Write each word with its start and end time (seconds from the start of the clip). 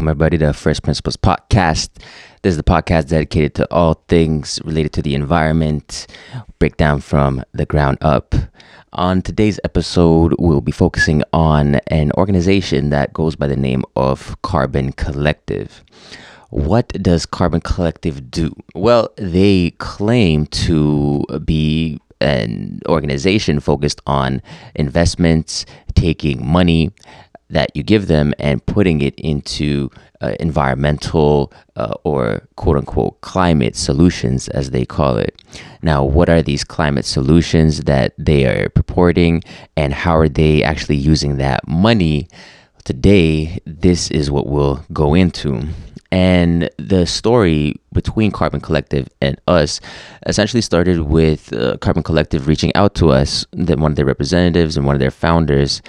Welcome, 0.00 0.08
everybody, 0.12 0.38
to 0.38 0.54
First 0.54 0.82
Principles 0.82 1.18
Podcast. 1.18 1.90
This 2.40 2.52
is 2.52 2.56
the 2.56 2.62
podcast 2.62 3.08
dedicated 3.08 3.54
to 3.56 3.70
all 3.70 4.02
things 4.08 4.58
related 4.64 4.94
to 4.94 5.02
the 5.02 5.14
environment, 5.14 6.06
breakdown 6.58 7.02
from 7.02 7.44
the 7.52 7.66
ground 7.66 7.98
up. 8.00 8.34
On 8.94 9.20
today's 9.20 9.60
episode, 9.62 10.34
we'll 10.38 10.62
be 10.62 10.72
focusing 10.72 11.22
on 11.34 11.74
an 11.88 12.12
organization 12.12 12.88
that 12.88 13.12
goes 13.12 13.36
by 13.36 13.46
the 13.46 13.58
name 13.58 13.84
of 13.94 14.40
Carbon 14.40 14.92
Collective. 14.92 15.84
What 16.48 16.88
does 17.02 17.26
Carbon 17.26 17.60
Collective 17.60 18.30
do? 18.30 18.56
Well, 18.74 19.10
they 19.16 19.72
claim 19.72 20.46
to 20.46 21.26
be 21.44 22.00
an 22.22 22.80
organization 22.88 23.60
focused 23.60 24.00
on 24.06 24.40
investments, 24.74 25.66
taking 25.94 26.46
money 26.46 26.90
that 27.50 27.74
you 27.74 27.82
give 27.82 28.06
them 28.06 28.32
and 28.38 28.64
putting 28.64 29.02
it 29.02 29.14
into 29.16 29.90
uh, 30.20 30.34
environmental 30.40 31.52
uh, 31.76 31.94
or 32.04 32.46
quote 32.56 32.76
unquote 32.76 33.20
climate 33.20 33.76
solutions, 33.76 34.48
as 34.48 34.70
they 34.70 34.84
call 34.84 35.16
it. 35.16 35.42
Now, 35.82 36.04
what 36.04 36.28
are 36.28 36.42
these 36.42 36.64
climate 36.64 37.04
solutions 37.04 37.80
that 37.84 38.14
they 38.18 38.46
are 38.46 38.68
purporting, 38.70 39.42
and 39.76 39.92
how 39.92 40.16
are 40.16 40.28
they 40.28 40.62
actually 40.62 40.96
using 40.96 41.36
that 41.38 41.66
money? 41.66 42.28
Today, 42.84 43.58
this 43.66 44.10
is 44.10 44.30
what 44.30 44.46
we'll 44.46 44.84
go 44.92 45.14
into. 45.14 45.62
And 46.12 46.68
the 46.76 47.06
story 47.06 47.80
between 47.92 48.32
Carbon 48.32 48.60
Collective 48.60 49.08
and 49.20 49.40
us 49.46 49.80
essentially 50.26 50.60
started 50.60 51.02
with 51.02 51.52
uh, 51.52 51.76
Carbon 51.76 52.02
Collective 52.02 52.48
reaching 52.48 52.74
out 52.74 52.94
to 52.96 53.10
us, 53.10 53.46
that 53.52 53.78
one 53.78 53.92
of 53.92 53.96
their 53.96 54.06
representatives 54.06 54.76
and 54.76 54.86
one 54.86 54.96
of 54.96 55.00
their 55.00 55.12
founders 55.12 55.82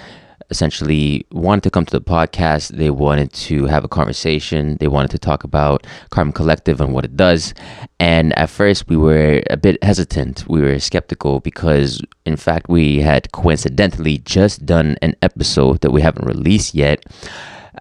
essentially 0.52 1.26
wanted 1.32 1.64
to 1.64 1.70
come 1.70 1.86
to 1.86 1.98
the 1.98 2.04
podcast. 2.04 2.68
They 2.68 2.90
wanted 2.90 3.32
to 3.48 3.66
have 3.66 3.84
a 3.84 3.88
conversation. 3.88 4.76
They 4.78 4.86
wanted 4.86 5.10
to 5.12 5.18
talk 5.18 5.42
about 5.42 5.86
Carbon 6.10 6.32
Collective 6.32 6.80
and 6.80 6.92
what 6.94 7.04
it 7.04 7.16
does. 7.16 7.54
And 7.98 8.36
at 8.38 8.50
first, 8.50 8.88
we 8.88 8.96
were 8.96 9.42
a 9.50 9.56
bit 9.56 9.82
hesitant. 9.82 10.46
We 10.48 10.60
were 10.60 10.78
skeptical 10.78 11.40
because, 11.40 12.00
in 12.24 12.36
fact, 12.36 12.68
we 12.68 13.00
had 13.00 13.32
coincidentally 13.32 14.18
just 14.18 14.64
done 14.64 14.96
an 15.02 15.16
episode 15.22 15.80
that 15.80 15.90
we 15.90 16.02
haven't 16.02 16.26
released 16.26 16.74
yet 16.74 17.04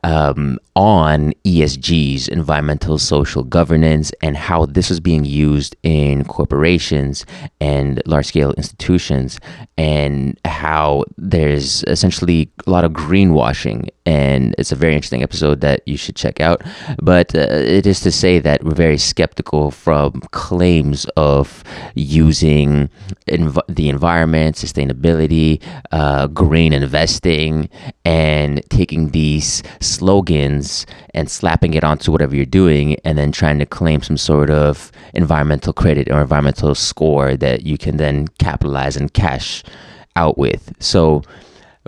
um, 0.04 0.58
on 0.76 1.34
ESGs, 1.46 2.30
environmental 2.30 2.98
social 2.98 3.44
governance, 3.44 4.12
and 4.22 4.38
how 4.38 4.66
this 4.66 4.90
is 4.90 5.00
being 5.00 5.26
used 5.26 5.76
in 5.84 6.24
corporations 6.26 7.26
and 7.60 8.02
large 8.06 8.28
scale 8.28 8.52
institutions, 8.54 9.40
and 9.78 10.40
how 10.46 11.04
there's 11.18 11.84
essentially 11.88 12.50
a 12.66 12.70
lot 12.70 12.84
of 12.84 12.92
greenwashing. 12.92 13.90
And 14.06 14.56
it's 14.58 14.72
a 14.72 14.76
very 14.76 14.96
interesting 14.96 15.24
episode 15.24 15.62
that 15.62 15.88
you 15.88 15.98
should 15.98 16.16
check 16.16 16.40
out. 16.40 16.64
But 17.02 17.36
uh, 17.36 17.48
it 17.50 17.86
is 17.86 18.00
to 18.02 18.12
say 18.12 18.40
that 18.40 18.64
we're 18.64 18.74
very 18.74 18.98
skeptical 18.98 19.72
from 19.72 20.22
claims 20.32 21.06
of 21.18 21.64
using 21.96 22.90
env- 23.28 23.62
the 23.68 23.90
environment, 23.90 24.56
sustainability, 24.56 25.62
uh, 25.92 26.28
green 26.28 26.74
investing, 26.74 27.70
and 28.06 28.62
taking 28.70 29.10
these 29.10 29.62
slogans 29.82 30.86
and 31.14 31.30
slapping 31.30 31.74
it 31.74 31.84
onto 31.84 32.12
whatever 32.12 32.36
you're 32.36 32.46
doing 32.46 32.98
and 33.04 33.18
then 33.18 33.32
trying 33.32 33.60
to 33.60 33.66
claim 33.66 34.02
some 34.02 34.18
sort 34.18 34.50
of 34.50 34.92
environmental 35.14 35.74
credit 35.74 36.10
or 36.10 36.22
environmental 36.22 36.74
score 36.76 37.36
that 37.36 37.64
you 37.64 37.78
can 37.78 37.98
then 37.98 38.28
capitalize 38.40 38.96
and 38.96 39.14
cash 39.14 39.64
out 40.16 40.38
with. 40.38 40.74
So, 40.80 41.24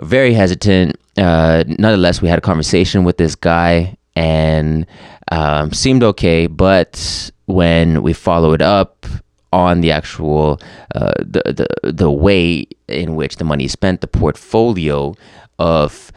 very 0.00 0.34
hesitant. 0.34 0.96
Uh, 1.16 1.64
nonetheless, 1.66 2.20
we 2.20 2.28
had 2.28 2.38
a 2.38 2.42
conversation 2.42 3.04
with 3.04 3.16
this 3.16 3.36
guy 3.36 3.96
and 4.16 4.86
um, 5.30 5.72
seemed 5.72 6.02
okay, 6.02 6.46
but 6.46 7.30
when 7.46 8.02
we 8.02 8.12
followed 8.12 8.62
up 8.62 9.06
on 9.52 9.82
the 9.82 9.92
actual 9.92 10.60
uh, 10.96 11.12
the, 11.18 11.68
the 11.82 11.92
the 11.92 12.10
way 12.10 12.66
in 12.88 13.14
which 13.14 13.36
the 13.36 13.44
money 13.44 13.64
is 13.64 13.72
spent, 13.72 14.00
the 14.00 14.08
portfolio 14.08 15.14
of 15.58 16.12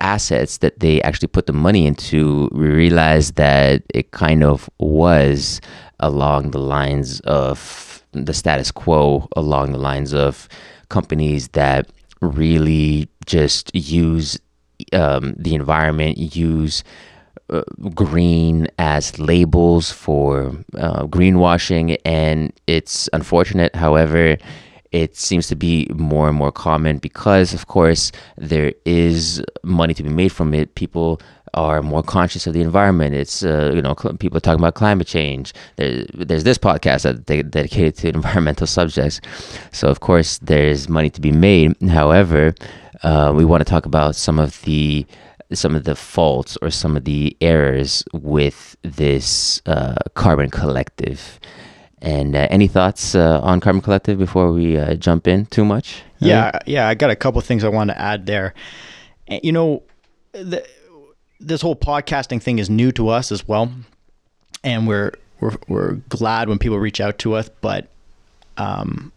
assets 0.00 0.58
that 0.58 0.80
they 0.80 1.00
actually 1.02 1.28
put 1.28 1.46
the 1.46 1.52
money 1.52 1.86
into, 1.86 2.48
we 2.52 2.68
realized 2.68 3.36
that 3.36 3.82
it 3.94 4.10
kind 4.10 4.42
of 4.42 4.68
was 4.78 5.60
along 6.00 6.50
the 6.50 6.58
lines 6.58 7.20
of 7.20 8.02
the 8.12 8.34
status 8.34 8.70
quo, 8.70 9.28
along 9.36 9.72
the 9.72 9.78
lines 9.78 10.12
of 10.12 10.48
companies 10.88 11.48
that 11.48 11.90
really 12.20 13.08
just 13.26 13.74
use 13.74 14.38
um, 14.92 15.34
the 15.38 15.54
environment, 15.54 16.18
use 16.18 16.84
uh, 17.50 17.62
green 17.94 18.66
as 18.78 19.18
labels 19.18 19.90
for 19.90 20.52
uh, 20.76 21.06
greenwashing, 21.06 21.96
and 22.04 22.52
it's 22.66 23.08
unfortunate. 23.12 23.74
However, 23.74 24.36
it 24.92 25.16
seems 25.16 25.48
to 25.48 25.56
be 25.56 25.88
more 25.94 26.28
and 26.28 26.36
more 26.36 26.52
common 26.52 26.98
because, 26.98 27.54
of 27.54 27.66
course, 27.66 28.12
there 28.36 28.72
is 28.84 29.42
money 29.62 29.94
to 29.94 30.02
be 30.02 30.10
made 30.10 30.32
from 30.32 30.54
it. 30.54 30.74
People 30.74 31.20
are 31.54 31.82
more 31.82 32.02
conscious 32.02 32.46
of 32.46 32.54
the 32.54 32.60
environment. 32.62 33.14
It's 33.14 33.42
uh, 33.42 33.72
you 33.74 33.82
know 33.82 33.94
cl- 33.98 34.16
people 34.16 34.36
are 34.36 34.40
talking 34.40 34.60
about 34.60 34.74
climate 34.74 35.06
change. 35.06 35.52
There, 35.76 36.04
there's 36.14 36.44
this 36.44 36.58
podcast 36.58 37.02
that 37.02 37.26
they 37.26 37.42
dedicated 37.42 37.96
to 37.96 38.08
environmental 38.14 38.66
subjects. 38.66 39.20
So 39.70 39.88
of 39.88 40.00
course 40.00 40.38
there's 40.38 40.88
money 40.88 41.10
to 41.10 41.20
be 41.20 41.32
made. 41.32 41.76
However, 41.88 42.54
uh, 43.02 43.32
we 43.34 43.44
want 43.44 43.60
to 43.60 43.70
talk 43.70 43.86
about 43.86 44.16
some 44.16 44.38
of 44.38 44.62
the 44.62 45.06
some 45.52 45.74
of 45.74 45.84
the 45.84 45.94
faults 45.94 46.56
or 46.62 46.70
some 46.70 46.96
of 46.96 47.04
the 47.04 47.36
errors 47.42 48.02
with 48.14 48.76
this 48.82 49.60
uh, 49.66 49.96
carbon 50.14 50.48
collective. 50.48 51.38
And 52.02 52.34
uh, 52.34 52.48
any 52.50 52.66
thoughts 52.66 53.14
uh, 53.14 53.40
on 53.42 53.60
Carbon 53.60 53.80
Collective 53.80 54.18
before 54.18 54.52
we 54.52 54.76
uh, 54.76 54.94
jump 54.94 55.28
in 55.28 55.46
too 55.46 55.64
much? 55.64 56.02
Yeah, 56.18 56.58
yeah, 56.66 56.88
I 56.88 56.94
got 56.94 57.10
a 57.10 57.16
couple 57.16 57.40
things 57.40 57.62
I 57.62 57.68
want 57.68 57.90
to 57.90 57.98
add 57.98 58.26
there. 58.26 58.54
You 59.28 59.52
know, 59.52 59.82
the, 60.32 60.66
this 61.40 61.62
whole 61.62 61.76
podcasting 61.76 62.42
thing 62.42 62.58
is 62.58 62.68
new 62.68 62.90
to 62.92 63.08
us 63.08 63.30
as 63.30 63.46
well, 63.46 63.72
and 64.64 64.86
we're 64.86 65.12
we're 65.40 65.56
we're 65.68 65.92
glad 66.08 66.48
when 66.48 66.58
people 66.58 66.78
reach 66.78 67.00
out 67.00 67.18
to 67.18 67.34
us, 67.34 67.48
but 67.60 67.88
um, 68.56 69.12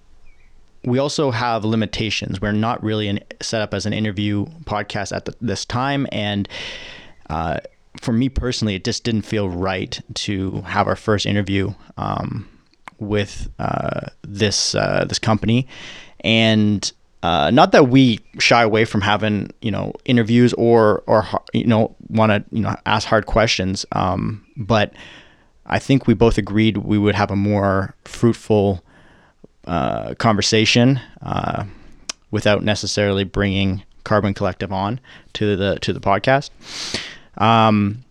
we 0.83 0.99
also 0.99 1.31
have 1.31 1.65
limitations. 1.65 2.39
We're 2.39 2.51
not 2.51 2.83
really 2.83 3.19
set 3.41 3.61
up 3.61 3.73
as 3.73 3.87
an 3.87 3.93
interview 3.93 4.45
podcast 4.65 5.15
at 5.15 5.25
the, 5.25 5.35
this 5.41 5.65
time, 5.65 6.07
and 6.11 6.47
uh, 7.31 7.59
for 7.99 8.13
me 8.13 8.29
personally, 8.29 8.75
it 8.75 8.83
just 8.83 9.03
didn't 9.03 9.23
feel 9.23 9.49
right 9.49 9.99
to 10.13 10.61
have 10.61 10.87
our 10.87 10.95
first 10.95 11.25
interview. 11.25 11.73
Um, 11.97 12.47
with 12.99 13.49
uh, 13.59 14.07
this 14.23 14.75
uh, 14.75 15.05
this 15.07 15.19
company, 15.19 15.67
and 16.21 16.91
uh, 17.23 17.49
not 17.49 17.71
that 17.71 17.89
we 17.89 18.19
shy 18.39 18.61
away 18.61 18.85
from 18.85 19.01
having 19.01 19.49
you 19.61 19.71
know 19.71 19.93
interviews 20.05 20.53
or 20.53 21.03
or 21.07 21.25
you 21.53 21.65
know 21.65 21.95
want 22.09 22.31
to 22.31 22.43
you 22.55 22.61
know 22.61 22.75
ask 22.85 23.07
hard 23.07 23.25
questions, 23.25 23.85
um, 23.93 24.45
but 24.55 24.93
I 25.65 25.79
think 25.79 26.05
we 26.05 26.13
both 26.13 26.37
agreed 26.37 26.77
we 26.77 26.97
would 26.97 27.15
have 27.15 27.31
a 27.31 27.35
more 27.35 27.95
fruitful 28.05 28.83
uh, 29.65 30.13
conversation 30.15 30.99
uh, 31.23 31.65
without 32.29 32.63
necessarily 32.63 33.23
bringing 33.23 33.83
Carbon 34.03 34.35
Collective 34.35 34.71
on 34.71 34.99
to 35.33 35.55
the 35.55 35.79
to 35.79 35.93
the 35.93 35.99
podcast. 35.99 36.51
Um, 37.37 38.03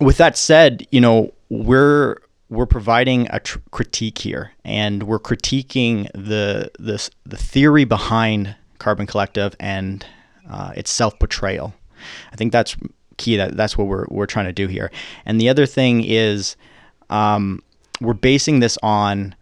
with 0.00 0.18
that 0.18 0.36
said, 0.36 0.86
you 0.90 1.00
know 1.00 1.32
we're 1.48 2.19
we're 2.50 2.66
providing 2.66 3.28
a 3.30 3.40
tr- 3.40 3.60
critique 3.70 4.18
here, 4.18 4.52
and 4.64 5.04
we're 5.04 5.20
critiquing 5.20 6.10
the 6.12 6.70
the 6.78 7.08
the 7.24 7.36
theory 7.36 7.84
behind 7.84 8.56
Carbon 8.78 9.06
Collective 9.06 9.54
and 9.60 10.04
uh, 10.50 10.72
its 10.76 10.90
self 10.90 11.18
portrayal. 11.18 11.72
I 12.32 12.36
think 12.36 12.52
that's 12.52 12.76
key. 13.16 13.36
That 13.36 13.56
that's 13.56 13.78
what 13.78 13.86
we're 13.86 14.06
we're 14.10 14.26
trying 14.26 14.46
to 14.46 14.52
do 14.52 14.66
here. 14.66 14.90
And 15.24 15.40
the 15.40 15.48
other 15.48 15.64
thing 15.64 16.04
is, 16.04 16.56
um, 17.08 17.62
we're 18.00 18.14
basing 18.14 18.58
this 18.60 18.76
on 18.82 19.36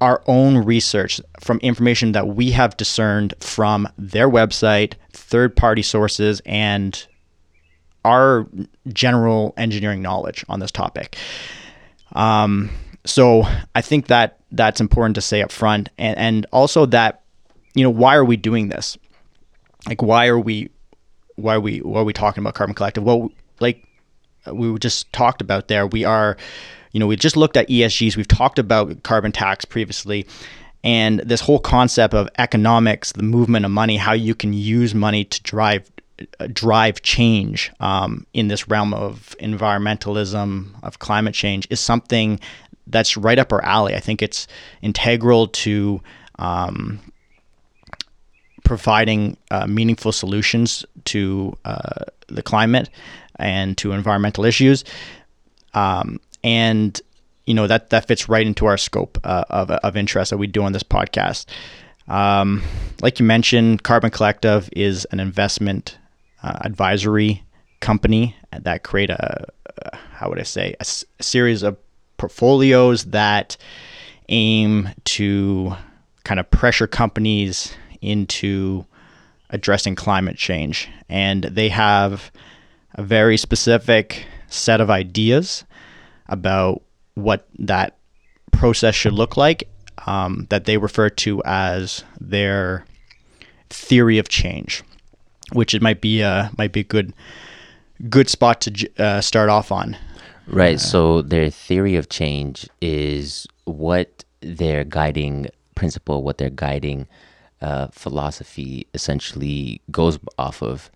our 0.00 0.22
own 0.26 0.58
research 0.58 1.20
from 1.40 1.58
information 1.58 2.12
that 2.12 2.28
we 2.28 2.50
have 2.50 2.76
discerned 2.76 3.34
from 3.40 3.88
their 3.96 4.28
website, 4.28 4.94
third 5.12 5.56
party 5.56 5.82
sources, 5.82 6.42
and 6.44 7.06
our 8.04 8.46
general 8.92 9.54
engineering 9.56 10.02
knowledge 10.02 10.44
on 10.48 10.60
this 10.60 10.70
topic. 10.70 11.16
Um, 12.12 12.70
so 13.04 13.44
I 13.74 13.80
think 13.80 14.06
that 14.06 14.40
that's 14.52 14.80
important 14.80 15.14
to 15.16 15.20
say 15.20 15.42
up 15.42 15.52
front, 15.52 15.88
and 15.98 16.16
and 16.18 16.46
also 16.52 16.86
that 16.86 17.22
you 17.74 17.82
know 17.82 17.90
why 17.90 18.14
are 18.14 18.24
we 18.24 18.36
doing 18.36 18.68
this? 18.68 18.96
Like 19.86 20.02
why 20.02 20.26
are 20.28 20.38
we 20.38 20.70
why 21.36 21.56
are 21.56 21.60
we 21.60 21.78
why 21.78 22.00
are 22.00 22.04
we 22.04 22.12
talking 22.12 22.42
about 22.42 22.54
carbon 22.54 22.74
collective? 22.74 23.04
Well, 23.04 23.30
like 23.60 23.86
we 24.50 24.78
just 24.78 25.12
talked 25.12 25.42
about 25.42 25.68
there, 25.68 25.86
we 25.86 26.04
are 26.04 26.36
you 26.92 27.00
know 27.00 27.06
we 27.06 27.16
just 27.16 27.36
looked 27.36 27.56
at 27.56 27.68
ESGs. 27.68 28.16
We've 28.16 28.28
talked 28.28 28.58
about 28.58 29.02
carbon 29.02 29.32
tax 29.32 29.64
previously. 29.64 30.26
And 30.82 31.20
this 31.20 31.40
whole 31.40 31.58
concept 31.58 32.12
of 32.12 32.28
economics, 32.36 33.12
the 33.12 33.22
movement 33.22 33.64
of 33.64 33.70
money, 33.70 33.96
how 33.96 34.12
you 34.12 34.34
can 34.34 34.52
use 34.52 34.94
money 34.94 35.24
to 35.24 35.42
drive 35.42 35.90
drive 36.52 37.02
change 37.02 37.72
um, 37.80 38.26
in 38.32 38.48
this 38.48 38.68
realm 38.68 38.94
of 38.94 39.34
environmentalism, 39.40 40.68
of 40.82 40.98
climate 40.98 41.34
change, 41.34 41.66
is 41.70 41.80
something 41.80 42.38
that's 42.86 43.16
right 43.16 43.38
up 43.38 43.52
our 43.52 43.64
alley. 43.64 43.94
I 43.94 44.00
think 44.00 44.22
it's 44.22 44.46
integral 44.82 45.48
to 45.48 46.00
um, 46.38 47.00
providing 48.64 49.36
uh, 49.50 49.66
meaningful 49.66 50.12
solutions 50.12 50.84
to 51.06 51.56
uh, 51.64 52.04
the 52.28 52.42
climate 52.42 52.90
and 53.36 53.76
to 53.78 53.92
environmental 53.92 54.44
issues. 54.44 54.84
Um, 55.74 56.20
and 56.42 57.00
you 57.46 57.54
know 57.54 57.66
that 57.66 57.90
that 57.90 58.06
fits 58.06 58.28
right 58.28 58.46
into 58.46 58.66
our 58.66 58.76
scope 58.76 59.18
uh, 59.24 59.44
of, 59.50 59.70
of 59.70 59.96
interest 59.96 60.30
that 60.30 60.38
we 60.38 60.46
do 60.46 60.62
on 60.62 60.72
this 60.72 60.82
podcast. 60.82 61.46
Um, 62.06 62.62
like 63.00 63.18
you 63.18 63.26
mentioned, 63.26 63.82
Carbon 63.82 64.10
Collective 64.10 64.68
is 64.76 65.06
an 65.06 65.20
investment 65.20 65.98
uh, 66.44 66.58
advisory 66.60 67.42
company 67.80 68.36
that 68.52 68.82
create 68.84 69.10
a, 69.10 69.46
a 69.82 69.96
how 70.12 70.28
would 70.28 70.38
I 70.38 70.44
say 70.44 70.74
a, 70.78 70.82
s- 70.82 71.04
a 71.18 71.22
series 71.22 71.62
of 71.62 71.76
portfolios 72.18 73.04
that 73.06 73.56
aim 74.28 74.88
to 75.04 75.74
kind 76.24 76.38
of 76.40 76.50
pressure 76.50 76.86
companies 76.86 77.74
into 78.00 78.84
addressing 79.50 79.94
climate 79.94 80.36
change, 80.36 80.88
and 81.08 81.44
they 81.44 81.68
have 81.68 82.30
a 82.94 83.02
very 83.02 83.36
specific 83.36 84.26
set 84.48 84.80
of 84.80 84.90
ideas 84.90 85.64
about 86.28 86.82
what 87.14 87.46
that 87.58 87.96
process 88.52 88.94
should 88.94 89.12
look 89.12 89.36
like 89.36 89.68
um, 90.06 90.46
that 90.50 90.64
they 90.64 90.76
refer 90.76 91.08
to 91.10 91.42
as 91.44 92.04
their 92.20 92.84
theory 93.70 94.18
of 94.18 94.28
change, 94.28 94.82
which 95.52 95.74
it 95.74 95.82
might 95.82 96.00
be 96.00 96.20
a 96.20 96.50
might 96.58 96.72
be 96.72 96.80
a 96.80 96.84
good 96.84 97.12
good 98.08 98.28
spot 98.28 98.60
to 98.62 98.88
uh, 98.98 99.20
start 99.20 99.48
off 99.48 99.70
on. 99.70 99.96
Right. 100.46 100.78
So 100.78 101.22
their 101.22 101.50
theory 101.50 101.96
of 101.96 102.08
change 102.08 102.68
is 102.80 103.46
what 103.64 104.24
their 104.40 104.84
guiding 104.84 105.48
principle, 105.74 106.22
what 106.22 106.38
their 106.38 106.50
guiding 106.50 107.06
uh, 107.62 107.88
philosophy 107.88 108.86
essentially 108.94 109.80
goes 109.90 110.18
off 110.38 110.62
of. 110.62 110.90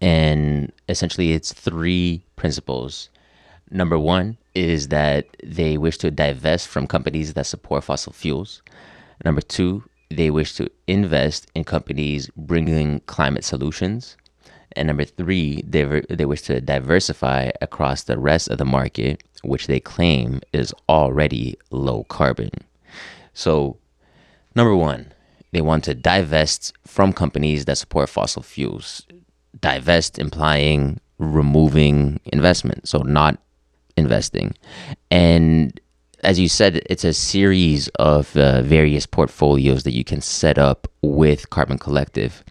And 0.00 0.72
essentially, 0.88 1.32
it's 1.32 1.52
three 1.52 2.24
principles. 2.36 3.08
Number 3.70 3.98
one 3.98 4.36
is 4.54 4.88
that 4.88 5.26
they 5.42 5.78
wish 5.78 5.98
to 5.98 6.10
divest 6.10 6.68
from 6.68 6.86
companies 6.86 7.34
that 7.34 7.46
support 7.46 7.84
fossil 7.84 8.12
fuels. 8.12 8.62
Number 9.24 9.40
two, 9.40 9.84
they 10.16 10.30
wish 10.30 10.54
to 10.54 10.70
invest 10.86 11.50
in 11.54 11.64
companies 11.64 12.30
bringing 12.36 13.00
climate 13.00 13.44
solutions. 13.44 14.16
And 14.74 14.86
number 14.86 15.04
three, 15.04 15.62
they, 15.66 16.02
they 16.08 16.24
wish 16.24 16.42
to 16.42 16.60
diversify 16.60 17.50
across 17.60 18.04
the 18.04 18.18
rest 18.18 18.48
of 18.48 18.58
the 18.58 18.64
market, 18.64 19.22
which 19.42 19.66
they 19.66 19.80
claim 19.80 20.40
is 20.52 20.74
already 20.88 21.56
low 21.70 22.04
carbon. 22.04 22.50
So, 23.34 23.78
number 24.54 24.74
one, 24.74 25.12
they 25.52 25.60
want 25.60 25.84
to 25.84 25.94
divest 25.94 26.72
from 26.86 27.12
companies 27.12 27.66
that 27.66 27.78
support 27.78 28.08
fossil 28.08 28.42
fuels. 28.42 29.06
Divest 29.60 30.18
implying 30.18 31.00
removing 31.18 32.20
investment, 32.32 32.88
so 32.88 32.98
not 32.98 33.38
investing. 33.96 34.54
And 35.10 35.78
as 36.22 36.38
you 36.38 36.48
said, 36.48 36.82
it's 36.86 37.04
a 37.04 37.12
series 37.12 37.88
of 37.98 38.36
uh, 38.36 38.62
various 38.62 39.06
portfolios 39.06 39.82
that 39.82 39.92
you 39.92 40.04
can 40.04 40.20
set 40.20 40.56
up 40.56 40.86
with 41.02 41.50
Carbon 41.50 41.78
Collective. 41.78 42.44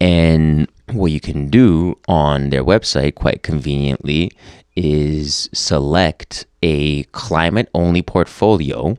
And 0.00 0.68
what 0.92 1.10
you 1.10 1.20
can 1.20 1.50
do 1.50 1.98
on 2.08 2.50
their 2.50 2.64
website 2.64 3.16
quite 3.16 3.42
conveniently 3.42 4.30
is 4.76 5.50
select 5.52 6.46
a 6.62 7.02
climate 7.04 7.68
only 7.74 8.02
portfolio, 8.02 8.96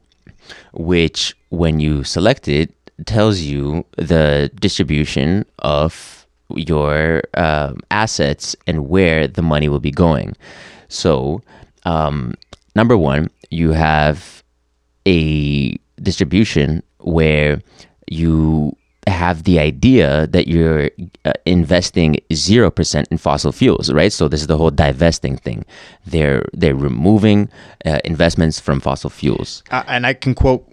which, 0.73 1.35
when 1.49 1.79
you 1.79 2.03
select 2.03 2.47
it, 2.49 2.73
tells 3.05 3.39
you 3.39 3.85
the 3.97 4.51
distribution 4.59 5.45
of 5.59 6.27
your 6.53 7.23
um, 7.35 7.77
assets 7.89 8.55
and 8.67 8.89
where 8.89 9.27
the 9.27 9.41
money 9.41 9.69
will 9.69 9.79
be 9.79 9.91
going. 9.91 10.35
So, 10.89 11.41
um, 11.85 12.35
number 12.75 12.97
one, 12.97 13.29
you 13.50 13.71
have 13.71 14.44
a 15.07 15.75
distribution 16.01 16.83
where 17.00 17.62
you 18.07 18.75
have 19.07 19.44
the 19.44 19.59
idea 19.59 20.27
that 20.27 20.47
you're 20.47 20.89
uh, 21.25 21.33
investing 21.45 22.15
0% 22.29 23.06
in 23.09 23.18
fossil 23.18 23.51
fuels 23.51 23.91
right 23.91 24.13
so 24.13 24.27
this 24.27 24.41
is 24.41 24.47
the 24.47 24.57
whole 24.57 24.69
divesting 24.69 25.35
thing 25.38 25.65
they're 26.06 26.45
they're 26.53 26.75
removing 26.75 27.50
uh, 27.85 28.00
investments 28.06 28.59
from 28.59 28.79
fossil 28.79 29.09
fuels 29.09 29.63
Uh, 29.71 29.83
and 29.88 30.06
I 30.06 30.13
can 30.13 30.35
quote 30.35 30.71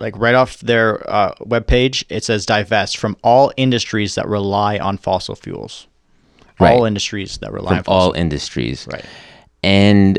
like 0.00 0.16
right 0.18 0.34
off 0.34 0.58
their 0.60 1.08
uh, 1.08 1.34
webpage, 1.44 2.04
it 2.08 2.24
says 2.24 2.44
divest 2.46 2.96
from 2.96 3.16
all 3.22 3.52
industries 3.56 4.14
that 4.16 4.26
rely 4.26 4.78
on 4.78 4.96
fossil 4.96 5.34
fuels. 5.36 5.86
Right. 6.58 6.72
All 6.72 6.86
industries 6.86 7.36
that 7.38 7.52
rely 7.52 7.76
on 7.76 7.84
from 7.84 7.92
all 7.92 8.00
fossil 8.08 8.20
industries 8.20 8.88
Right. 8.90 9.04
and 9.62 10.18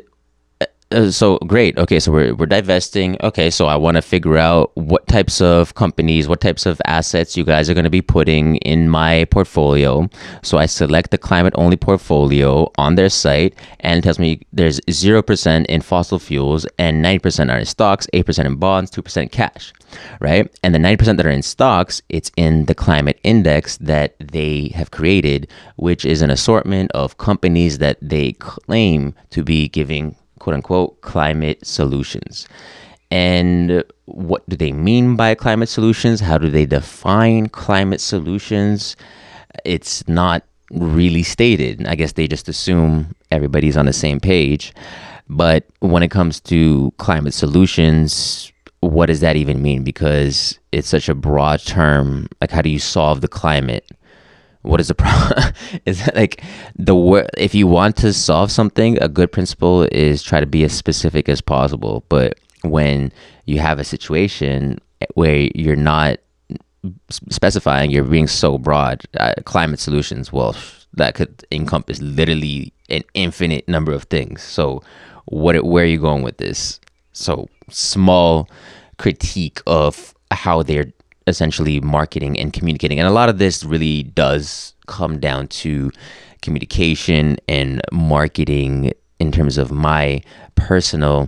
uh, 0.92 1.12
so 1.12 1.38
great. 1.40 1.78
Okay 1.78 2.00
so 2.00 2.12
we're, 2.12 2.34
we're 2.36 2.46
divesting. 2.46 3.18
Okay 3.22 3.50
so 3.50 3.66
i 3.66 3.76
want 3.76 3.96
to 3.96 4.02
figure 4.02 4.38
out 4.38 4.72
what 4.76 5.08
types 5.08 5.42
of 5.42 5.76
companies 5.76 6.28
what 6.28 6.42
types 6.42 6.66
of 6.66 6.82
assets 6.86 7.36
you 7.36 7.44
guys 7.44 7.70
are 7.70 7.74
going 7.74 7.84
to 7.84 7.90
be 7.90 8.02
putting 8.02 8.58
in 8.58 8.90
my 8.90 9.26
portfolio. 9.26 10.08
So 10.42 10.58
i 10.58 10.66
select 10.66 11.12
the 11.12 11.18
climate 11.18 11.54
only 11.58 11.78
portfolio 11.78 12.72
on 12.78 12.96
their 12.96 13.10
site 13.10 13.56
and 13.80 14.00
it 14.00 14.02
tells 14.02 14.20
me 14.20 14.42
there's 14.54 14.80
0% 14.82 15.66
in 15.66 15.82
fossil 15.82 16.20
fuels 16.20 16.66
and 16.78 17.04
90% 17.04 17.52
are 17.52 17.58
in 17.58 17.66
stocks 17.66 18.08
8% 18.14 18.46
in 18.46 18.56
bonds 18.56 18.92
2% 18.92 19.32
cash 19.32 19.74
right? 20.22 20.50
And 20.64 20.74
the 20.74 20.80
90% 20.80 21.18
that 21.18 21.26
are 21.26 21.30
in 21.30 21.42
stocks 21.42 22.02
it's 22.10 22.32
in 22.38 22.66
the 22.66 22.76
climate 22.76 23.20
index 23.24 23.78
that 23.78 24.16
they 24.20 24.72
have 24.76 24.92
created 24.92 25.48
which 25.76 26.06
is 26.06 26.22
an 26.22 26.30
assortment 26.30 26.92
of 26.94 27.18
companies 27.18 27.80
that 27.80 27.98
they 28.02 28.34
claim 28.34 29.14
to 29.32 29.44
be 29.44 29.68
giving 29.68 30.16
quote 30.42 30.56
unquote 30.56 31.00
climate 31.02 31.66
solutions. 31.66 32.48
And 33.12 33.84
what 34.06 34.48
do 34.50 34.56
they 34.56 34.72
mean 34.72 35.16
by 35.16 35.36
climate 35.36 35.70
solutions? 35.70 36.20
How 36.20 36.38
do 36.38 36.50
they 36.50 36.66
define 36.66 37.50
climate 37.50 38.02
solutions? 38.02 38.96
It's 39.66 40.08
not 40.08 40.44
really 40.72 41.24
stated. 41.24 41.86
I 41.88 41.96
guess 41.96 42.14
they 42.14 42.28
just 42.28 42.50
assume 42.50 43.14
everybody's 43.30 43.78
on 43.78 43.86
the 43.86 43.94
same 43.94 44.20
page. 44.20 44.74
But 45.30 45.66
when 45.80 46.04
it 46.04 46.12
comes 46.12 46.40
to 46.42 46.92
climate 46.98 47.34
solutions, 47.34 48.52
what 48.80 49.06
does 49.06 49.20
that 49.20 49.36
even 49.36 49.62
mean? 49.62 49.84
Because 49.84 50.58
it's 50.72 50.88
such 50.88 51.08
a 51.08 51.16
broad 51.16 51.60
term. 51.62 52.28
Like, 52.40 52.52
how 52.52 52.62
do 52.62 52.70
you 52.70 52.80
solve 52.80 53.22
the 53.22 53.28
climate? 53.28 53.86
What 54.64 54.80
is 54.80 54.88
the 54.88 54.96
problem 54.96 55.54
is 55.86 56.06
that 56.06 56.16
like 56.16 56.44
the 56.76 56.96
word 56.96 57.30
if 57.38 57.56
you 57.56 57.68
want 57.68 57.98
to 57.98 58.14
solve 58.14 58.52
something 58.52 59.02
a 59.02 59.08
good 59.08 59.32
principle 59.32 59.88
is 59.92 60.22
try 60.22 60.40
to 60.40 60.46
be 60.46 60.64
as 60.64 60.74
specific 60.74 61.30
as 61.30 61.42
possible. 61.42 62.04
But 62.10 62.40
when 62.64 63.12
you 63.46 63.60
have 63.60 63.80
a 63.80 63.84
situation 63.84 64.80
where 65.16 65.50
you're 65.56 65.76
not 65.76 66.20
specifying 67.10 67.92
you're 67.92 68.04
being 68.04 68.28
so 68.28 68.58
broad 68.58 69.02
uh, 69.20 69.34
climate 69.46 69.80
solutions 69.80 70.34
well 70.34 70.56
that 70.94 71.16
could 71.16 71.46
encompass 71.52 72.02
literally 72.02 72.74
an 72.90 73.04
infinite 73.14 73.68
number 73.68 73.92
of 73.92 74.04
things. 74.04 74.42
So 74.42 74.84
what 75.26 75.64
where 75.64 75.84
are 75.84 75.88
you 75.88 76.00
going 76.00 76.24
with 76.24 76.38
this? 76.38 76.80
So 77.14 77.50
small 77.70 78.50
critique 78.98 79.62
of 79.66 80.14
how 80.32 80.64
they're 80.64 80.92
essentially 81.28 81.80
marketing 81.80 82.40
and 82.40 82.54
communicating. 82.54 83.00
And 83.00 83.08
a 83.08 83.12
lot 83.12 83.30
of 83.30 83.38
this 83.38 83.64
really 83.64 84.04
does 84.04 84.74
come 84.88 85.20
down 85.20 85.48
to 85.48 85.92
communication 86.42 87.38
and 87.48 87.82
marketing 87.92 88.94
in 89.20 89.32
terms 89.32 89.58
of 89.58 89.72
my 89.72 90.22
personal 90.56 91.28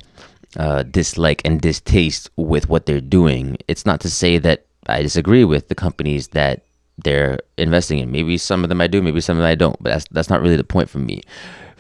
uh, 0.58 0.84
dislike 0.84 1.42
and 1.46 1.62
distaste 1.62 2.30
with 2.38 2.70
what 2.70 2.86
they're 2.86 3.02
doing. 3.02 3.58
It's 3.68 3.86
not 3.86 4.02
to 4.02 4.10
say 4.10 4.38
that 4.40 4.66
I 4.88 5.02
disagree 5.02 5.44
with 5.44 5.70
the 5.70 5.76
companies 5.76 6.30
that 6.30 6.64
they're 7.04 7.40
investing 7.58 8.00
in. 8.00 8.12
Maybe 8.12 8.38
some 8.38 8.64
of 8.64 8.70
them 8.70 8.82
I 8.82 8.88
do, 8.88 9.02
maybe 9.02 9.22
some 9.22 9.38
of 9.38 9.42
them 9.42 9.50
I 9.50 9.56
don't, 9.56 9.82
but 9.82 9.92
that's 9.92 10.06
that's 10.12 10.30
not 10.30 10.42
really 10.42 10.58
the 10.58 10.64
point 10.64 10.90
for 10.90 11.00
me. 11.00 11.22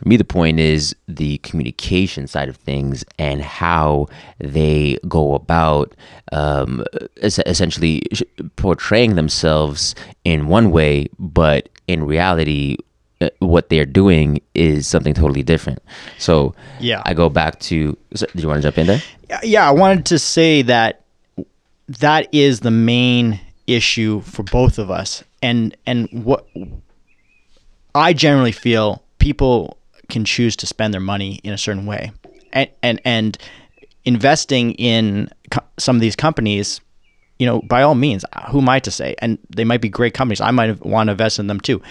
For 0.04 0.10
me, 0.10 0.18
the 0.18 0.26
point 0.26 0.60
is 0.60 0.94
the 1.08 1.38
communication 1.40 2.28
side 2.28 2.50
of 2.50 2.58
things 2.58 3.06
and 3.18 3.42
how 3.42 4.08
they 4.40 4.98
go 5.08 5.34
about 5.34 5.96
um, 6.34 6.84
es- 7.22 7.40
essentially 7.46 8.02
sh- 8.12 8.24
portraying 8.58 9.16
themselves 9.16 9.96
in 10.26 10.48
one 10.48 10.72
way, 10.72 11.08
but 11.20 11.70
in 11.88 12.04
reality, 12.04 12.76
uh, 13.22 13.30
what 13.40 13.70
they're 13.70 13.86
doing 13.86 14.42
is 14.56 14.88
something 14.88 15.14
totally 15.14 15.42
different. 15.44 15.82
So, 16.18 16.54
Yeah. 16.82 17.02
I 17.06 17.14
go 17.14 17.30
back 17.30 17.60
to. 17.62 17.98
So, 18.14 18.26
do 18.36 18.42
you 18.42 18.48
want 18.50 18.58
to 18.62 18.68
jump 18.68 18.78
in 18.80 18.88
there? 18.88 19.02
Yeah, 19.30 19.40
yeah, 19.44 19.68
I 19.70 19.72
wanted 19.72 20.06
to 20.08 20.20
say 20.20 20.64
that 20.64 21.02
that 21.88 22.28
is 22.34 22.60
the 22.60 22.72
main 22.72 23.40
issue 23.68 24.20
for 24.22 24.44
both 24.44 24.80
of 24.80 24.92
us, 24.92 25.24
and 25.42 25.78
and 25.86 26.10
what 26.12 26.46
I 27.96 28.12
generally 28.12 28.52
feel 28.52 29.02
people 29.20 29.78
can 30.10 30.26
choose 30.26 30.56
to 30.58 30.68
spend 30.68 30.94
their 30.94 31.02
money 31.02 31.40
in 31.44 31.54
a 31.54 31.58
certain 31.58 31.86
way, 31.86 32.12
and 32.52 32.70
and 32.82 33.02
and 33.06 33.38
investing 34.06 34.74
in 34.74 35.30
co- 35.50 35.66
some 35.78 35.96
of 35.96 36.02
these 36.02 36.16
companies, 36.16 36.82
you 37.40 37.46
know, 37.46 37.62
by 37.62 37.82
all 37.82 37.96
means, 37.96 38.26
who 38.50 38.60
am 38.60 38.70
I 38.70 38.80
to 38.80 38.92
say? 38.92 39.16
And 39.20 39.38
they 39.50 39.64
might 39.64 39.82
be 39.82 39.90
great 39.90 40.14
companies. 40.14 40.42
I 40.42 40.52
might 40.52 40.86
want 40.86 41.08
to 41.08 41.12
invest 41.12 41.40
in 41.40 41.48
them 41.48 41.60
too. 41.60 41.82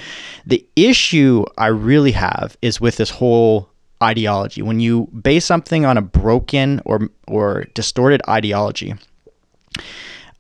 The 0.47 0.65
issue 0.77 1.45
I 1.59 1.69
really 1.69 2.13
have 2.13 2.57
is 2.63 2.81
with 2.81 2.97
this 2.97 3.11
whole 3.11 3.69
ideology. 4.03 4.63
When 4.63 4.81
you 4.81 5.09
base 5.23 5.45
something 5.45 5.85
on 5.85 5.97
a 5.97 6.03
broken 6.03 6.81
or 6.85 7.09
or 7.27 7.65
distorted 7.75 8.21
ideology, 8.29 8.95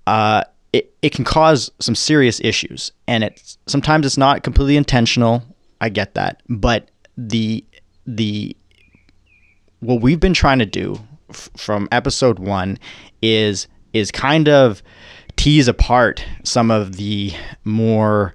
uh, 0.06 0.44
it, 0.72 0.92
it 1.02 1.10
can 1.12 1.24
cause 1.24 1.70
some 1.78 1.94
serious 1.94 2.40
issues. 2.40 2.92
And 3.06 3.24
it's 3.24 3.58
sometimes 3.66 4.06
it's 4.06 4.18
not 4.18 4.42
completely 4.42 4.76
intentional. 4.76 5.42
I 5.80 5.88
get 5.88 6.14
that, 6.14 6.42
but 6.48 6.90
the 7.16 7.64
the 8.06 8.56
what 9.80 10.00
we've 10.00 10.20
been 10.20 10.34
trying 10.34 10.58
to 10.58 10.66
do 10.66 10.98
f- 11.30 11.50
from 11.56 11.88
episode 11.92 12.38
one 12.38 12.78
is 13.20 13.66
is 13.92 14.10
kind 14.10 14.48
of 14.48 14.82
tease 15.36 15.68
apart 15.68 16.24
some 16.44 16.70
of 16.70 16.96
the 16.96 17.32
more 17.64 18.34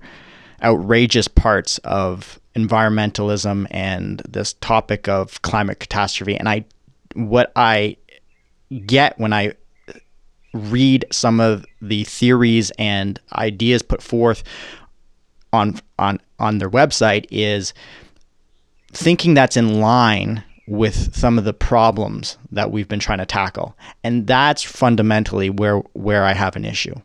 outrageous 0.64 1.28
parts 1.28 1.78
of 1.80 2.40
environmentalism 2.56 3.68
and 3.72 4.22
this 4.28 4.54
topic 4.54 5.08
of 5.08 5.42
climate 5.44 5.80
catastrophe. 5.80 6.36
And 6.36 6.50
I, 6.50 6.66
what 7.14 7.52
I 7.56 7.98
get 8.86 9.18
when 9.20 9.32
I 9.32 9.54
read 10.54 11.06
some 11.12 11.40
of 11.40 11.66
the 11.82 12.04
theories 12.06 12.72
and 12.72 13.20
ideas 13.34 13.82
put 13.84 14.02
forth 14.02 14.44
on 15.54 15.80
on 15.98 16.20
on 16.40 16.58
their 16.58 16.70
website 16.70 17.26
is 17.32 17.74
thinking 18.98 19.34
that's 19.34 19.58
in 19.58 19.80
line 19.80 20.44
with 20.68 21.16
some 21.16 21.38
of 21.38 21.46
the 21.46 21.54
problems 21.54 22.38
that 22.52 22.72
we've 22.72 22.88
been 22.88 23.00
trying 23.00 23.20
to 23.20 23.26
tackle. 23.26 23.78
And 24.04 24.28
that's 24.28 24.64
fundamentally 24.64 25.50
where 25.50 25.78
where 25.94 26.26
I 26.26 26.34
have 26.34 26.56
an 26.56 26.66
issue. 26.66 26.96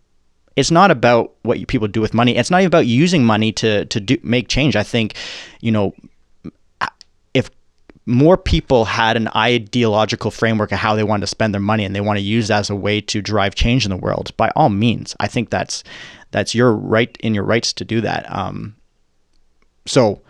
It's 0.57 0.71
not 0.71 0.91
about 0.91 1.35
what 1.43 1.67
people 1.69 1.89
do 1.89 2.01
with 2.01 2.15
money. 2.15 2.37
It's 2.37 2.51
not 2.51 2.61
even 2.61 2.67
about 2.67 2.87
using 2.87 3.25
money 3.25 3.53
to 3.53 3.85
to 3.85 4.01
do, 4.01 4.17
make 4.23 4.49
change. 4.49 4.75
I 4.75 4.83
think, 4.83 5.15
you 5.61 5.71
know, 5.71 5.95
if 7.35 7.51
more 8.07 8.37
people 8.37 8.85
had 8.85 9.17
an 9.17 9.29
ideological 9.37 10.31
framework 10.31 10.73
of 10.73 10.79
how 10.79 10.97
they 10.97 11.05
want 11.05 11.21
to 11.21 11.27
spend 11.27 11.55
their 11.55 11.61
money 11.61 11.85
and 11.85 11.95
they 11.95 12.01
want 12.01 12.19
to 12.19 12.25
use 12.25 12.49
that 12.49 12.61
as 12.61 12.71
a 12.71 12.75
way 12.75 13.01
to 13.03 13.23
drive 13.23 13.55
change 13.55 13.85
in 13.85 13.91
the 13.91 13.97
world, 13.97 14.37
by 14.37 14.51
all 14.57 14.71
means, 14.71 15.15
I 15.21 15.29
think 15.29 15.51
that's 15.51 15.85
that's 16.31 16.55
your 16.55 16.73
right 16.73 17.17
in 17.21 17.35
your 17.35 17.45
rights 17.45 17.73
to 17.75 17.85
do 17.85 18.01
that. 18.01 18.27
Um, 18.35 18.75
so, 19.87 20.23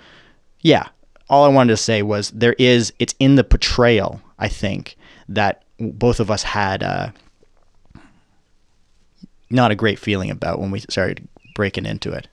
yeah, 0.61 0.89
all 1.33 1.45
I 1.45 1.49
wanted 1.49 1.71
to 1.71 1.79
say 1.79 2.03
was 2.03 2.31
there 2.31 2.53
is 2.59 2.93
it's 2.99 3.15
in 3.19 3.37
the 3.37 3.43
portrayal. 3.43 4.21
I 4.39 4.49
think 4.49 4.97
that 5.31 5.65
both 5.81 6.21
of 6.21 6.31
us 6.31 6.43
had 6.43 6.83
uh, 6.83 7.11
not 9.49 9.71
a 9.71 9.75
great 9.75 9.99
feeling 9.99 10.31
about 10.31 10.61
when 10.61 10.71
we 10.71 10.81
started 10.81 11.27
breaking 11.55 11.87
into 11.87 12.13
it. 12.13 12.29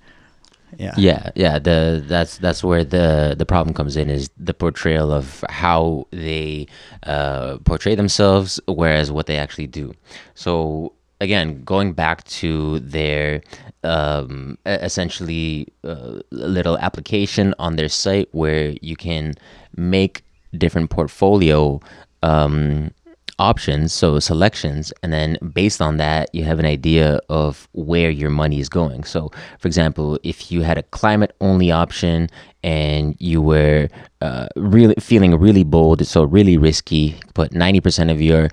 Yeah. 0.78 0.94
Yeah, 0.98 1.30
yeah. 1.34 1.60
The 1.60 2.04
that's 2.06 2.38
that's 2.40 2.62
where 2.62 2.84
the 2.84 3.36
the 3.38 3.46
problem 3.46 3.74
comes 3.74 3.96
in 3.96 4.10
is 4.10 4.30
the 4.38 4.54
portrayal 4.54 5.12
of 5.12 5.46
how 5.50 6.06
they 6.12 6.68
uh, 7.04 7.58
portray 7.64 7.96
themselves, 7.96 8.60
whereas 8.68 9.14
what 9.14 9.28
they 9.28 9.38
actually 9.38 9.68
do. 9.68 9.94
So 10.36 10.92
again, 11.22 11.64
going 11.64 11.94
back 11.94 12.26
to 12.26 12.80
their 12.80 13.42
um, 13.84 14.58
essentially 14.66 15.68
uh, 15.84 16.20
little 16.32 16.78
application 16.80 17.54
on 17.60 17.76
their 17.76 17.90
site 17.90 18.30
where 18.32 18.76
you 18.82 18.96
can 18.96 19.34
make 19.76 20.24
different 20.58 20.90
portfolio 20.90 21.80
um, 22.24 22.92
options, 23.40 23.94
so 23.94 24.20
selections, 24.20 24.92
and 25.02 25.14
then 25.14 25.38
based 25.54 25.82
on 25.82 25.98
that, 25.98 26.34
you 26.36 26.44
have 26.44 26.60
an 26.60 26.66
idea 26.66 27.20
of 27.30 27.68
where 27.72 28.10
your 28.10 28.30
money 28.30 28.60
is 28.60 28.68
going. 28.70 29.06
So, 29.06 29.32
for 29.60 29.68
example, 29.68 30.20
if 30.24 30.52
you 30.52 30.62
had 30.62 30.78
a 30.78 30.84
climate 30.84 31.36
only 31.40 31.72
option 31.72 32.30
and 32.64 33.16
you 33.20 33.42
were 33.42 33.88
uh, 34.22 34.48
really 34.58 34.96
feeling 35.00 35.36
really 35.40 35.64
bold, 35.64 36.06
so 36.06 36.24
really 36.24 36.58
risky, 36.58 37.16
put 37.34 37.52
90% 37.52 38.12
of 38.12 38.22
your 38.22 38.50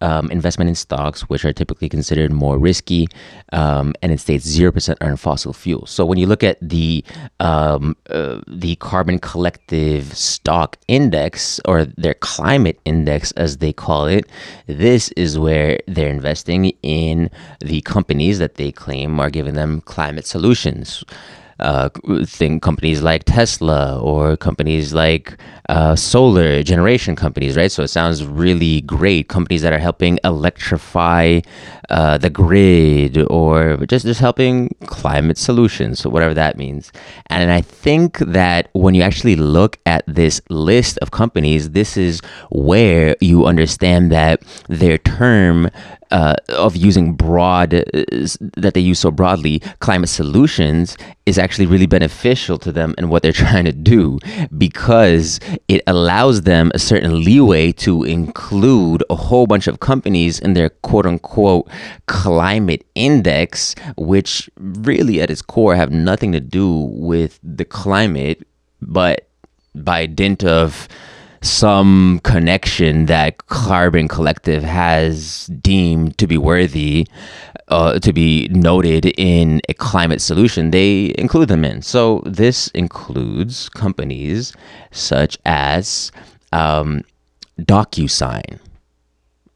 um, 0.00 0.30
investment 0.30 0.68
in 0.68 0.74
stocks, 0.74 1.22
which 1.22 1.44
are 1.44 1.52
typically 1.52 1.88
considered 1.88 2.32
more 2.32 2.58
risky, 2.58 3.06
um, 3.52 3.94
and 4.02 4.12
it 4.12 4.20
states 4.20 4.44
zero 4.46 4.72
percent 4.72 4.98
are 5.00 5.10
in 5.10 5.16
fossil 5.16 5.52
fuels. 5.52 5.90
So 5.90 6.04
when 6.04 6.18
you 6.18 6.26
look 6.26 6.42
at 6.42 6.58
the 6.60 7.04
um, 7.40 7.96
uh, 8.10 8.40
the 8.46 8.76
carbon 8.76 9.18
collective 9.18 10.14
stock 10.16 10.76
index 10.88 11.60
or 11.64 11.84
their 11.84 12.14
climate 12.14 12.78
index, 12.84 13.32
as 13.32 13.58
they 13.58 13.72
call 13.72 14.06
it, 14.06 14.26
this 14.66 15.08
is 15.16 15.38
where 15.38 15.80
they're 15.86 16.08
investing 16.10 16.72
in 16.82 17.30
the 17.60 17.80
companies 17.82 18.38
that 18.38 18.56
they 18.56 18.72
claim 18.72 19.20
are 19.20 19.30
giving 19.30 19.54
them 19.54 19.80
climate 19.82 20.26
solutions 20.26 21.04
uh, 21.58 21.88
think 22.24 22.62
companies 22.62 23.02
like 23.02 23.24
Tesla 23.24 23.98
or 24.00 24.36
companies 24.36 24.92
like 24.92 25.36
uh, 25.68 25.96
solar 25.96 26.62
generation 26.62 27.16
companies, 27.16 27.56
right? 27.56 27.72
So 27.72 27.82
it 27.82 27.88
sounds 27.88 28.24
really 28.24 28.82
great. 28.82 29.28
Companies 29.28 29.62
that 29.62 29.72
are 29.72 29.78
helping 29.78 30.18
electrify 30.22 31.40
uh, 31.88 32.18
the 32.18 32.30
grid 32.30 33.18
or 33.30 33.76
just 33.86 34.04
just 34.04 34.20
helping 34.20 34.68
climate 34.86 35.38
solutions, 35.38 36.00
so 36.00 36.10
whatever 36.10 36.34
that 36.34 36.56
means. 36.56 36.92
And 37.26 37.50
I 37.50 37.60
think 37.60 38.18
that 38.18 38.68
when 38.72 38.94
you 38.94 39.02
actually 39.02 39.36
look 39.36 39.78
at 39.86 40.04
this 40.06 40.40
list 40.50 40.98
of 40.98 41.10
companies, 41.10 41.70
this 41.70 41.96
is 41.96 42.20
where 42.50 43.16
you 43.20 43.46
understand 43.46 44.12
that 44.12 44.42
their 44.68 44.98
term 44.98 45.70
uh, 46.10 46.34
of 46.50 46.76
using 46.76 47.14
broad 47.14 47.74
uh, 47.74 47.82
that 48.56 48.72
they 48.74 48.80
use 48.80 49.00
so 49.00 49.10
broadly 49.10 49.60
climate 49.80 50.08
solutions 50.08 50.96
is 51.26 51.38
actually 51.38 51.45
really 51.66 51.86
beneficial 51.86 52.58
to 52.58 52.72
them 52.72 52.94
and 52.98 53.10
what 53.10 53.22
they're 53.22 53.32
trying 53.46 53.64
to 53.64 53.72
do 53.72 54.18
because 54.56 55.40
it 55.68 55.82
allows 55.86 56.42
them 56.42 56.70
a 56.74 56.78
certain 56.78 57.22
leeway 57.22 57.72
to 57.72 58.04
include 58.04 59.02
a 59.10 59.14
whole 59.14 59.46
bunch 59.46 59.66
of 59.66 59.80
companies 59.80 60.38
in 60.40 60.54
their 60.54 60.70
quote 60.70 61.06
unquote 61.06 61.68
climate 62.06 62.84
index 62.94 63.74
which 63.96 64.50
really 64.58 65.20
at 65.20 65.30
its 65.30 65.42
core 65.42 65.74
have 65.74 65.90
nothing 65.90 66.32
to 66.32 66.40
do 66.40 66.68
with 66.92 67.38
the 67.42 67.64
climate 67.64 68.46
but 68.82 69.28
by 69.74 70.06
dint 70.06 70.44
of 70.44 70.88
some 71.42 72.20
connection 72.24 73.06
that 73.06 73.46
Carbon 73.46 74.08
Collective 74.08 74.62
has 74.64 75.46
deemed 75.46 76.18
to 76.18 76.26
be 76.26 76.36
worthy 76.36 77.06
uh, 77.68 77.98
to 77.98 78.12
be 78.12 78.48
noted 78.48 79.06
in 79.16 79.60
a 79.68 79.74
climate 79.74 80.20
solution, 80.20 80.70
they 80.70 81.12
include 81.18 81.48
them 81.48 81.64
in. 81.64 81.82
So 81.82 82.22
this 82.24 82.68
includes 82.68 83.68
companies 83.68 84.52
such 84.92 85.38
as 85.44 86.12
um, 86.52 87.02
DocuSign. 87.60 88.58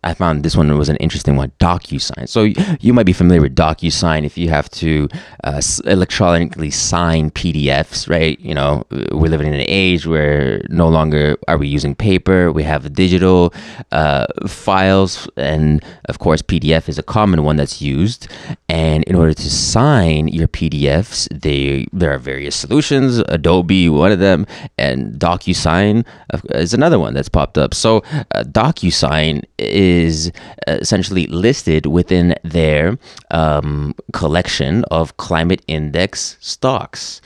I 0.03 0.15
found 0.15 0.43
this 0.43 0.57
one 0.57 0.77
was 0.79 0.89
an 0.89 0.97
interesting 0.97 1.37
one, 1.37 1.53
DocuSign. 1.61 2.27
So 2.27 2.45
you 2.81 2.95
might 2.95 3.05
be 3.05 3.13
familiar 3.13 3.43
with 3.43 3.55
DocuSign 3.55 4.25
if 4.25 4.39
you 4.39 4.49
have 4.49 4.71
to 4.71 5.09
uh, 5.45 5.61
electronically 5.85 6.71
sign 6.71 7.31
PDFs, 7.31 8.09
right? 8.09 8.41
You 8.41 8.55
know, 8.55 8.85
we're 8.91 9.31
living 9.31 9.49
in 9.49 9.55
an 9.55 9.67
age 9.69 10.07
where 10.07 10.63
no 10.71 10.89
longer 10.89 11.37
are 11.49 11.59
we 11.59 11.69
using 11.69 11.95
paper. 11.95 12.51
We 12.51 12.63
have 12.63 12.95
digital 12.95 13.53
uh, 13.93 14.27
files, 14.47 15.29
and 15.37 15.85
of 16.07 16.19
course, 16.19 16.41
PDF 16.41 16.89
is 16.89 16.99
a 16.99 17.03
common 17.03 17.45
one 17.45 17.57
that's 17.57 17.83
used. 17.83 18.27
And 18.71 19.05
in 19.05 19.17
order 19.17 19.35
to 19.35 19.51
sign 19.51 20.29
your 20.29 20.49
PDFs, 20.49 21.29
they 21.31 21.87
there 21.93 22.13
are 22.15 22.19
various 22.19 22.57
solutions. 22.57 23.19
Adobe, 23.29 23.91
one 23.91 24.13
of 24.13 24.19
them, 24.19 24.47
and 24.79 25.15
DocuSign 25.15 26.07
is 26.55 26.73
another 26.73 26.99
one 26.99 27.13
that's 27.13 27.29
popped 27.29 27.59
up. 27.59 27.75
So 27.75 27.99
uh, 28.35 28.45
DocuSign 28.45 29.45
is 29.59 29.90
is 29.91 30.33
essentially 30.67 31.27
listed 31.27 31.87
within 31.87 32.35
their 32.45 32.99
um, 33.31 33.95
collection 34.13 34.85
of 34.91 35.17
climate 35.17 35.63
index 35.67 36.37
stocks. 36.41 37.21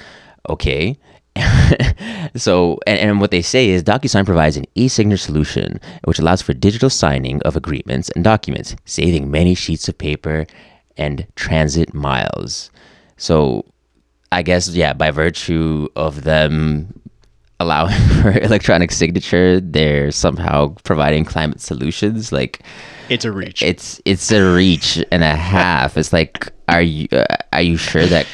Okay. 0.48 0.98
so, 2.36 2.78
and, 2.86 2.98
and, 3.00 3.20
what 3.20 3.32
they 3.32 3.42
say 3.42 3.68
is 3.68 3.82
DocuSign 3.82 4.24
provides 4.24 4.56
an 4.56 4.66
e-signature 4.76 5.16
solution 5.16 5.80
which 6.04 6.20
allows 6.20 6.40
for 6.42 6.54
digital 6.54 6.88
signing 6.88 7.42
of 7.42 7.56
agreements 7.56 8.08
and 8.10 8.22
documents, 8.22 8.76
saving 8.84 9.30
many 9.30 9.54
sheets 9.54 9.88
of 9.88 9.98
paper 9.98 10.46
and 10.96 11.26
transit 11.34 11.92
miles. 11.92 12.70
So, 13.16 13.64
I 14.30 14.42
guess, 14.42 14.68
yeah, 14.68 14.92
by 14.92 15.10
virtue 15.10 15.88
of 15.96 16.22
them 16.22 17.00
allowing 17.60 17.98
for 18.22 18.38
electronic 18.38 18.90
signature, 18.92 19.60
they're 19.60 20.10
somehow 20.10 20.74
providing 20.84 21.24
climate 21.24 21.60
solutions. 21.60 22.32
Like 22.32 22.60
it's 23.08 23.24
a 23.24 23.32
reach. 23.32 23.62
It's 23.62 24.00
it's 24.04 24.30
a 24.32 24.54
reach 24.54 25.02
and 25.10 25.22
a 25.22 25.36
half. 25.36 25.96
It's 25.96 26.12
like, 26.12 26.52
are 26.68 26.82
you 26.82 27.08
uh, 27.12 27.24
are 27.52 27.62
you 27.62 27.76
sure 27.76 28.06
that 28.06 28.26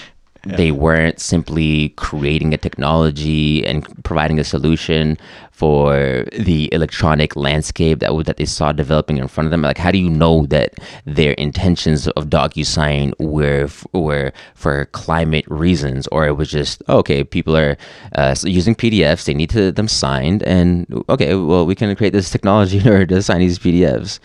They 0.45 0.73
weren't 0.73 1.21
simply 1.21 1.91
creating 1.91 2.55
a 2.55 2.57
technology 2.57 3.67
and 3.67 3.87
providing 4.05 4.39
a 4.39 4.45
solution 4.45 5.19
for 5.53 6.25
the 6.33 6.73
electronic 6.73 7.37
landscape 7.37 7.99
that 7.99 8.11
that 8.25 8.39
they 8.39 8.47
saw 8.47 8.73
developing 8.73 9.19
in 9.19 9.29
front 9.29 9.47
of 9.47 9.51
them. 9.51 9.61
Like, 9.61 9.77
how 9.77 9.91
do 9.91 9.99
you 9.99 10.09
know 10.09 10.47
that 10.47 10.75
their 11.05 11.33
intentions 11.33 12.09
of 12.09 12.31
DocuSign 12.31 13.13
were 13.19 13.69
were 13.93 14.33
for 14.55 14.87
climate 14.87 15.45
reasons, 15.49 16.07
or 16.07 16.27
it 16.27 16.39
was 16.39 16.51
just 16.51 16.83
oh, 16.89 16.99
okay, 17.01 17.23
people 17.23 17.55
are 17.55 17.77
uh, 18.15 18.35
using 18.43 18.75
PDFs, 18.75 19.25
they 19.25 19.35
need 19.35 19.51
to 19.51 19.71
them 19.71 19.89
signed, 19.89 20.43
and 20.45 20.87
okay, 21.11 21.35
well, 21.35 21.67
we 21.67 21.75
can 21.75 21.95
create 21.95 22.15
this 22.15 22.31
technology 22.31 22.79
in 22.79 22.89
order 22.89 23.05
to 23.05 23.23
sign 23.23 23.41
these 23.41 23.59
PDFs 23.59 24.19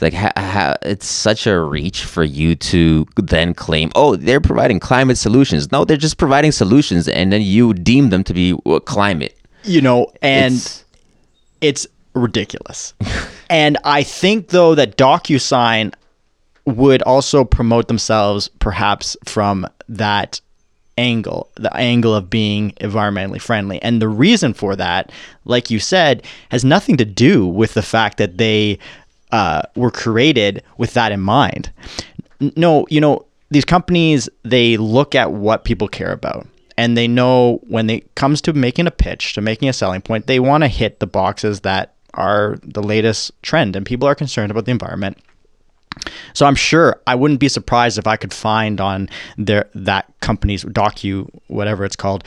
like 0.00 0.12
ha, 0.12 0.30
ha, 0.36 0.74
it's 0.82 1.06
such 1.06 1.46
a 1.46 1.60
reach 1.60 2.04
for 2.04 2.24
you 2.24 2.54
to 2.56 3.06
then 3.16 3.54
claim 3.54 3.90
oh 3.94 4.16
they're 4.16 4.40
providing 4.40 4.80
climate 4.80 5.18
solutions. 5.18 5.70
No 5.72 5.84
they're 5.84 5.96
just 5.96 6.18
providing 6.18 6.52
solutions 6.52 7.08
and 7.08 7.32
then 7.32 7.42
you 7.42 7.74
deem 7.74 8.10
them 8.10 8.24
to 8.24 8.34
be 8.34 8.56
climate. 8.84 9.36
You 9.64 9.80
know 9.80 10.12
and 10.22 10.54
it's, 10.54 10.84
it's 11.60 11.86
ridiculous. 12.14 12.94
And 13.50 13.76
i 13.84 14.02
think 14.02 14.48
though 14.48 14.74
that 14.74 14.96
docusign 14.96 15.92
would 16.64 17.02
also 17.02 17.44
promote 17.44 17.88
themselves 17.88 18.48
perhaps 18.58 19.16
from 19.24 19.66
that 19.88 20.40
angle, 20.96 21.50
the 21.56 21.74
angle 21.76 22.14
of 22.14 22.30
being 22.30 22.72
environmentally 22.80 23.40
friendly. 23.40 23.82
And 23.82 24.00
the 24.00 24.08
reason 24.08 24.54
for 24.54 24.76
that, 24.76 25.10
like 25.44 25.70
you 25.70 25.78
said, 25.78 26.24
has 26.50 26.64
nothing 26.64 26.96
to 26.98 27.04
do 27.04 27.46
with 27.46 27.74
the 27.74 27.82
fact 27.82 28.18
that 28.18 28.38
they 28.38 28.78
uh, 29.32 29.62
were 29.74 29.90
created 29.90 30.62
with 30.78 30.94
that 30.94 31.12
in 31.12 31.20
mind. 31.20 31.70
No, 32.56 32.86
you 32.90 33.00
know, 33.00 33.26
these 33.50 33.64
companies, 33.64 34.28
they 34.42 34.76
look 34.76 35.14
at 35.14 35.32
what 35.32 35.64
people 35.64 35.88
care 35.88 36.12
about. 36.12 36.46
And 36.76 36.96
they 36.96 37.06
know 37.06 37.60
when 37.68 37.88
it 37.88 38.14
comes 38.16 38.40
to 38.42 38.52
making 38.52 38.88
a 38.88 38.90
pitch, 38.90 39.34
to 39.34 39.40
making 39.40 39.68
a 39.68 39.72
selling 39.72 40.02
point, 40.02 40.26
they 40.26 40.40
want 40.40 40.64
to 40.64 40.68
hit 40.68 40.98
the 40.98 41.06
boxes 41.06 41.60
that 41.60 41.94
are 42.14 42.58
the 42.64 42.82
latest 42.82 43.30
trend. 43.42 43.76
And 43.76 43.86
people 43.86 44.08
are 44.08 44.14
concerned 44.14 44.50
about 44.50 44.64
the 44.64 44.72
environment. 44.72 45.18
So 46.32 46.46
I'm 46.46 46.56
sure 46.56 47.00
I 47.06 47.14
wouldn't 47.14 47.38
be 47.38 47.48
surprised 47.48 47.98
if 47.98 48.08
I 48.08 48.16
could 48.16 48.34
find 48.34 48.80
on 48.80 49.08
their 49.38 49.68
that 49.76 50.12
company's 50.20 50.64
docu 50.64 51.28
whatever 51.46 51.84
it's 51.84 51.94
called 51.94 52.24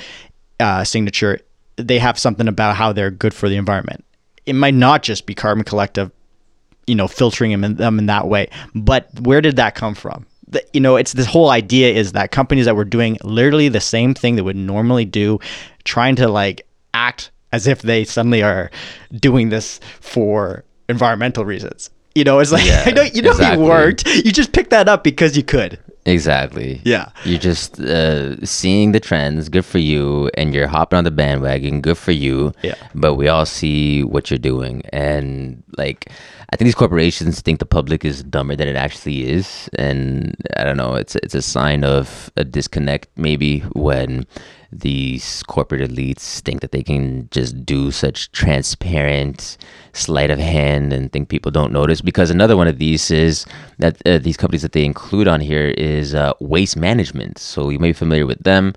uh, 0.61 0.85
signature 0.85 1.41
they 1.77 1.99
have 1.99 2.19
something 2.19 2.47
about 2.47 2.75
how 2.75 2.91
they're 2.91 3.11
good 3.11 3.33
for 3.33 3.47
the 3.47 3.55
environment. 3.55 4.03
It 4.45 4.53
might 4.53 4.73
not 4.73 5.03
just 5.03 5.25
be 5.25 5.35
Carbon 5.35 5.63
Collective 5.63 6.11
you 6.87 6.95
know, 6.95 7.07
filtering 7.07 7.51
them 7.51 7.63
in, 7.63 7.75
them 7.75 7.99
in 7.99 8.05
that 8.07 8.27
way. 8.27 8.49
But 8.73 9.09
where 9.19 9.41
did 9.41 9.57
that 9.57 9.75
come 9.75 9.93
from? 9.93 10.25
The, 10.47 10.65
you 10.73 10.79
know, 10.79 10.95
it's 10.95 11.13
this 11.13 11.25
whole 11.25 11.49
idea 11.49 11.93
is 11.93 12.13
that 12.13 12.31
companies 12.31 12.65
that 12.65 12.75
were 12.75 12.85
doing 12.85 13.17
literally 13.23 13.67
the 13.67 13.81
same 13.81 14.13
thing 14.13 14.37
that 14.37 14.45
would 14.45 14.55
normally 14.55 15.05
do, 15.05 15.39
trying 15.83 16.15
to 16.15 16.29
like 16.29 16.65
act 16.93 17.31
as 17.51 17.67
if 17.67 17.81
they 17.81 18.05
suddenly 18.05 18.41
are 18.41 18.71
doing 19.13 19.49
this 19.49 19.79
for 19.99 20.63
environmental 20.89 21.45
reasons. 21.45 21.89
You 22.15 22.23
know, 22.23 22.39
it's 22.39 22.51
like 22.51 22.65
yeah, 22.65 22.83
I 22.85 22.91
know 22.91 23.01
you 23.03 23.21
know 23.21 23.31
exactly. 23.31 23.63
it 23.63 23.67
worked. 23.67 24.07
You 24.07 24.31
just 24.31 24.53
picked 24.53 24.71
that 24.71 24.87
up 24.87 25.03
because 25.03 25.35
you 25.35 25.43
could. 25.43 25.79
Exactly. 26.07 26.81
Yeah. 26.85 27.09
You're 27.25 27.37
just 27.37 27.79
uh, 27.81 28.43
seeing 28.45 28.93
the 28.93 28.99
trends. 28.99 29.49
Good 29.49 29.65
for 29.65 29.77
you, 29.77 30.31
and 30.35 30.53
you're 30.53 30.67
hopping 30.67 30.97
on 30.97 31.03
the 31.03 31.11
bandwagon. 31.11 31.81
Good 31.81 31.97
for 31.97 32.13
you. 32.13 32.53
Yeah. 32.63 32.75
But 32.95 33.15
we 33.15 33.27
all 33.27 33.45
see 33.45 34.05
what 34.05 34.31
you're 34.31 34.37
doing, 34.37 34.83
and 34.93 35.63
like 35.77 36.09
I 36.49 36.55
think 36.55 36.67
these 36.67 36.75
corporations 36.75 37.41
think 37.41 37.59
the 37.59 37.65
public 37.65 38.05
is 38.05 38.23
dumber 38.23 38.55
than 38.55 38.69
it 38.69 38.77
actually 38.77 39.29
is, 39.29 39.69
and 39.77 40.33
I 40.55 40.63
don't 40.63 40.77
know. 40.77 40.95
It's 40.95 41.15
it's 41.17 41.35
a 41.35 41.41
sign 41.41 41.83
of 41.83 42.31
a 42.37 42.45
disconnect 42.45 43.09
maybe 43.17 43.59
when 43.75 44.25
these 44.71 45.43
corporate 45.43 45.89
elites 45.89 46.39
think 46.41 46.61
that 46.61 46.71
they 46.71 46.83
can 46.83 47.27
just 47.31 47.65
do 47.65 47.91
such 47.91 48.31
transparent 48.31 49.57
sleight 49.91 50.31
of 50.31 50.39
hand 50.39 50.93
and 50.93 51.11
think 51.11 51.27
people 51.27 51.51
don't 51.51 51.73
notice. 51.73 51.99
Because 51.99 52.29
another 52.29 52.55
one 52.55 52.67
of 52.67 52.77
these 52.77 53.11
is 53.11 53.45
that 53.79 54.01
uh, 54.05 54.17
these 54.17 54.37
companies 54.37 54.61
that 54.61 54.71
they 54.71 54.85
include 54.85 55.27
on 55.27 55.41
here 55.41 55.67
is 55.77 56.15
uh, 56.15 56.31
waste 56.39 56.77
management. 56.77 57.39
So 57.39 57.69
you 57.69 57.79
may 57.79 57.89
be 57.89 57.93
familiar 57.93 58.25
with 58.25 58.43
them. 58.43 58.73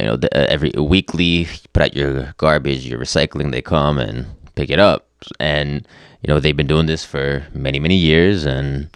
You 0.00 0.06
know, 0.06 0.16
the, 0.16 0.28
uh, 0.36 0.46
every 0.50 0.72
weekly, 0.76 1.24
you 1.24 1.46
put 1.72 1.82
out 1.82 1.96
your 1.96 2.34
garbage, 2.36 2.86
your 2.86 3.00
recycling, 3.00 3.50
they 3.50 3.62
come 3.62 3.98
and 3.98 4.26
pick 4.54 4.68
it 4.68 4.78
up, 4.78 5.08
and 5.40 5.86
you 6.22 6.28
know 6.28 6.40
they've 6.40 6.56
been 6.56 6.66
doing 6.66 6.86
this 6.86 7.04
for 7.04 7.46
many 7.52 7.78
many 7.78 7.96
years 7.96 8.44
and 8.44 8.88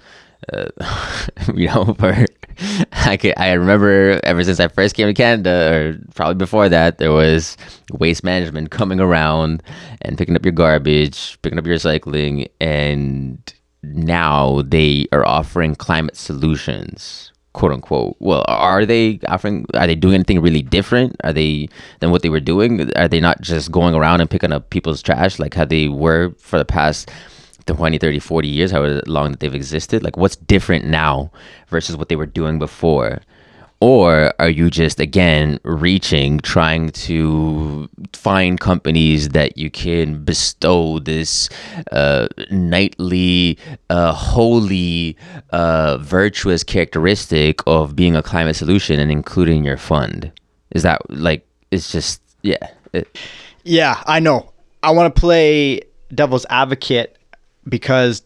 uh, 0.52 0.68
you 1.54 1.68
know 1.68 1.94
for 1.98 2.26
I 2.92 3.16
can, 3.16 3.35
I 3.37 3.52
remember 3.52 4.20
ever 4.24 4.44
since 4.44 4.61
I 4.61 4.68
first 4.68 4.94
came 4.94 5.06
to 5.06 5.14
Canada 5.14 5.72
or 5.72 5.98
probably 6.14 6.35
before 6.35 6.68
that 6.68 6.98
there 6.98 7.12
was 7.12 7.56
waste 7.92 8.24
management 8.24 8.70
coming 8.70 9.00
around 9.00 9.62
and 10.02 10.18
picking 10.18 10.37
up 10.37 10.44
your 10.44 10.52
garbage 10.52 11.40
picking 11.42 11.58
up 11.58 11.66
your 11.66 11.76
recycling 11.76 12.48
and 12.61 13.38
now 13.82 14.62
they 14.62 15.06
are 15.12 15.26
offering 15.26 15.74
climate 15.74 16.16
solutions 16.16 17.32
quote 17.52 17.72
unquote. 17.72 18.16
Well, 18.18 18.44
are 18.48 18.86
they 18.86 19.20
offering? 19.28 19.66
Are 19.74 19.86
they 19.86 19.94
doing 19.94 20.14
anything 20.14 20.40
really 20.40 20.62
different? 20.62 21.16
Are 21.24 21.32
they 21.32 21.68
than 22.00 22.10
what 22.10 22.22
they 22.22 22.28
were 22.28 22.40
doing? 22.40 22.90
Are 22.96 23.08
they 23.08 23.20
not 23.20 23.40
just 23.40 23.70
going 23.70 23.94
around 23.94 24.20
and 24.20 24.30
picking 24.30 24.52
up 24.52 24.70
people's 24.70 25.02
trash 25.02 25.38
like 25.38 25.54
how 25.54 25.64
they 25.64 25.88
were 25.88 26.34
for 26.38 26.58
the 26.58 26.64
past 26.64 27.10
20, 27.66 27.98
30, 27.98 28.18
40 28.18 28.48
years, 28.48 28.70
however 28.70 29.02
long 29.06 29.32
that 29.32 29.40
they've 29.40 29.54
existed? 29.54 30.02
Like, 30.02 30.16
what's 30.16 30.36
different 30.36 30.86
now 30.86 31.30
versus 31.68 31.96
what 31.96 32.08
they 32.08 32.16
were 32.16 32.26
doing 32.26 32.58
before? 32.58 33.20
Or 33.83 34.33
are 34.38 34.49
you 34.49 34.71
just 34.71 35.01
again 35.01 35.59
reaching 35.64 36.38
trying 36.38 36.88
to 36.90 37.88
find 38.12 38.61
companies 38.61 39.31
that 39.31 39.59
you 39.59 39.73
can 39.73 40.23
bestow 40.23 41.01
this 41.01 41.49
uh, 41.90 42.29
nightly 42.53 43.59
uh, 43.90 44.12
holy 44.12 45.16
uh, 45.51 45.99
virtuous 45.99 46.62
characteristic 46.62 47.59
of 47.66 47.97
being 47.97 48.14
a 48.14 48.23
climate 48.23 48.55
solution 48.55 49.01
and 49.01 49.11
including 49.11 49.64
your 49.64 49.77
fund? 49.77 50.31
Is 50.71 50.85
that 50.85 51.01
like 51.11 51.45
it's 51.73 51.90
just 51.90 52.23
yeah 52.42 52.64
it, 52.92 53.18
yeah 53.64 54.01
i 54.07 54.21
know. 54.21 54.53
I 54.85 54.92
want 54.92 55.12
to 55.12 55.21
play 55.21 55.81
devil's 56.14 56.47
advocate 56.51 57.18
because 57.68 58.23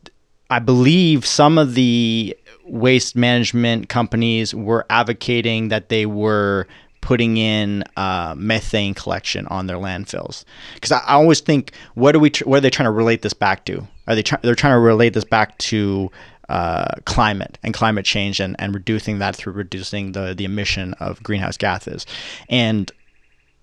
i 0.51 0.59
believe 0.59 1.25
some 1.27 1.59
of 1.59 1.75
the 1.75 2.37
waste 2.65 3.15
management 3.17 3.89
companies 3.89 4.55
were 4.55 4.85
advocating 4.91 5.69
that 5.69 5.89
they 5.89 6.07
were 6.07 6.67
putting 7.07 7.37
in 7.37 7.85
uh, 7.97 8.35
methane 8.37 8.93
collection 8.93 9.47
on 9.47 9.69
their 9.69 9.77
landfills. 9.77 10.45
Because 10.75 10.91
I, 10.91 10.99
I, 10.99 11.13
always 11.13 11.39
think, 11.39 11.71
what 11.95 12.17
are 12.17 12.19
we? 12.19 12.31
Tr- 12.31 12.45
what 12.49 12.57
are 12.57 12.61
they 12.61 12.71
trying 12.71 12.89
to 12.89 12.91
relate 12.91 13.23
this 13.23 13.33
back 13.33 13.65
to? 13.67 13.87
Are 14.09 14.17
they? 14.17 14.25
Try- 14.25 14.41
they're 14.43 14.57
trying 14.57 14.75
to 14.75 14.81
relate 14.81 15.15
this 15.15 15.23
back 15.23 15.57
to 15.59 16.11
uh, 16.49 16.97
climate 17.05 17.59
and 17.63 17.73
climate 17.73 18.05
change 18.05 18.41
and, 18.41 18.57
and 18.59 18.75
reducing 18.75 19.21
that 19.21 19.37
through 19.37 19.53
reducing 19.53 20.13
the 20.13 20.35
the 20.35 20.45
emission 20.45 20.95
of 20.95 21.23
greenhouse 21.23 21.57
gases. 21.57 22.07
And 22.49 22.91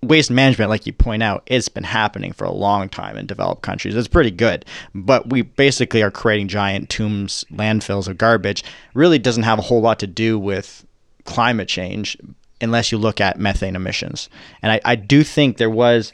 waste 0.07 0.31
management, 0.31 0.69
like 0.69 0.85
you 0.85 0.93
point 0.93 1.23
out, 1.23 1.43
it's 1.45 1.69
been 1.69 1.83
happening 1.83 2.33
for 2.33 2.45
a 2.45 2.51
long 2.51 2.89
time 2.89 3.17
in 3.17 3.25
developed 3.25 3.61
countries. 3.61 3.95
It's 3.95 4.07
pretty 4.07 4.31
good, 4.31 4.65
but 4.93 5.29
we 5.29 5.41
basically 5.41 6.01
are 6.01 6.11
creating 6.11 6.47
giant 6.47 6.89
tombs, 6.89 7.45
landfills 7.51 8.07
of 8.07 8.17
garbage. 8.17 8.63
Really 8.93 9.19
doesn't 9.19 9.43
have 9.43 9.59
a 9.59 9.63
whole 9.63 9.81
lot 9.81 9.99
to 9.99 10.07
do 10.07 10.37
with 10.37 10.85
climate 11.25 11.67
change 11.67 12.17
unless 12.61 12.91
you 12.91 12.97
look 12.97 13.19
at 13.19 13.39
methane 13.39 13.75
emissions. 13.75 14.29
And 14.61 14.71
I, 14.71 14.81
I 14.85 14.95
do 14.95 15.23
think 15.23 15.57
there 15.57 15.69
was, 15.69 16.13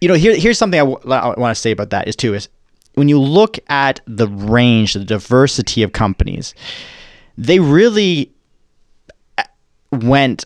you 0.00 0.08
know, 0.08 0.14
here, 0.14 0.36
here's 0.36 0.58
something 0.58 0.80
I, 0.80 0.84
w- 0.84 1.12
I 1.12 1.38
want 1.38 1.54
to 1.54 1.60
say 1.60 1.70
about 1.70 1.90
that 1.90 2.08
is 2.08 2.16
too 2.16 2.34
is 2.34 2.48
when 2.94 3.08
you 3.08 3.20
look 3.20 3.58
at 3.68 4.00
the 4.06 4.28
range, 4.28 4.94
the 4.94 5.04
diversity 5.04 5.82
of 5.82 5.92
companies, 5.92 6.54
they 7.38 7.60
really 7.60 8.32
uh, 9.38 9.44
went 9.92 10.44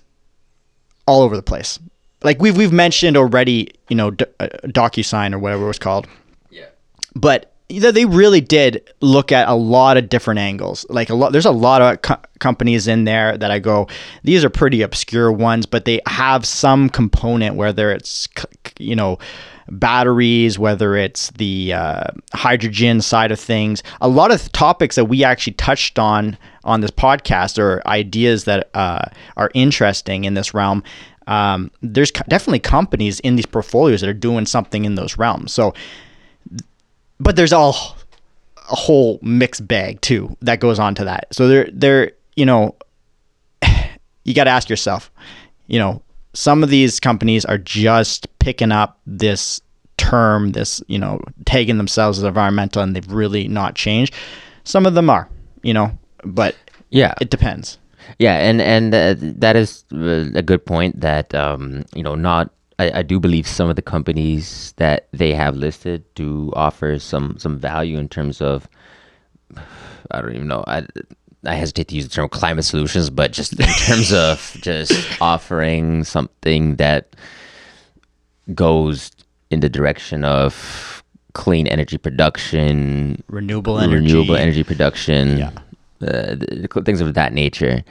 all 1.06 1.22
over 1.22 1.36
the 1.36 1.42
place 1.42 1.78
like 2.24 2.40
we've 2.40 2.56
we've 2.56 2.72
mentioned 2.72 3.16
already, 3.16 3.70
you 3.88 3.96
know, 3.96 4.10
D- 4.10 4.24
uh, 4.40 4.48
DocuSign 4.64 5.32
or 5.32 5.38
whatever 5.38 5.64
it 5.64 5.68
was 5.68 5.78
called. 5.78 6.08
Yeah. 6.50 6.66
But 7.14 7.52
they 7.68 8.04
really 8.04 8.40
did 8.40 8.90
look 9.00 9.32
at 9.32 9.48
a 9.48 9.54
lot 9.54 9.96
of 9.96 10.08
different 10.08 10.40
angles. 10.40 10.84
Like 10.88 11.10
a 11.10 11.14
lot, 11.14 11.32
there's 11.32 11.46
a 11.46 11.50
lot 11.50 11.82
of 11.82 12.02
co- 12.02 12.20
companies 12.38 12.88
in 12.88 13.04
there 13.04 13.38
that 13.38 13.50
I 13.50 13.58
go, 13.58 13.88
these 14.22 14.44
are 14.44 14.50
pretty 14.50 14.82
obscure 14.82 15.32
ones, 15.32 15.66
but 15.66 15.84
they 15.84 16.00
have 16.06 16.44
some 16.44 16.88
component, 16.88 17.56
whether 17.56 17.90
it's 17.90 18.28
you 18.78 18.96
know 18.96 19.18
batteries, 19.70 20.58
whether 20.58 20.94
it's 20.94 21.30
the 21.32 21.72
uh, 21.72 22.04
hydrogen 22.34 23.00
side 23.00 23.32
of 23.32 23.40
things. 23.40 23.82
A 24.00 24.08
lot 24.08 24.30
of 24.30 24.50
topics 24.52 24.96
that 24.96 25.06
we 25.06 25.24
actually 25.24 25.54
touched 25.54 25.98
on 25.98 26.36
on 26.64 26.80
this 26.80 26.90
podcast 26.90 27.58
are 27.58 27.86
ideas 27.86 28.44
that 28.44 28.70
uh, 28.74 29.06
are 29.36 29.50
interesting 29.54 30.24
in 30.24 30.34
this 30.34 30.54
realm 30.54 30.82
um, 31.26 31.70
there's 31.80 32.10
definitely 32.10 32.60
companies 32.60 33.20
in 33.20 33.36
these 33.36 33.46
portfolios 33.46 34.00
that 34.00 34.10
are 34.10 34.14
doing 34.14 34.46
something 34.46 34.84
in 34.84 34.94
those 34.94 35.16
realms. 35.18 35.52
So, 35.52 35.74
but 37.20 37.36
there's 37.36 37.52
all 37.52 37.96
a 38.70 38.74
whole 38.76 39.18
mixed 39.22 39.66
bag 39.66 40.00
too 40.00 40.36
that 40.42 40.60
goes 40.60 40.78
on 40.78 40.94
to 40.96 41.04
that. 41.04 41.26
So 41.32 41.48
there, 41.48 41.68
there, 41.72 42.12
you 42.36 42.46
know, 42.46 42.74
you 44.24 44.34
got 44.34 44.44
to 44.44 44.50
ask 44.50 44.68
yourself, 44.68 45.10
you 45.66 45.78
know, 45.78 46.02
some 46.32 46.62
of 46.62 46.68
these 46.68 46.98
companies 47.00 47.44
are 47.44 47.58
just 47.58 48.26
picking 48.38 48.72
up 48.72 48.98
this 49.06 49.60
term, 49.96 50.52
this, 50.52 50.82
you 50.88 50.98
know, 50.98 51.20
tagging 51.46 51.76
themselves 51.76 52.18
as 52.18 52.24
environmental 52.24 52.82
and 52.82 52.94
they've 52.96 53.12
really 53.12 53.46
not 53.48 53.74
changed. 53.74 54.14
Some 54.64 54.86
of 54.86 54.94
them 54.94 55.08
are, 55.08 55.28
you 55.62 55.72
know, 55.72 55.96
but 56.24 56.56
Yeah. 56.90 57.14
it 57.20 57.30
depends. 57.30 57.78
Yeah, 58.18 58.36
and 58.38 58.60
and 58.60 58.94
uh, 58.94 59.14
that 59.18 59.56
is 59.56 59.84
uh, 59.92 60.30
a 60.34 60.42
good 60.42 60.64
point. 60.66 61.00
That 61.00 61.34
um, 61.34 61.84
you 61.94 62.02
know, 62.02 62.14
not 62.14 62.50
I, 62.78 63.00
I 63.00 63.02
do 63.02 63.18
believe 63.20 63.46
some 63.46 63.68
of 63.68 63.76
the 63.76 63.82
companies 63.82 64.74
that 64.76 65.08
they 65.12 65.32
have 65.34 65.56
listed 65.56 66.04
do 66.14 66.52
offer 66.54 66.98
some 66.98 67.36
some 67.38 67.58
value 67.58 67.98
in 67.98 68.08
terms 68.08 68.40
of 68.40 68.68
I 70.10 70.20
don't 70.22 70.34
even 70.34 70.48
know. 70.48 70.64
I 70.66 70.86
I 71.46 71.54
hesitate 71.54 71.88
to 71.88 71.94
use 71.96 72.04
the 72.08 72.14
term 72.14 72.28
climate 72.28 72.64
solutions, 72.64 73.10
but 73.10 73.32
just 73.32 73.52
in 73.58 73.66
terms 73.86 74.12
of 74.12 74.56
just 74.60 74.92
offering 75.20 76.04
something 76.04 76.76
that 76.76 77.16
goes 78.54 79.10
in 79.50 79.60
the 79.60 79.68
direction 79.68 80.24
of 80.24 81.02
clean 81.32 81.66
energy 81.66 81.98
production, 81.98 83.22
Renewable 83.28 83.78
energy. 83.78 83.96
renewable 83.96 84.36
energy 84.36 84.62
production, 84.64 85.38
Yeah. 85.38 85.50
Uh, 86.02 86.36
th- 86.36 86.70
th- 86.72 86.84
things 86.84 87.00
of 87.00 87.14
that 87.14 87.32
nature. 87.32 87.84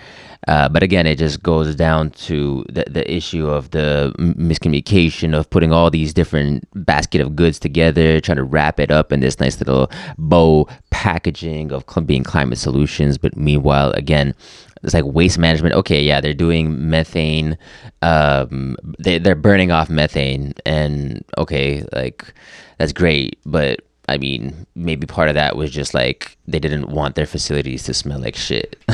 Uh, 0.48 0.68
but 0.68 0.84
again, 0.84 1.08
it 1.08 1.18
just 1.18 1.42
goes 1.42 1.74
down 1.76 2.10
to 2.12 2.66
the, 2.70 2.84
the 2.90 3.10
issue 3.12 3.48
of 3.48 3.72
the 3.72 4.14
miscommunication 4.18 5.34
of 5.38 5.50
putting 5.50 5.72
all 5.72 5.90
these 5.90 6.14
different 6.14 6.68
basket 6.86 7.22
of 7.22 7.36
goods 7.36 7.60
together, 7.60 8.20
trying 8.20 8.36
to 8.36 8.44
wrap 8.44 8.80
it 8.80 8.92
up 8.92 9.14
in 9.14 9.22
this 9.22 9.40
nice 9.40 9.58
little 9.60 9.90
bow 10.18 10.68
packaging 10.90 11.72
of 11.72 11.86
being 12.06 12.24
climate 12.24 12.58
solutions. 12.58 13.18
But 13.18 13.38
meanwhile, 13.38 13.92
again, 13.92 14.36
it's 14.84 14.94
like 14.94 15.06
waste 15.06 15.38
management. 15.38 15.76
Okay, 15.76 16.04
yeah, 16.04 16.20
they're 16.20 16.34
doing 16.34 16.90
methane. 16.90 17.58
Um, 18.02 18.76
they 19.00 19.18
they're 19.18 19.36
burning 19.36 19.72
off 19.72 19.90
methane, 19.90 20.54
and 20.66 21.24
okay, 21.38 21.86
like 21.94 22.34
that's 22.78 22.92
great. 22.92 23.40
But 23.46 23.80
I 24.10 24.18
mean, 24.18 24.66
maybe 24.76 25.08
part 25.08 25.30
of 25.30 25.36
that 25.36 25.56
was 25.56 25.72
just 25.72 25.94
like 25.94 26.38
they 26.48 26.60
didn't 26.60 26.90
want 26.90 27.16
their 27.16 27.26
facilities 27.26 27.84
to 27.84 27.94
smell 27.94 28.20
like 28.20 28.36
shit 28.36 28.78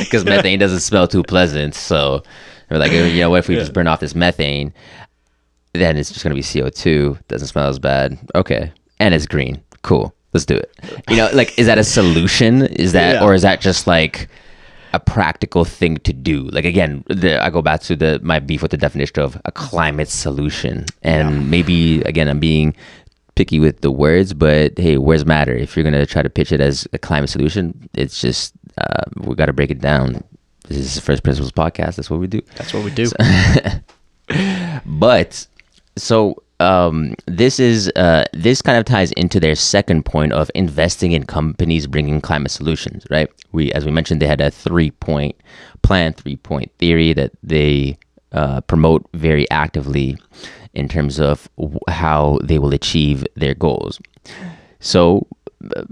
because 0.00 0.24
methane 0.24 0.58
doesn't 0.58 0.80
smell 0.80 1.08
too 1.08 1.22
pleasant. 1.22 1.74
So 1.74 2.22
they're 2.68 2.78
like, 2.78 2.92
oh, 2.92 3.06
you 3.06 3.20
know, 3.20 3.30
what 3.30 3.38
if 3.38 3.48
we 3.48 3.54
just 3.54 3.72
burn 3.72 3.86
off 3.86 4.00
this 4.00 4.14
methane? 4.14 4.74
Then 5.72 5.96
it's 5.96 6.10
just 6.10 6.22
gonna 6.22 6.34
be 6.34 6.42
CO 6.42 6.68
two. 6.68 7.18
Doesn't 7.28 7.48
smell 7.48 7.68
as 7.68 7.78
bad. 7.78 8.18
Okay, 8.34 8.72
and 9.00 9.14
it's 9.14 9.26
green. 9.26 9.62
Cool. 9.82 10.14
Let's 10.32 10.44
do 10.46 10.56
it. 10.56 10.70
You 11.08 11.16
know, 11.16 11.30
like, 11.32 11.58
is 11.58 11.66
that 11.66 11.78
a 11.78 11.84
solution? 11.84 12.62
Is 12.66 12.92
that, 12.92 13.14
Yeah. 13.14 13.24
or 13.24 13.32
is 13.32 13.40
that 13.42 13.60
just 13.62 13.86
like 13.86 14.28
a 14.92 15.00
practical 15.00 15.64
thing 15.64 15.96
to 15.98 16.12
do? 16.12 16.42
Like, 16.50 16.64
again, 16.66 17.04
the, 17.08 17.42
I 17.42 17.48
go 17.48 17.62
back 17.62 17.80
to 17.82 17.96
the 17.96 18.20
my 18.22 18.38
beef 18.38 18.60
with 18.60 18.70
the 18.70 18.76
definition 18.76 19.20
of 19.22 19.40
a 19.46 19.52
climate 19.52 20.08
solution, 20.08 20.84
and 21.02 21.50
maybe 21.50 22.02
again, 22.02 22.28
I'm 22.28 22.38
being 22.40 22.74
picky 23.36 23.60
with 23.60 23.82
the 23.82 23.92
words, 23.92 24.34
but 24.34 24.76
hey, 24.78 24.98
words 24.98 25.24
matter. 25.24 25.54
If 25.54 25.76
you're 25.76 25.84
gonna 25.84 26.06
try 26.06 26.22
to 26.22 26.30
pitch 26.30 26.50
it 26.50 26.60
as 26.60 26.88
a 26.92 26.98
climate 26.98 27.30
solution, 27.30 27.88
it's 27.94 28.20
just 28.20 28.54
uh, 28.78 29.04
we 29.18 29.34
got 29.36 29.46
to 29.46 29.52
break 29.52 29.70
it 29.70 29.80
down. 29.80 30.24
This 30.68 30.78
is 30.78 30.94
the 30.96 31.00
First 31.00 31.22
Principles 31.22 31.52
podcast. 31.52 31.94
That's 31.96 32.10
what 32.10 32.18
we 32.18 32.26
do. 32.26 32.42
That's 32.56 32.74
what 32.74 32.84
we 32.84 32.90
do. 32.90 33.06
But 34.84 35.46
so 35.96 36.42
um, 36.58 37.14
this 37.26 37.60
is 37.60 37.90
uh, 37.96 38.24
this 38.32 38.62
kind 38.62 38.78
of 38.78 38.84
ties 38.84 39.12
into 39.12 39.38
their 39.38 39.54
second 39.54 40.04
point 40.04 40.32
of 40.32 40.50
investing 40.54 41.12
in 41.12 41.24
companies 41.24 41.86
bringing 41.86 42.20
climate 42.20 42.50
solutions. 42.50 43.06
Right? 43.10 43.28
We, 43.52 43.72
as 43.72 43.84
we 43.84 43.90
mentioned, 43.90 44.20
they 44.20 44.26
had 44.26 44.40
a 44.40 44.50
three 44.50 44.90
point 44.90 45.36
plan, 45.82 46.12
three 46.12 46.36
point 46.36 46.72
theory 46.78 47.12
that 47.12 47.32
they 47.42 47.98
uh, 48.32 48.60
promote 48.62 49.06
very 49.14 49.48
actively 49.50 50.18
in 50.76 50.88
terms 50.88 51.18
of 51.20 51.48
how 51.88 52.38
they 52.48 52.58
will 52.58 52.72
achieve 52.72 53.26
their 53.34 53.54
goals. 53.54 53.98
So. 54.80 55.26
uh, 55.74 55.84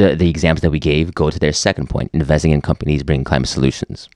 The, 0.00 0.16
the 0.22 0.28
examples 0.34 0.62
that 0.62 0.72
we 0.72 0.80
gave 0.80 1.04
go 1.14 1.30
to 1.30 1.38
their 1.38 1.52
second 1.52 1.86
point 1.88 2.10
investing 2.14 2.52
in 2.52 2.60
companies 2.60 3.02
bringing 3.04 3.24
climate 3.30 3.48
solutions. 3.48 4.08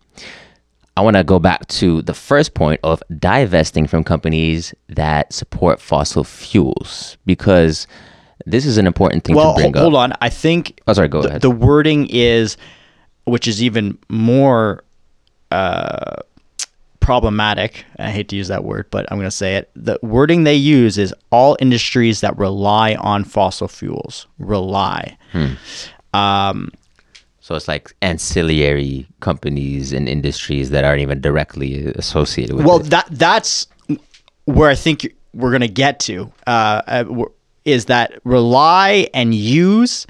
I 0.96 1.00
want 1.06 1.16
to 1.16 1.24
go 1.24 1.38
back 1.38 1.60
to 1.80 2.02
the 2.02 2.14
first 2.14 2.54
point 2.54 2.80
of 2.82 3.02
divesting 3.18 3.86
from 3.86 4.02
companies 4.04 4.74
that 4.88 5.32
support 5.32 5.80
fossil 5.80 6.24
fuels 6.24 7.16
because 7.26 7.86
this 8.52 8.64
is 8.66 8.76
an 8.78 8.86
important 8.86 9.24
thing 9.24 9.36
well, 9.36 9.54
to 9.54 9.60
bring 9.60 9.74
ho- 9.74 9.80
hold 9.82 9.94
up. 9.94 10.00
on. 10.04 10.12
I 10.20 10.30
think 10.30 10.80
Oh, 10.86 10.92
sorry, 10.94 11.08
go 11.08 11.22
the, 11.22 11.28
ahead. 11.28 11.40
the 11.42 11.50
wording 11.68 12.08
is, 12.10 12.56
which 13.24 13.46
is 13.48 13.62
even 13.62 13.96
more 14.08 14.82
uh, 15.50 16.16
problematic. 17.02 17.84
I 17.98 18.10
hate 18.10 18.28
to 18.28 18.36
use 18.36 18.48
that 18.48 18.64
word, 18.64 18.86
but 18.90 19.10
I'm 19.10 19.18
going 19.18 19.26
to 19.26 19.36
say 19.36 19.56
it. 19.56 19.70
The 19.74 19.98
wording 20.02 20.44
they 20.44 20.54
use 20.54 20.96
is 20.96 21.12
all 21.30 21.56
industries 21.60 22.22
that 22.22 22.38
rely 22.38 22.94
on 22.94 23.24
fossil 23.24 23.68
fuels. 23.68 24.26
Rely. 24.38 25.18
Hmm. 25.32 25.54
Um, 26.14 26.70
so 27.40 27.54
it's 27.56 27.68
like 27.68 27.94
ancillary 28.00 29.06
companies 29.20 29.92
and 29.92 30.08
industries 30.08 30.70
that 30.70 30.84
aren't 30.84 31.02
even 31.02 31.20
directly 31.20 31.86
associated 31.96 32.56
with 32.56 32.64
well, 32.64 32.80
it. 32.80 32.90
that 32.90 33.08
that's 33.10 33.66
where 34.44 34.70
I 34.70 34.76
think 34.76 35.12
we're 35.34 35.50
going 35.50 35.62
to 35.62 35.68
get 35.68 35.98
to. 36.00 36.32
Uh, 36.46 36.82
uh, 36.86 37.24
is 37.64 37.86
that 37.86 38.20
rely 38.24 39.08
and 39.12 39.34
use 39.34 40.06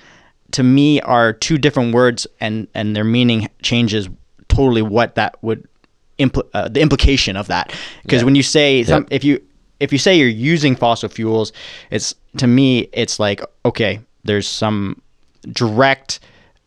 to 0.52 0.62
me 0.62 1.00
are 1.00 1.33
two 1.33 1.59
different 1.59 1.94
words, 1.94 2.26
and 2.40 2.68
and 2.74 2.94
their 2.94 3.05
meaning 3.05 3.48
changes 3.62 4.09
totally 4.48 4.83
what 4.83 5.14
that 5.14 5.42
would 5.42 5.66
impl- 6.22 6.48
uh, 6.54 6.68
the 6.68 6.80
implication 6.80 7.37
of 7.37 7.46
that. 7.48 7.72
Because 8.02 8.20
Yeah. 8.22 8.24
when 8.26 8.35
you 8.35 8.42
say 8.42 8.85
some, 8.85 9.02
Yep. 9.04 9.08
if 9.12 9.24
you 9.24 9.40
if 9.80 9.92
you 9.92 9.98
say 9.98 10.16
you're 10.16 10.28
using 10.28 10.76
fossil 10.76 11.08
fuels, 11.08 11.52
it's 11.90 12.14
to 12.38 12.46
me 12.46 12.88
it's 12.92 13.18
like 13.20 13.42
okay, 13.64 14.00
there's 14.24 14.48
some 14.48 15.00
direct 15.52 16.20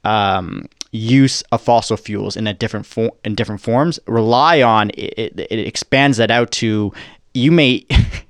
um, 0.04 0.66
use 0.92 1.42
of 1.52 1.62
fossil 1.62 1.98
fuels 1.98 2.38
in 2.38 2.48
a 2.48 2.54
different 2.54 2.86
form 2.86 3.12
in 3.24 3.36
different 3.36 3.62
forms. 3.62 4.00
Rely 4.08 4.62
on 4.62 4.90
it, 4.92 5.14
it, 5.18 5.48
it 5.50 5.60
expands 5.68 6.18
that 6.18 6.32
out 6.32 6.52
to 6.52 6.94
you 7.34 7.52
may 7.52 7.86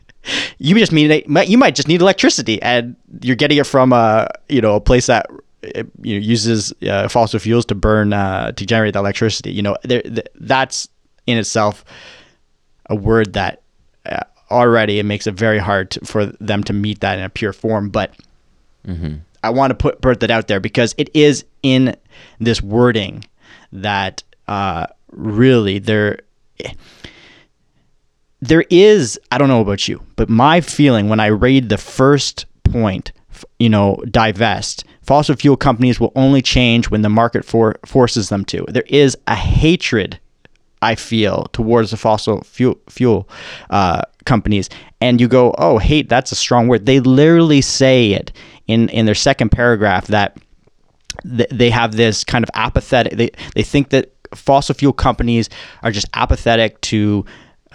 you 0.58 0.76
just 0.76 0.92
need 0.92 1.24
you 1.28 1.58
might 1.58 1.76
just 1.76 1.88
need 1.88 2.02
electricity 2.02 2.62
and 2.62 2.96
you're 3.22 3.36
getting 3.36 3.58
it 3.58 3.68
from 3.68 3.94
a 3.94 4.28
you 4.50 4.62
know 4.62 4.76
a 4.76 4.82
place 4.82 5.06
that 5.08 5.28
you 6.02 6.16
know, 6.20 6.26
uses 6.26 6.74
uh, 6.90 7.08
fossil 7.08 7.40
fuels 7.40 7.66
to 7.66 7.76
burn 7.76 8.14
uh, 8.14 8.52
to 8.52 8.66
generate 8.68 8.94
the 8.94 9.00
electricity. 9.00 9.52
You 9.52 9.64
know, 9.64 9.76
there, 9.84 10.02
th- 10.04 10.28
that's 10.36 10.88
in 11.28 11.38
itself 11.38 11.84
a 12.90 12.96
word 12.96 13.34
that 13.34 13.62
uh, 14.06 14.20
already 14.52 15.00
it 15.00 15.06
makes 15.06 15.28
it 15.28 15.34
very 15.34 15.60
hard 15.60 15.92
to, 15.92 16.06
for 16.06 16.26
them 16.26 16.64
to 16.64 16.74
meet 16.74 17.00
that 17.02 17.18
in 17.18 17.26
a 17.26 17.30
pure 17.30 17.54
form. 17.54 17.90
But 17.90 18.14
I 19.44 19.50
want 19.50 19.72
to 19.72 19.76
put 19.76 20.02
put 20.02 20.20
that 20.20 20.32
out 20.32 20.48
there 20.48 20.60
because 20.60 20.94
it 20.98 21.10
is 21.14 21.46
in 21.64 21.96
this 22.40 22.62
wording 22.62 23.26
that 23.72 24.24
uh, 24.48 24.88
really 25.12 25.80
there 25.80 26.20
there 28.42 28.66
is 28.70 29.20
I 29.32 29.38
don't 29.38 29.48
know 29.50 29.62
about 29.62 29.88
you, 29.88 30.02
but 30.16 30.30
my 30.30 30.62
feeling 30.62 31.10
when 31.10 31.20
I 31.20 31.28
read 31.28 31.70
the 31.70 31.78
first 31.78 32.46
point, 32.64 33.12
you 33.60 33.70
know, 33.70 34.02
divest. 34.12 34.84
Fossil 35.02 35.36
fuel 35.36 35.56
companies 35.56 36.00
will 36.00 36.12
only 36.16 36.42
change 36.42 36.90
when 36.90 37.04
the 37.04 37.10
market 37.10 37.46
for, 37.46 37.76
forces 37.86 38.30
them 38.30 38.44
to. 38.46 38.66
There 38.68 38.84
is 38.88 39.16
a 39.28 39.36
hatred 39.36 40.20
I 40.82 40.96
feel 40.96 41.46
towards 41.54 41.92
the 41.92 41.98
fossil 41.98 42.42
fuel 42.42 42.78
fuel 42.90 43.30
uh, 43.70 44.02
companies, 44.26 44.70
and 45.02 45.20
you 45.20 45.28
go, 45.28 45.54
"Oh, 45.58 45.78
hate, 45.78 46.10
that's 46.10 46.32
a 46.32 46.36
strong 46.36 46.68
word." 46.68 46.86
They 46.86 47.00
literally 47.00 47.62
say 47.62 48.12
it 48.12 48.32
in 48.68 48.90
in 48.90 49.06
their 49.06 49.16
second 49.16 49.50
paragraph 49.50 50.08
that 50.08 50.38
th- 51.24 51.50
they 51.52 51.70
have 51.70 51.96
this 51.96 52.24
kind 52.24 52.44
of 52.44 52.50
apathetic. 52.54 53.14
They 53.14 53.32
they 53.56 53.64
think 53.64 53.90
that 53.90 54.12
fossil 54.34 54.76
fuel 54.76 54.94
companies 54.94 55.50
are 55.84 55.92
just 55.92 56.08
apathetic 56.14 56.80
to 56.82 57.26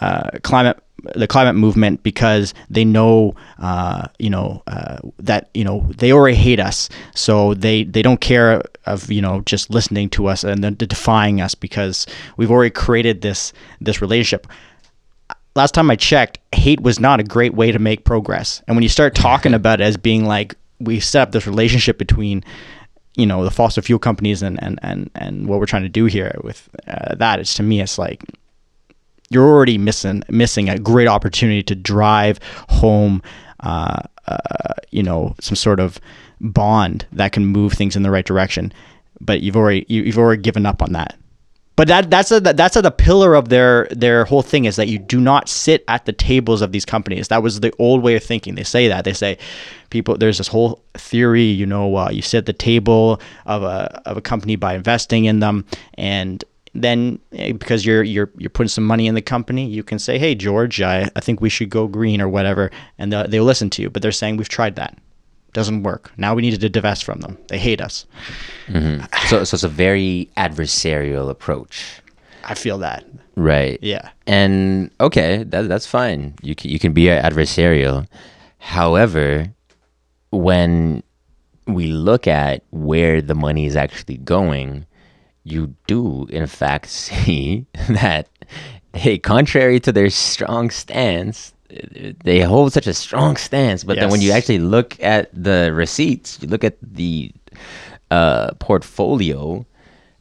uh, 0.00 0.30
climate 0.42 0.78
the 1.14 1.26
climate 1.26 1.54
movement 1.54 2.02
because 2.02 2.52
they 2.68 2.84
know 2.84 3.34
uh, 3.58 4.06
you 4.18 4.28
know 4.28 4.62
uh, 4.66 4.98
that 5.18 5.48
you 5.54 5.64
know 5.64 5.86
they 5.96 6.12
already 6.12 6.36
hate 6.36 6.60
us 6.60 6.88
so 7.14 7.54
they 7.54 7.84
they 7.84 8.02
don't 8.02 8.20
care 8.20 8.62
of 8.84 9.10
you 9.10 9.22
know 9.22 9.40
just 9.42 9.70
listening 9.70 10.10
to 10.10 10.26
us 10.26 10.44
and 10.44 10.62
then 10.62 10.74
defying 10.74 11.40
us 11.40 11.54
because 11.54 12.06
we've 12.36 12.50
already 12.50 12.70
created 12.70 13.22
this 13.22 13.52
this 13.80 14.02
relationship 14.02 14.46
last 15.56 15.74
time 15.74 15.90
I 15.90 15.96
checked, 15.96 16.38
hate 16.52 16.80
was 16.80 17.00
not 17.00 17.20
a 17.20 17.24
great 17.24 17.54
way 17.54 17.72
to 17.72 17.78
make 17.78 18.04
progress. 18.04 18.62
And 18.66 18.76
when 18.76 18.82
you 18.82 18.88
start 18.88 19.14
talking 19.14 19.54
about 19.60 19.80
it 19.80 19.84
as 19.84 19.96
being 19.96 20.24
like 20.24 20.54
we 20.78 21.00
set 21.00 21.22
up 21.22 21.32
this 21.32 21.46
relationship 21.46 21.98
between, 21.98 22.42
you 23.16 23.26
know, 23.26 23.44
the 23.44 23.50
fossil 23.50 23.82
fuel 23.82 23.98
companies 23.98 24.42
and 24.42 24.62
and 24.62 24.78
and, 24.82 25.10
and 25.14 25.46
what 25.48 25.58
we're 25.58 25.66
trying 25.66 25.82
to 25.82 25.88
do 25.88 26.06
here 26.06 26.34
with 26.42 26.68
uh, 26.86 27.14
that, 27.16 27.40
it's 27.40 27.54
to 27.54 27.62
me, 27.62 27.80
it's 27.80 27.98
like 27.98 28.22
you're 29.30 29.46
already 29.46 29.78
missing 29.78 30.22
missing 30.28 30.68
a 30.68 30.78
great 30.78 31.08
opportunity 31.08 31.62
to 31.62 31.74
drive 31.74 32.40
home, 32.68 33.22
uh, 33.60 34.02
uh, 34.26 34.74
you 34.90 35.02
know, 35.02 35.34
some 35.40 35.56
sort 35.56 35.80
of 35.80 36.00
bond 36.40 37.06
that 37.12 37.32
can 37.32 37.46
move 37.46 37.72
things 37.72 37.96
in 37.96 38.02
the 38.02 38.10
right 38.10 38.26
direction. 38.26 38.72
But 39.20 39.40
you've 39.40 39.56
already 39.56 39.86
you, 39.88 40.02
you've 40.02 40.18
already 40.18 40.42
given 40.42 40.66
up 40.66 40.82
on 40.82 40.92
that. 40.92 41.16
But 41.76 41.88
that 41.88 42.10
that's 42.10 42.30
a 42.30 42.40
that's 42.40 42.76
a, 42.76 42.82
the 42.82 42.90
pillar 42.90 43.34
of 43.34 43.48
their 43.48 43.86
their 43.90 44.24
whole 44.24 44.42
thing 44.42 44.64
is 44.66 44.76
that 44.76 44.88
you 44.88 44.98
do 44.98 45.20
not 45.20 45.48
sit 45.48 45.84
at 45.88 46.04
the 46.04 46.12
tables 46.12 46.60
of 46.60 46.72
these 46.72 46.84
companies. 46.84 47.28
That 47.28 47.42
was 47.42 47.60
the 47.60 47.72
old 47.78 48.02
way 48.02 48.16
of 48.16 48.22
thinking. 48.22 48.56
They 48.56 48.64
say 48.64 48.88
that 48.88 49.04
they 49.04 49.14
say 49.14 49.38
people 49.88 50.18
there's 50.18 50.38
this 50.38 50.48
whole 50.48 50.82
theory. 50.94 51.44
You 51.44 51.64
know, 51.64 51.96
uh, 51.96 52.10
you 52.10 52.20
sit 52.20 52.38
at 52.38 52.46
the 52.46 52.52
table 52.52 53.20
of 53.46 53.62
a 53.62 54.02
of 54.04 54.16
a 54.16 54.20
company 54.20 54.56
by 54.56 54.74
investing 54.74 55.24
in 55.24 55.40
them, 55.40 55.64
and 55.94 56.44
then 56.74 57.18
eh, 57.32 57.52
because 57.52 57.84
you're 57.84 58.02
you're 58.02 58.30
you're 58.38 58.50
putting 58.50 58.68
some 58.68 58.84
money 58.86 59.06
in 59.06 59.14
the 59.14 59.22
company, 59.22 59.66
you 59.66 59.82
can 59.82 59.98
say, 59.98 60.18
"Hey, 60.18 60.34
George, 60.34 60.80
I, 60.80 61.10
I 61.16 61.20
think 61.20 61.40
we 61.40 61.48
should 61.48 61.70
go 61.70 61.86
green 61.88 62.20
or 62.20 62.28
whatever," 62.28 62.70
and 62.98 63.12
they'll, 63.12 63.26
they'll 63.28 63.44
listen 63.44 63.70
to 63.70 63.82
you. 63.82 63.90
But 63.90 64.02
they're 64.02 64.12
saying 64.12 64.36
we've 64.36 64.48
tried 64.48 64.76
that, 64.76 64.96
doesn't 65.52 65.82
work. 65.82 66.12
Now 66.16 66.34
we 66.34 66.42
needed 66.42 66.60
to 66.60 66.68
divest 66.68 67.04
from 67.04 67.20
them. 67.20 67.38
They 67.48 67.58
hate 67.58 67.80
us. 67.80 68.06
So, 69.28 69.44
so 69.44 69.54
it's 69.54 69.62
a 69.64 69.68
very 69.68 70.28
adversarial 70.36 71.28
approach, 71.28 72.00
I 72.44 72.54
feel 72.54 72.78
that. 72.78 73.04
right? 73.36 73.78
Yeah. 73.82 74.10
And 74.26 74.90
okay, 75.00 75.42
that, 75.44 75.68
that's 75.68 75.86
fine. 75.86 76.34
You 76.42 76.54
can, 76.54 76.70
you 76.70 76.78
can 76.78 76.92
be 76.92 77.04
adversarial. 77.06 78.06
However, 78.58 79.52
when 80.30 81.02
we 81.66 81.86
look 81.88 82.26
at 82.28 82.62
where 82.70 83.20
the 83.20 83.34
money 83.34 83.66
is 83.66 83.74
actually 83.76 84.18
going, 84.18 84.86
you 85.44 85.74
do 85.86 86.26
in 86.30 86.46
fact 86.46 86.88
see 86.90 87.66
that 87.88 88.28
hey, 88.94 89.18
contrary 89.18 89.80
to 89.80 89.92
their 89.92 90.10
strong 90.10 90.70
stance, 90.70 91.54
they 92.24 92.40
hold 92.40 92.72
such 92.72 92.86
a 92.86 92.94
strong 92.94 93.36
stance, 93.36 93.84
but 93.84 93.96
then 93.96 94.10
when 94.10 94.20
you 94.20 94.32
actually 94.32 94.58
look 94.58 95.00
at 95.02 95.30
the 95.32 95.72
receipts, 95.72 96.38
you 96.42 96.48
look 96.48 96.64
at 96.64 96.76
the 96.82 97.32
uh, 98.10 98.52
portfolio, 98.54 99.64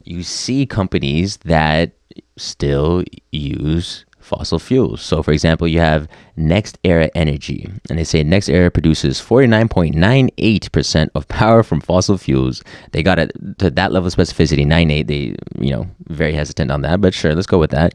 you 0.04 0.22
see 0.22 0.66
companies 0.66 1.38
that 1.38 1.92
still 2.36 3.02
use 3.32 4.04
fossil 4.30 4.60
fuels. 4.60 5.02
So, 5.02 5.22
for 5.22 5.32
example, 5.32 5.66
you 5.66 5.80
have 5.80 6.08
NextEra 6.38 7.10
Energy, 7.16 7.68
and 7.88 7.98
they 7.98 8.04
say 8.04 8.22
NextEra 8.22 8.72
produces 8.72 9.20
49.98% 9.20 11.10
of 11.16 11.26
power 11.26 11.62
from 11.64 11.80
fossil 11.80 12.16
fuels. 12.16 12.62
They 12.92 13.02
got 13.02 13.18
it 13.18 13.32
to 13.58 13.70
that 13.70 13.92
level 13.92 14.06
of 14.06 14.14
specificity, 14.14 14.64
98. 14.64 15.06
They, 15.08 15.34
you 15.58 15.72
know, 15.72 15.88
very 16.06 16.32
hesitant 16.32 16.70
on 16.70 16.82
that, 16.82 17.00
but 17.00 17.12
sure, 17.12 17.34
let's 17.34 17.48
go 17.48 17.58
with 17.58 17.72
that. 17.72 17.92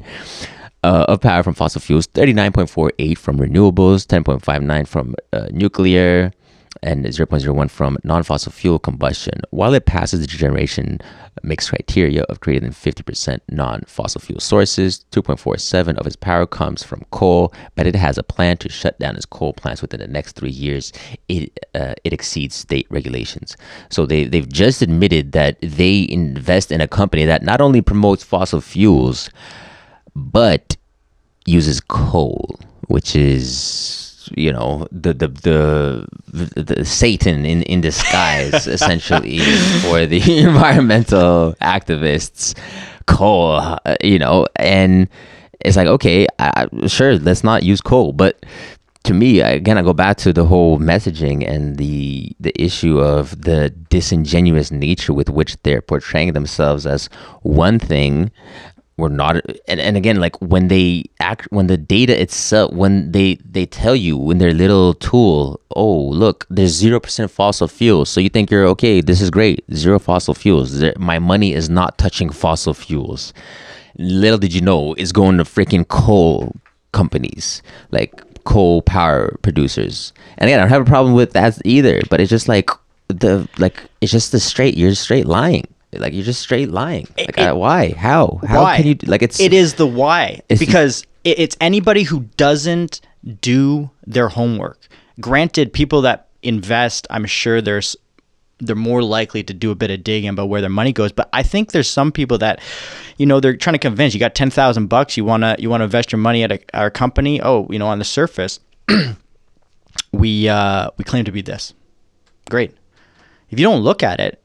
Uh, 0.83 1.05
of 1.07 1.19
power 1.21 1.41
from 1.41 1.55
fossil 1.55 1.81
fuels, 1.81 2.05
39.48 2.09 3.17
from 3.17 3.39
renewables, 3.39 4.05
10.59 4.05 4.87
from 4.87 5.15
uh, 5.33 5.47
nuclear, 5.51 6.31
and 6.85 7.03
0.01 7.03 7.69
from 7.69 7.97
non-fossil 8.03 8.51
fuel 8.51 8.79
combustion, 8.79 9.41
while 9.49 9.73
it 9.73 9.85
passes 9.85 10.21
the 10.21 10.27
generation 10.27 10.99
mix 11.43 11.69
criteria 11.69 12.23
of 12.23 12.39
greater 12.39 12.61
than 12.61 12.71
50% 12.71 13.39
non-fossil 13.49 14.21
fuel 14.21 14.39
sources. 14.39 15.05
2.47 15.11 15.97
of 15.97 16.07
its 16.07 16.15
power 16.15 16.45
comes 16.45 16.83
from 16.83 17.05
coal, 17.11 17.53
but 17.75 17.87
it 17.87 17.95
has 17.95 18.17
a 18.17 18.23
plan 18.23 18.57
to 18.57 18.69
shut 18.69 18.97
down 18.99 19.15
its 19.15 19.25
coal 19.25 19.53
plants 19.53 19.81
within 19.81 19.99
the 19.99 20.07
next 20.07 20.33
three 20.33 20.49
years. 20.49 20.93
It 21.27 21.59
uh, 21.73 21.95
it 22.03 22.13
exceeds 22.13 22.55
state 22.55 22.87
regulations. 22.89 23.57
So 23.89 24.05
they 24.05 24.25
they've 24.25 24.47
just 24.47 24.81
admitted 24.81 25.31
that 25.33 25.57
they 25.61 26.07
invest 26.09 26.71
in 26.71 26.81
a 26.81 26.87
company 26.87 27.25
that 27.25 27.43
not 27.43 27.61
only 27.61 27.81
promotes 27.81 28.23
fossil 28.23 28.61
fuels, 28.61 29.29
but 30.15 30.77
uses 31.45 31.79
coal, 31.79 32.59
which 32.87 33.15
is 33.15 34.04
you 34.35 34.51
know 34.51 34.87
the 34.91 35.13
the 35.13 35.27
the, 35.27 36.07
the, 36.31 36.63
the 36.63 36.85
Satan 36.85 37.45
in 37.45 37.61
in 37.63 37.81
disguise, 37.81 38.67
essentially 38.77 39.39
for 39.81 40.05
the 40.05 40.21
environmental 40.39 41.53
activists. 41.61 42.55
Coal, 43.07 43.51
uh, 43.57 43.77
you 44.01 44.17
know, 44.17 44.47
and 44.55 45.07
it's 45.61 45.77
like 45.77 45.87
okay, 45.87 46.25
I, 46.39 46.67
I- 46.83 46.87
sure, 46.87 47.17
let's 47.19 47.43
not 47.43 47.61
use 47.63 47.81
coal, 47.81 48.13
but 48.13 48.43
to 49.03 49.13
me 49.13 49.39
again 49.39 49.77
i 49.77 49.83
go 49.83 49.93
back 49.93 50.17
to 50.17 50.33
the 50.33 50.45
whole 50.45 50.79
messaging 50.79 51.47
and 51.47 51.77
the 51.77 52.31
the 52.39 52.51
issue 52.59 52.99
of 52.99 53.39
the 53.43 53.69
disingenuous 53.91 54.71
nature 54.71 55.13
with 55.13 55.29
which 55.29 55.55
they're 55.61 55.79
portraying 55.79 56.33
themselves 56.33 56.87
as 56.87 57.05
one 57.43 57.77
thing 57.77 58.31
we're 58.97 59.09
not 59.09 59.35
and, 59.67 59.79
and 59.79 59.97
again 59.97 60.17
like 60.17 60.41
when 60.41 60.69
they 60.69 61.03
act 61.19 61.47
when 61.51 61.67
the 61.67 61.77
data 61.77 62.19
itself 62.19 62.71
when 62.71 63.11
they 63.11 63.35
they 63.43 63.65
tell 63.65 63.95
you 63.95 64.31
in 64.31 64.37
their 64.37 64.53
little 64.53 64.93
tool 64.93 65.59
oh 65.75 65.99
look 66.09 66.45
there's 66.49 66.81
0% 66.81 67.29
fossil 67.29 67.67
fuels. 67.67 68.09
So 68.09 68.21
you 68.21 68.29
think 68.29 68.49
you're 68.49 68.65
okay 68.67 69.01
this 69.01 69.21
is 69.21 69.29
great 69.29 69.63
zero 69.73 69.99
fossil 69.99 70.33
fuels. 70.33 70.83
My 70.97 71.19
money 71.19 71.53
is 71.53 71.69
not 71.69 71.97
touching 71.97 72.29
fossil 72.29 72.73
fuels. 72.73 73.33
Little 73.97 74.37
did 74.37 74.53
you 74.53 74.61
know 74.61 74.93
it's 74.93 75.11
going 75.11 75.37
to 75.37 75.43
freaking 75.43 75.87
coal 75.87 76.55
companies 76.93 77.61
like 77.91 78.21
coal 78.45 78.81
power 78.81 79.37
producers. 79.41 80.13
And 80.37 80.47
again 80.49 80.59
i 80.59 80.63
don't 80.63 80.69
have 80.69 80.83
a 80.83 80.85
problem 80.85 81.15
with 81.15 81.33
that 81.33 81.59
either 81.65 82.01
but 82.09 82.21
it's 82.21 82.29
just 82.29 82.47
like 82.47 82.69
the 83.07 83.47
like 83.57 83.83
it's 83.99 84.11
just 84.11 84.31
the 84.31 84.39
straight 84.39 84.77
you're 84.77 84.95
straight 84.95 85.25
lying 85.25 85.67
like 85.99 86.13
you're 86.13 86.23
just 86.23 86.41
straight 86.41 86.69
lying 86.69 87.07
like 87.17 87.37
it- 87.37 87.39
uh, 87.39 87.55
why 87.55 87.91
how 87.91 88.39
how 88.47 88.63
why? 88.63 88.77
can 88.77 88.87
you 88.87 88.95
like 89.05 89.21
it's 89.21 89.39
it 89.39 89.53
is 89.53 89.75
the 89.75 89.87
why 89.87 90.41
It's- 90.49 90.59
because 90.59 91.05
it, 91.23 91.39
it's 91.39 91.57
anybody 91.61 92.03
who 92.03 92.21
doesn't 92.37 93.01
do 93.41 93.89
their 94.05 94.29
homework. 94.29 94.87
Granted, 95.19 95.73
people 95.73 96.01
that 96.01 96.27
invest, 96.43 97.07
I'm 97.09 97.25
sure 97.25 97.61
there's 97.61 97.95
they're 98.59 98.75
more 98.75 99.01
likely 99.03 99.43
to 99.43 99.53
do 99.53 99.71
a 99.71 99.75
bit 99.75 99.89
of 99.91 100.03
digging 100.03 100.29
about 100.29 100.47
where 100.47 100.61
their 100.61 100.69
money 100.69 100.93
goes. 100.93 101.11
But 101.11 101.27
I 101.33 101.41
think 101.43 101.71
there's 101.71 101.89
some 101.89 102.11
people 102.11 102.37
that, 102.37 102.61
you 103.17 103.25
know, 103.25 103.39
they're 103.39 103.57
trying 103.57 103.73
to 103.73 103.79
convince 103.79 104.13
you 104.13 104.19
got 104.19 104.35
ten 104.35 104.49
thousand 104.51 104.87
bucks, 104.87 105.17
you 105.17 105.25
wanna 105.25 105.55
you 105.57 105.69
wanna 105.69 105.85
invest 105.85 106.11
your 106.11 106.19
money 106.19 106.43
at 106.43 106.51
a, 106.51 106.59
our 106.73 106.91
company. 106.91 107.41
Oh, 107.41 107.67
you 107.71 107.79
know, 107.79 107.87
on 107.87 107.97
the 107.99 108.05
surface, 108.05 108.59
we 110.11 110.47
uh, 110.47 110.89
we 110.97 111.03
claim 111.03 111.25
to 111.25 111.31
be 111.31 111.41
this. 111.41 111.73
Great. 112.49 112.71
If 113.49 113.59
you 113.59 113.65
don't 113.65 113.81
look 113.81 114.03
at 114.03 114.19
it, 114.19 114.41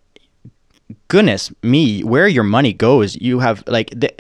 goodness 1.08 1.52
me, 1.62 2.02
where 2.02 2.26
your 2.28 2.44
money 2.44 2.72
goes, 2.72 3.16
you 3.16 3.38
have 3.40 3.62
like 3.66 3.90
they, 3.94 4.10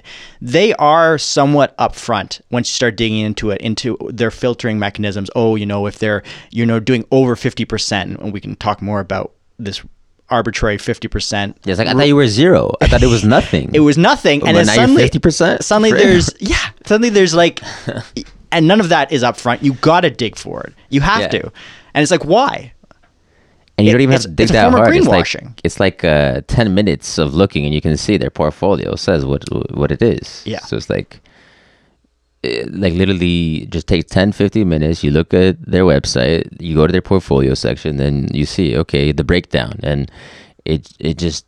they 0.40 0.74
are 0.74 1.18
somewhat 1.18 1.76
upfront 1.78 2.40
once 2.50 2.68
you 2.70 2.74
start 2.74 2.96
digging 2.96 3.18
into 3.18 3.50
it, 3.50 3.60
into 3.60 3.96
their 4.10 4.30
filtering 4.30 4.78
mechanisms. 4.78 5.30
Oh, 5.36 5.56
you 5.56 5.66
know, 5.66 5.86
if 5.86 5.98
they're 5.98 6.22
you 6.50 6.64
know 6.66 6.80
doing 6.80 7.04
over 7.10 7.36
fifty 7.36 7.64
percent, 7.64 8.18
and 8.20 8.32
we 8.32 8.40
can 8.40 8.56
talk 8.56 8.80
more 8.82 9.00
about 9.00 9.32
this 9.58 9.82
arbitrary 10.28 10.78
fifty 10.78 11.08
percent. 11.08 11.56
it's 11.66 11.78
like 11.78 11.88
i 11.88 11.92
thought 11.92 12.06
you 12.06 12.14
were 12.14 12.28
zero 12.28 12.72
i 12.80 12.86
thought 12.86 13.02
it 13.02 13.08
was 13.08 13.24
nothing 13.38 13.68
It 13.74 13.80
was 13.80 13.98
nothing, 13.98 14.46
and 14.46 14.56
then 14.56 14.66
now 14.66 14.74
you're 14.74 14.86
suddenly, 14.86 15.08
50%? 15.10 15.62
suddenly 15.64 15.90
there's 15.92 16.30
yeah, 16.40 16.70
suddenly 16.86 17.08
there's 17.08 17.34
like, 17.34 17.60
and 18.52 18.68
none 18.68 18.78
of 18.80 18.90
that 18.90 19.10
is 19.10 19.22
upfront. 19.24 19.62
You 19.62 19.72
got 19.74 20.02
to 20.02 20.10
dig 20.10 20.36
for 20.36 20.62
it. 20.62 20.72
You 20.88 21.00
have 21.00 21.20
Yeah. 21.22 21.28
to, 21.40 21.52
and 21.94 22.02
it's 22.02 22.12
like 22.12 22.24
why? 22.24 22.72
And 23.78 23.86
you 23.86 23.90
it- 23.90 23.94
don't 23.94 24.02
even 24.02 24.12
have 24.12 24.22
to 24.22 24.28
dig 24.28 24.44
it's 24.44 24.50
a 24.50 24.54
that 24.54 24.70
hard. 24.72 24.94
It's 24.94 25.06
like 25.06 25.26
it's 25.64 25.80
like 25.80 26.04
uh 26.04 26.40
10 26.46 26.74
minutes 26.74 27.18
of 27.18 27.34
looking 27.34 27.64
and 27.64 27.74
you 27.74 27.80
can 27.80 27.96
see 27.96 28.16
their 28.16 28.30
portfolio 28.30 28.94
says 28.96 29.24
what 29.24 29.44
what 29.74 29.90
it 29.92 30.02
is. 30.02 30.42
Yeah. 30.46 30.60
so 30.60 30.76
it's 30.76 30.90
like 30.90 31.20
eh, 32.44 32.64
like 32.70 32.94
literally 32.94 33.66
just 33.70 33.86
take 33.86 34.06
10 34.08 34.32
15 34.32 34.68
minutes 34.68 35.02
you 35.04 35.10
look 35.10 35.32
at 35.34 35.56
their 35.64 35.84
website 35.84 36.46
you 36.60 36.74
go 36.74 36.86
to 36.86 36.92
their 36.92 37.02
portfolio 37.02 37.54
section 37.54 37.96
then 37.96 38.28
you 38.32 38.44
see 38.46 38.76
okay 38.76 39.12
the 39.12 39.24
breakdown. 39.24 39.78
And 39.82 40.10
it 40.64 40.92
it 40.98 41.16
just 41.18 41.46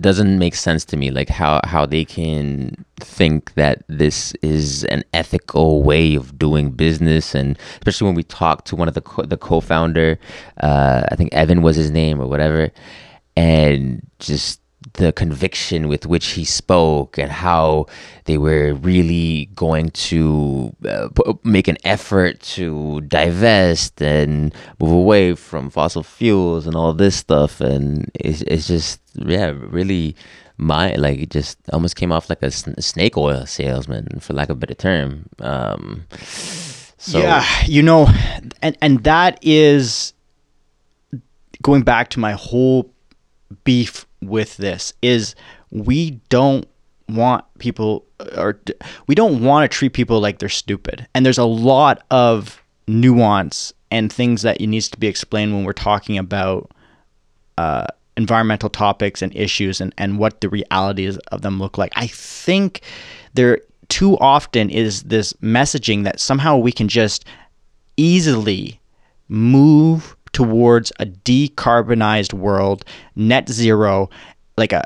doesn't 0.00 0.38
make 0.38 0.54
sense 0.54 0.84
to 0.86 0.96
me 0.96 1.10
like 1.10 1.28
how 1.28 1.60
how 1.64 1.84
they 1.86 2.04
can 2.04 2.84
think 3.00 3.54
that 3.54 3.82
this 3.88 4.32
is 4.42 4.84
an 4.84 5.04
ethical 5.14 5.82
way 5.82 6.14
of 6.14 6.38
doing 6.38 6.70
business. 6.70 7.34
And 7.34 7.58
especially 7.74 8.06
when 8.06 8.14
we 8.14 8.22
talked 8.24 8.66
to 8.68 8.76
one 8.76 8.88
of 8.88 8.94
the 8.94 9.00
co- 9.02 9.24
the 9.24 9.36
co-founder 9.36 10.18
uh 10.62 11.02
i 11.10 11.16
think 11.16 11.32
evan 11.32 11.62
was 11.62 11.76
his 11.76 11.90
name 11.90 12.20
or 12.20 12.26
whatever 12.26 12.70
and 13.36 14.02
just 14.18 14.60
the 14.94 15.12
conviction 15.12 15.88
with 15.88 16.06
which 16.06 16.28
he 16.28 16.44
spoke 16.44 17.18
and 17.18 17.30
how 17.30 17.86
they 18.24 18.38
were 18.38 18.74
really 18.74 19.46
going 19.54 19.90
to 19.90 20.74
uh, 20.86 21.08
make 21.44 21.68
an 21.68 21.78
effort 21.84 22.40
to 22.40 23.00
divest 23.02 24.00
and 24.02 24.54
move 24.80 24.92
away 24.92 25.34
from 25.34 25.70
fossil 25.70 26.02
fuels 26.02 26.66
and 26.66 26.76
all 26.76 26.92
this 26.92 27.16
stuff. 27.16 27.60
And 27.60 28.10
it's, 28.14 28.42
it's 28.42 28.66
just 28.66 29.00
yeah 29.14 29.52
really 29.56 30.14
my 30.56 30.94
like 30.94 31.18
it 31.18 31.30
just 31.30 31.58
almost 31.72 31.96
came 31.96 32.12
off 32.12 32.28
like 32.28 32.42
a 32.42 32.50
snake 32.50 33.16
oil 33.16 33.46
salesman 33.46 34.06
for 34.20 34.32
lack 34.32 34.48
of 34.48 34.56
a 34.56 34.60
better 34.60 34.74
term. 34.74 35.28
Um 35.40 36.04
so 36.98 37.20
yeah, 37.20 37.46
you 37.64 37.82
know, 37.82 38.08
and 38.60 38.76
and 38.82 39.04
that 39.04 39.38
is 39.42 40.12
going 41.62 41.82
back 41.82 42.10
to 42.10 42.20
my 42.20 42.32
whole 42.32 42.92
beef 43.64 44.07
with 44.22 44.56
this 44.56 44.92
is 45.02 45.34
we 45.70 46.12
don't 46.28 46.66
want 47.08 47.44
people 47.58 48.04
or 48.36 48.60
we 49.06 49.14
don't 49.14 49.42
want 49.42 49.70
to 49.70 49.74
treat 49.74 49.92
people 49.92 50.20
like 50.20 50.38
they're 50.38 50.48
stupid. 50.48 51.06
And 51.14 51.24
there's 51.24 51.38
a 51.38 51.44
lot 51.44 52.04
of 52.10 52.62
nuance 52.86 53.72
and 53.90 54.12
things 54.12 54.42
that 54.42 54.60
needs 54.60 54.88
to 54.88 54.98
be 54.98 55.06
explained 55.06 55.54
when 55.54 55.64
we're 55.64 55.72
talking 55.72 56.18
about 56.18 56.70
uh, 57.56 57.86
environmental 58.16 58.68
topics 58.68 59.22
and 59.22 59.34
issues 59.34 59.80
and, 59.80 59.94
and 59.96 60.18
what 60.18 60.40
the 60.40 60.48
realities 60.48 61.16
of 61.32 61.42
them 61.42 61.58
look 61.58 61.78
like. 61.78 61.92
I 61.96 62.06
think 62.08 62.82
there 63.34 63.60
too 63.88 64.18
often 64.18 64.68
is 64.68 65.04
this 65.04 65.32
messaging 65.34 66.04
that 66.04 66.20
somehow 66.20 66.58
we 66.58 66.72
can 66.72 66.88
just 66.88 67.24
easily 67.96 68.80
move 69.28 70.16
towards 70.32 70.92
a 70.98 71.06
decarbonized 71.06 72.32
world, 72.32 72.84
net 73.16 73.48
zero, 73.48 74.10
like 74.56 74.72
a 74.72 74.82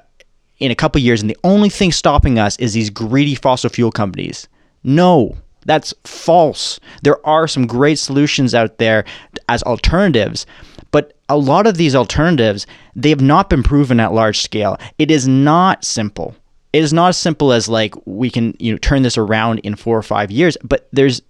in 0.59 0.71
a 0.71 0.77
couple 0.77 1.01
years, 1.01 1.21
and 1.21 1.29
the 1.29 1.37
only 1.43 1.69
thing 1.69 1.91
stopping 1.91 2.39
us 2.39 2.57
is 2.59 2.73
these 2.73 2.89
greedy 2.89 3.35
fossil 3.35 3.69
fuel 3.69 3.91
companies. 3.91 4.47
No, 4.85 5.37
that's 5.67 5.93
false. 6.05 6.79
There 7.03 7.25
are 7.27 7.49
some 7.49 7.67
great 7.67 7.99
solutions 7.99 8.55
out 8.55 8.79
there 8.79 9.05
as 9.49 9.63
alternatives, 9.65 10.47
but 10.93 11.15
a 11.29 11.37
lot 11.37 11.67
of 11.67 11.79
these 11.79 11.97
alternatives, 11.97 12.67
they 12.95 13.09
have 13.09 13.21
not 13.21 13.51
been 13.51 13.63
proven 13.63 13.99
at 13.99 14.13
large 14.13 14.41
scale. 14.41 14.77
It 14.99 15.11
is 15.11 15.27
not 15.27 15.85
simple. 15.85 16.35
It 16.73 16.83
is 16.83 16.93
not 16.93 17.09
as 17.09 17.17
simple 17.17 17.53
as 17.53 17.69
like 17.69 17.95
we 18.07 18.31
can, 18.31 18.55
you 18.59 18.73
know, 18.73 18.79
turn 18.79 19.03
this 19.03 19.19
around 19.19 19.59
in 19.61 19.75
4 19.75 19.99
or 19.99 20.03
5 20.03 20.31
years, 20.31 20.57
but 20.63 20.89
there's 20.93 21.23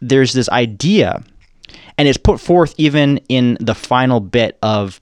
there's 0.00 0.32
this 0.32 0.48
idea 0.50 1.22
and 1.98 2.08
it's 2.08 2.18
put 2.18 2.40
forth 2.40 2.74
even 2.78 3.18
in 3.28 3.56
the 3.60 3.74
final 3.74 4.20
bit 4.20 4.58
of 4.62 5.00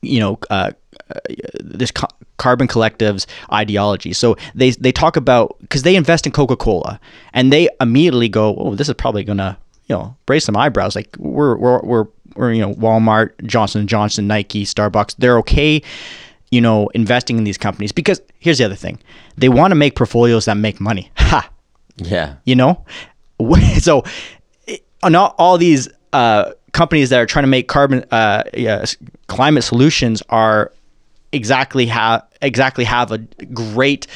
you 0.00 0.20
know 0.20 0.38
uh, 0.50 0.72
uh, 1.10 1.20
this 1.60 1.90
co- 1.90 2.08
Carbon 2.38 2.66
Collective's 2.66 3.26
ideology. 3.52 4.12
So 4.12 4.36
they 4.54 4.70
they 4.70 4.92
talk 4.92 5.16
about 5.16 5.56
because 5.60 5.82
they 5.82 5.96
invest 5.96 6.26
in 6.26 6.32
Coca 6.32 6.56
Cola 6.56 7.00
and 7.32 7.52
they 7.52 7.68
immediately 7.80 8.28
go, 8.28 8.56
oh, 8.56 8.74
this 8.74 8.88
is 8.88 8.94
probably 8.94 9.24
gonna 9.24 9.58
you 9.86 9.94
know 9.94 10.16
raise 10.28 10.44
some 10.44 10.56
eyebrows. 10.56 10.96
Like 10.96 11.14
we're 11.18 11.56
we're 11.56 11.80
we're, 11.82 12.06
we're 12.34 12.52
you 12.52 12.60
know 12.60 12.74
Walmart, 12.74 13.30
Johnson 13.44 13.86
Johnson, 13.86 14.26
Nike, 14.26 14.64
Starbucks. 14.64 15.16
They're 15.18 15.38
okay. 15.38 15.82
You 16.50 16.60
know, 16.60 16.88
investing 16.88 17.38
in 17.38 17.44
these 17.44 17.56
companies 17.56 17.92
because 17.92 18.20
here's 18.38 18.58
the 18.58 18.64
other 18.64 18.74
thing: 18.74 18.98
they 19.36 19.48
want 19.48 19.70
to 19.70 19.74
make 19.74 19.96
portfolios 19.96 20.44
that 20.46 20.56
make 20.56 20.80
money. 20.80 21.10
Ha! 21.32 21.48
Yeah. 21.96 22.36
You 22.44 22.56
know, 22.56 22.84
so 23.78 24.02
not 25.10 25.34
all 25.38 25.58
these 25.58 25.88
uh, 26.12 26.52
companies 26.72 27.10
that 27.10 27.20
are 27.20 27.26
trying 27.26 27.44
to 27.44 27.48
make 27.48 27.68
carbon 27.68 28.04
uh, 28.10 28.44
yeah, 28.54 28.84
climate 29.28 29.64
solutions 29.64 30.22
are 30.28 30.72
exactly 31.32 31.86
have 31.86 32.26
exactly 32.40 32.84
have 32.84 33.10
a 33.10 33.18
great 33.18 34.06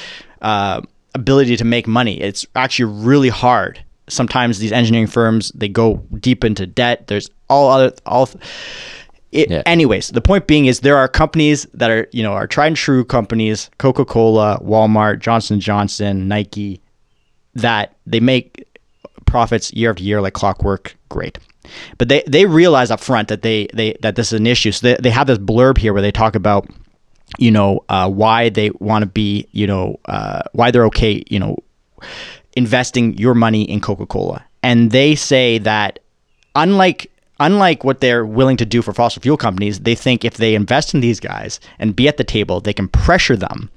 uh, 0.43 0.81
ability 1.15 1.57
to 1.57 1.65
make 1.65 1.87
money. 1.87 2.21
It's 2.21 2.47
actually 2.55 2.93
really 2.93 3.29
hard. 3.29 3.83
Sometimes 4.09 4.59
these 4.59 4.73
engineering 4.73 5.07
firms 5.07 5.51
they 5.55 5.69
go 5.69 5.97
deep 6.21 6.45
into 6.45 6.67
debt. 6.67 7.07
There's 7.09 7.31
all 7.49 7.71
other 7.71 7.93
all. 8.07 8.29
It, 9.33 9.51
yeah. 9.51 9.63
Anyways, 9.67 10.09
the 10.11 10.21
point 10.21 10.47
being 10.47 10.67
is 10.67 10.81
there 10.81 10.97
are 10.97 11.09
companies 11.09 11.67
that 11.75 11.91
are 11.91 12.07
you 12.13 12.23
know 12.23 12.33
are 12.33 12.47
tried 12.47 12.69
and 12.69 12.77
true 12.77 13.05
companies, 13.05 13.71
Coca 13.79 14.05
Cola, 14.05 14.61
Walmart, 14.63 15.19
Johnson 15.19 15.61
Johnson, 15.61 16.29
Nike, 16.29 16.81
that 17.55 17.97
they 18.07 18.21
make 18.21 18.66
profits 19.27 19.73
year 19.73 19.91
after 19.91 20.03
year 20.03 20.21
like 20.21 20.35
clockwork. 20.35 20.97
Great. 21.09 21.39
But 21.99 22.09
they, 22.09 22.23
they 22.27 22.47
realize 22.47 22.91
up 22.91 23.01
front 23.01 23.29
that 23.29 23.43
they, 23.43 23.69
they 23.75 23.97
that 24.03 24.17
this 24.17 24.33
is 24.33 24.39
an 24.39 24.47
issue. 24.47 24.73
So 24.73 24.87
they, 24.87 24.97
they 25.03 25.11
have 25.11 25.27
this 25.27 25.39
blurb 25.39 25.79
here 25.79 25.93
where 25.93 26.03
they 26.03 26.13
talk 26.13 26.35
about 26.35 26.69
you 27.39 27.51
know 27.51 27.85
uh, 27.89 28.09
why 28.09 28.49
they 28.49 28.71
want 28.79 29.03
to 29.03 29.07
be 29.07 29.49
you 29.53 29.67
know 29.67 29.99
uh, 30.07 30.43
why 30.53 30.71
they're 30.71 30.87
okay 30.87 31.23
you 31.29 31.39
know 31.39 31.57
investing 32.55 33.17
your 33.19 33.35
money 33.35 33.63
in 33.63 33.81
coca-cola 33.81 34.45
and 34.63 34.91
they 34.91 35.15
say 35.15 35.59
that 35.59 35.99
unlike 36.55 37.11
unlike 37.41 37.85
what 37.85 38.01
they're 38.01 38.25
willing 38.25 38.57
to 38.57 38.65
do 38.65 38.83
for 38.83 38.93
fossil 38.93 39.21
fuel 39.21 39.37
companies, 39.37 39.81
they 39.81 39.95
think 39.95 40.25
if 40.25 40.37
they 40.37 40.55
invest 40.55 40.95
in 40.95 41.01
these 41.01 41.21
guys 41.21 41.61
and 41.79 41.95
be 41.95 42.09
at 42.09 42.17
the 42.17 42.25
table, 42.25 42.61
they 42.61 42.73
can 42.73 42.89
pressure 42.89 43.37
them 43.37 43.71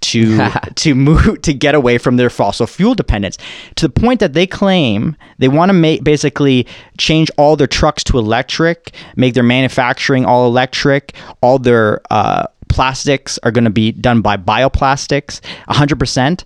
to 0.00 0.50
to 0.76 0.94
move 0.94 1.42
to 1.42 1.54
get 1.54 1.74
away 1.74 1.98
from 1.98 2.16
their 2.16 2.30
fossil 2.30 2.66
fuel 2.66 2.94
dependence 2.94 3.38
to 3.76 3.88
the 3.88 4.00
point 4.00 4.20
that 4.20 4.32
they 4.32 4.46
claim 4.46 5.16
they 5.38 5.48
want 5.48 5.70
to 5.70 5.72
make 5.72 6.04
basically 6.04 6.66
change 6.98 7.30
all 7.36 7.56
their 7.56 7.66
trucks 7.66 8.04
to 8.04 8.18
electric, 8.18 8.92
make 9.16 9.34
their 9.34 9.42
manufacturing 9.42 10.24
all 10.24 10.46
electric, 10.46 11.14
all 11.40 11.58
their 11.58 12.00
uh, 12.10 12.46
plastics 12.68 13.38
are 13.42 13.50
going 13.50 13.64
to 13.64 13.70
be 13.70 13.92
done 13.92 14.20
by 14.20 14.36
bioplastics, 14.36 15.40
hundred 15.68 15.98
percent. 15.98 16.44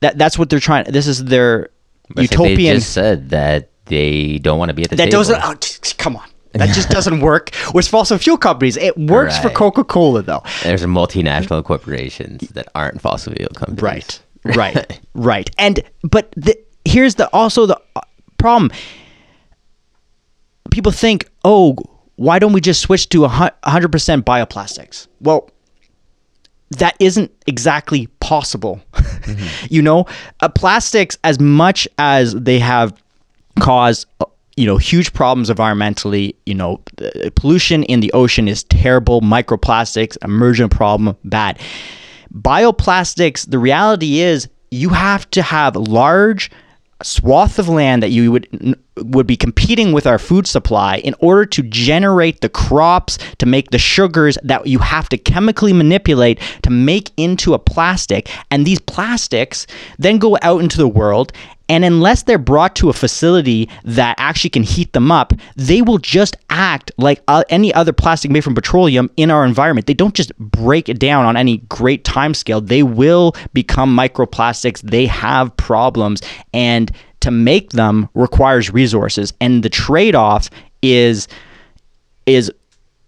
That 0.00 0.16
that's 0.16 0.38
what 0.38 0.48
they're 0.48 0.60
trying. 0.60 0.84
This 0.84 1.06
is 1.06 1.24
their 1.24 1.70
but 2.14 2.22
utopian. 2.22 2.56
They 2.56 2.74
just 2.74 2.92
said 2.92 3.30
that 3.30 3.70
they 3.88 4.38
don't 4.38 4.58
want 4.58 4.70
to 4.70 4.74
be 4.74 4.84
at 4.84 4.90
the 4.90 4.96
that 4.96 5.06
table. 5.06 5.18
doesn't. 5.18 5.40
Oh, 5.42 5.54
come 5.98 6.16
on. 6.16 6.28
That 6.52 6.74
just 6.74 6.88
doesn't 6.88 7.20
work 7.30 7.50
with 7.74 7.86
fossil 7.86 8.18
fuel 8.18 8.38
companies. 8.38 8.76
It 8.76 8.96
works 8.96 9.34
right. 9.34 9.42
for 9.42 9.50
Coca 9.50 9.84
Cola 9.84 10.22
though. 10.22 10.42
There's 10.62 10.82
multinational 10.84 11.62
corporations 11.64 12.48
that 12.50 12.68
aren't 12.74 13.00
fossil 13.00 13.34
fuel 13.34 13.50
companies. 13.54 13.82
Right, 13.82 14.20
right, 14.56 15.00
right. 15.14 15.50
And 15.58 15.80
but 16.02 16.32
the, 16.36 16.58
here's 16.84 17.16
the 17.16 17.28
also 17.32 17.66
the 17.66 17.80
uh, 17.96 18.00
problem. 18.38 18.70
People 20.70 20.92
think, 20.92 21.30
oh, 21.44 21.76
why 22.16 22.38
don't 22.38 22.52
we 22.52 22.60
just 22.60 22.80
switch 22.80 23.08
to 23.10 23.20
100% 23.20 23.52
bioplastics? 24.22 25.06
Well, 25.20 25.50
that 26.70 26.96
isn't 26.98 27.30
exactly 27.46 28.08
possible. 28.20 28.80
Mm-hmm. 29.28 29.66
you 29.68 29.82
know, 29.82 30.06
uh, 30.40 30.48
plastics, 30.48 31.18
as 31.22 31.38
much 31.38 31.86
as 31.98 32.32
they 32.32 32.58
have 32.58 32.94
cause 33.60 34.06
uh, 34.20 34.24
you 34.56 34.66
know 34.66 34.76
huge 34.76 35.12
problems 35.12 35.50
environmentally. 35.50 36.34
You 36.46 36.54
know 36.54 36.82
pollution 37.36 37.82
in 37.84 38.00
the 38.00 38.12
ocean 38.12 38.48
is 38.48 38.64
terrible. 38.64 39.20
Microplastics 39.20 40.16
emergent 40.24 40.72
problem 40.72 41.16
bad. 41.24 41.58
Bioplastics 42.32 43.48
the 43.50 43.58
reality 43.58 44.20
is 44.20 44.48
you 44.70 44.90
have 44.90 45.30
to 45.30 45.42
have 45.42 45.76
large 45.76 46.50
swath 47.02 47.58
of 47.60 47.68
land 47.68 48.02
that 48.02 48.10
you 48.10 48.32
would 48.32 48.76
would 48.96 49.26
be 49.26 49.36
competing 49.36 49.92
with 49.92 50.06
our 50.06 50.18
food 50.18 50.46
supply 50.46 50.96
in 50.98 51.14
order 51.20 51.44
to 51.46 51.62
generate 51.62 52.40
the 52.40 52.48
crops 52.48 53.18
to 53.38 53.46
make 53.46 53.70
the 53.70 53.78
sugars 53.78 54.36
that 54.42 54.66
you 54.66 54.80
have 54.80 55.08
to 55.08 55.16
chemically 55.16 55.72
manipulate 55.72 56.40
to 56.62 56.70
make 56.70 57.12
into 57.16 57.54
a 57.54 57.58
plastic. 57.58 58.28
And 58.50 58.66
these 58.66 58.80
plastics 58.80 59.66
then 59.98 60.18
go 60.18 60.36
out 60.42 60.60
into 60.60 60.78
the 60.78 60.88
world 60.88 61.32
and 61.68 61.84
unless 61.84 62.22
they're 62.22 62.38
brought 62.38 62.74
to 62.76 62.88
a 62.88 62.92
facility 62.92 63.68
that 63.84 64.14
actually 64.18 64.50
can 64.50 64.62
heat 64.62 64.92
them 64.92 65.12
up, 65.12 65.32
they 65.56 65.82
will 65.82 65.98
just 65.98 66.36
act 66.48 66.90
like 66.96 67.22
uh, 67.28 67.44
any 67.50 67.72
other 67.74 67.92
plastic 67.92 68.30
made 68.30 68.42
from 68.42 68.54
petroleum 68.54 69.10
in 69.16 69.30
our 69.30 69.44
environment. 69.44 69.86
They 69.86 69.94
don't 69.94 70.14
just 70.14 70.36
break 70.38 70.88
it 70.88 70.98
down 70.98 71.26
on 71.26 71.36
any 71.36 71.58
great 71.68 72.04
time 72.04 72.32
scale. 72.34 72.60
They 72.60 72.82
will 72.82 73.34
become 73.52 73.94
microplastics. 73.94 74.80
They 74.80 75.06
have 75.06 75.54
problems. 75.56 76.22
And 76.54 76.90
to 77.20 77.30
make 77.30 77.70
them 77.70 78.08
requires 78.14 78.72
resources. 78.72 79.32
And 79.40 79.62
the 79.62 79.68
trade 79.68 80.14
off 80.14 80.50
is 80.82 81.28
is 82.26 82.52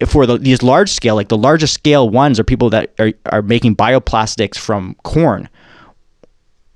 for 0.06 0.24
the, 0.26 0.38
these 0.38 0.62
large 0.62 0.90
scale, 0.90 1.14
like 1.14 1.28
the 1.28 1.36
largest 1.36 1.74
scale 1.74 2.08
ones 2.08 2.40
are 2.40 2.44
people 2.44 2.70
that 2.70 2.92
are, 2.98 3.12
are 3.26 3.42
making 3.42 3.76
bioplastics 3.76 4.56
from 4.56 4.96
corn 5.04 5.48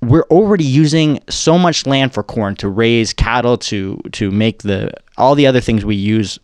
we're 0.08 0.24
already 0.24 0.64
using 0.64 1.20
so 1.28 1.58
much 1.58 1.86
land 1.86 2.12
for 2.14 2.22
corn 2.22 2.56
to 2.56 2.68
raise 2.68 3.12
cattle 3.12 3.56
to 3.58 4.00
to 4.12 4.30
make 4.30 4.62
the 4.62 4.92
all 5.16 5.34
the 5.34 5.46
other 5.46 5.60
things 5.60 5.84
we 5.84 5.96
use 5.96 6.38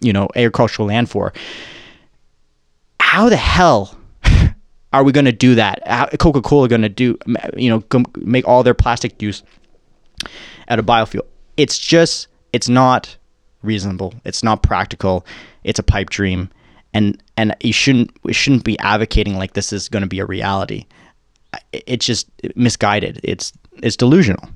you 0.00 0.12
know 0.12 0.28
agricultural 0.34 0.88
land 0.88 1.10
for. 1.10 1.32
How 3.00 3.28
the 3.28 3.36
hell 3.36 3.96
are 4.92 5.04
we 5.04 5.12
going 5.12 5.26
to 5.26 5.32
do 5.32 5.54
that? 5.54 6.18
Coca-cola 6.18 6.68
going 6.68 6.82
to 6.82 6.88
do 6.88 7.18
you 7.56 7.70
know 7.70 8.02
make 8.16 8.46
all 8.46 8.62
their 8.62 8.74
plastic 8.74 9.20
use 9.20 9.42
out 10.68 10.78
of 10.78 10.86
biofuel? 10.86 11.22
It's 11.56 11.78
just 11.78 12.28
it's 12.52 12.68
not 12.68 13.16
reasonable. 13.62 14.14
It's 14.24 14.42
not 14.42 14.62
practical. 14.62 15.26
It's 15.64 15.78
a 15.78 15.84
pipe 15.84 16.10
dream. 16.10 16.50
And 16.92 17.20
and 17.36 17.56
you 17.60 17.72
shouldn't 17.72 18.16
we 18.22 18.32
shouldn't 18.32 18.64
be 18.64 18.78
advocating 18.78 19.36
like 19.36 19.54
this 19.54 19.72
is 19.72 19.88
going 19.88 20.02
to 20.02 20.08
be 20.08 20.20
a 20.20 20.26
reality 20.26 20.86
it's 21.72 22.06
just 22.06 22.28
misguided. 22.56 23.20
It's 23.22 23.52
it's 23.82 23.96
delusional. 23.96 24.48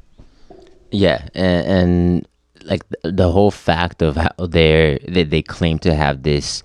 Yeah, 0.91 1.29
and, 1.35 1.67
and 1.67 2.29
like 2.65 2.83
the 3.03 3.31
whole 3.31 3.51
fact 3.51 4.03
of 4.03 4.17
how 4.17 4.31
they 4.39 4.99
they 5.09 5.25
they 5.25 5.43
claim 5.43 5.79
to 5.81 5.95
have 5.95 6.23
this 6.23 6.63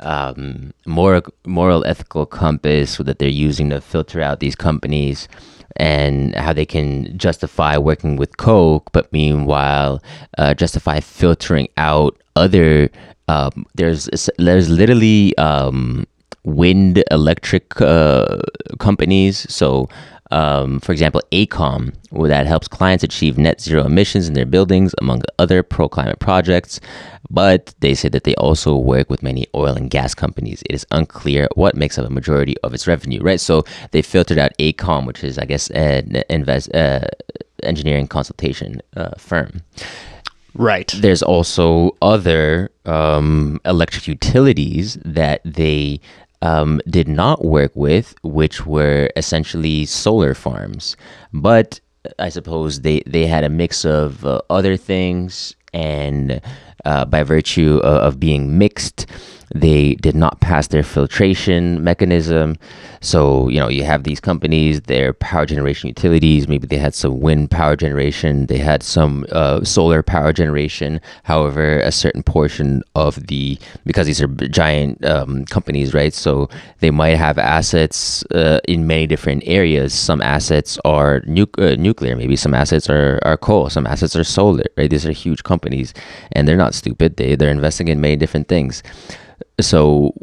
um, 0.00 0.72
moral 0.86 1.22
moral 1.46 1.84
ethical 1.84 2.26
compass 2.26 2.96
that 2.96 3.18
they're 3.18 3.28
using 3.28 3.70
to 3.70 3.80
filter 3.80 4.20
out 4.20 4.40
these 4.40 4.56
companies 4.56 5.28
and 5.76 6.34
how 6.34 6.52
they 6.52 6.66
can 6.66 7.16
justify 7.16 7.78
working 7.78 8.16
with 8.16 8.36
Coke, 8.36 8.90
but 8.92 9.12
meanwhile 9.12 10.02
uh, 10.38 10.54
justify 10.54 11.00
filtering 11.00 11.68
out 11.76 12.20
other. 12.36 12.90
Um, 13.28 13.64
there's 13.76 14.08
there's 14.38 14.68
literally 14.68 15.36
um, 15.38 16.06
wind 16.44 17.02
electric 17.10 17.80
uh, 17.80 18.38
companies. 18.78 19.46
So 19.48 19.88
Um, 20.32 20.78
for 20.78 20.92
example, 20.92 21.20
AECOM, 21.32 21.92
that 22.28 22.46
helps 22.46 22.68
clients 22.68 23.02
achieve 23.02 23.36
net 23.36 23.60
zero 23.60 23.84
emissions 23.84 24.28
in 24.28 24.34
their 24.34 24.46
buildings, 24.46 24.94
among 25.02 25.22
other 25.40 25.62
pro 25.62 25.88
climate 25.88 26.20
projects. 26.20 26.80
But 27.28 27.74
they 27.80 27.94
say 27.94 28.08
that 28.10 28.22
they 28.22 28.36
also 28.36 28.76
work 28.76 29.10
with 29.10 29.24
many 29.24 29.46
oil 29.54 29.74
and 29.74 29.90
gas 29.90 30.14
companies. 30.14 30.62
It 30.70 30.74
is 30.74 30.86
unclear 30.92 31.48
what 31.56 31.74
makes 31.74 31.98
up 31.98 32.06
a 32.06 32.10
majority 32.10 32.54
of 32.62 32.74
its 32.74 32.86
revenue, 32.86 33.20
right? 33.22 33.40
So 33.40 33.64
they 33.90 34.02
filtered 34.02 34.38
out 34.38 34.52
AECOM, 34.58 35.04
which 35.04 35.24
is, 35.24 35.36
I 35.36 35.46
guess, 35.46 35.68
an 35.70 36.22
invest, 36.28 36.72
uh, 36.74 37.06
engineering 37.64 38.06
consultation 38.06 38.80
uh, 38.96 39.14
firm. 39.18 39.62
Right. 40.54 40.92
There's 40.98 41.22
also 41.22 41.96
other 42.02 42.70
um, 42.84 43.60
electric 43.64 44.06
utilities 44.08 44.98
that 45.04 45.40
they 45.44 46.00
um, 46.42 46.80
did 46.88 47.08
not 47.08 47.44
work 47.44 47.72
with, 47.74 48.14
which 48.22 48.66
were 48.66 49.10
essentially 49.16 49.86
solar 49.86 50.34
farms. 50.34 50.96
But 51.32 51.80
I 52.18 52.30
suppose 52.30 52.80
they, 52.80 53.02
they 53.06 53.26
had 53.26 53.44
a 53.44 53.48
mix 53.48 53.84
of 53.84 54.24
uh, 54.24 54.40
other 54.48 54.76
things, 54.76 55.54
and 55.72 56.40
uh, 56.84 57.04
by 57.04 57.22
virtue 57.22 57.78
of, 57.84 58.14
of 58.14 58.20
being 58.20 58.58
mixed, 58.58 59.06
they 59.54 59.94
did 59.96 60.14
not 60.14 60.40
pass 60.40 60.68
their 60.68 60.82
filtration 60.82 61.82
mechanism. 61.82 62.56
So, 63.00 63.48
you 63.48 63.58
know, 63.58 63.68
you 63.68 63.82
have 63.82 64.04
these 64.04 64.20
companies, 64.20 64.82
their 64.82 65.12
power 65.14 65.46
generation 65.46 65.88
utilities, 65.88 66.46
maybe 66.46 66.66
they 66.66 66.76
had 66.76 66.94
some 66.94 67.20
wind 67.20 67.50
power 67.50 67.74
generation, 67.74 68.46
they 68.46 68.58
had 68.58 68.82
some 68.82 69.26
uh, 69.32 69.64
solar 69.64 70.02
power 70.02 70.32
generation. 70.32 71.00
However, 71.24 71.80
a 71.80 71.90
certain 71.90 72.22
portion 72.22 72.82
of 72.94 73.26
the, 73.26 73.58
because 73.86 74.06
these 74.06 74.20
are 74.20 74.28
giant 74.28 75.04
um, 75.04 75.46
companies, 75.46 75.94
right? 75.94 76.12
So 76.12 76.48
they 76.80 76.90
might 76.90 77.16
have 77.16 77.38
assets 77.38 78.22
uh, 78.32 78.60
in 78.68 78.86
many 78.86 79.06
different 79.06 79.42
areas. 79.46 79.94
Some 79.94 80.20
assets 80.20 80.78
are 80.84 81.22
nu- 81.26 81.46
uh, 81.58 81.74
nuclear, 81.76 82.16
maybe 82.16 82.36
some 82.36 82.54
assets 82.54 82.88
are, 82.90 83.18
are 83.24 83.36
coal, 83.36 83.70
some 83.70 83.86
assets 83.86 84.14
are 84.14 84.24
solar, 84.24 84.64
right? 84.76 84.90
These 84.90 85.06
are 85.06 85.12
huge 85.12 85.42
companies 85.42 85.94
and 86.32 86.46
they're 86.46 86.56
not 86.56 86.74
stupid. 86.74 87.16
They, 87.16 87.34
they're 87.34 87.50
investing 87.50 87.88
in 87.88 88.00
many 88.00 88.16
different 88.16 88.46
things. 88.46 88.82
So 89.60 90.14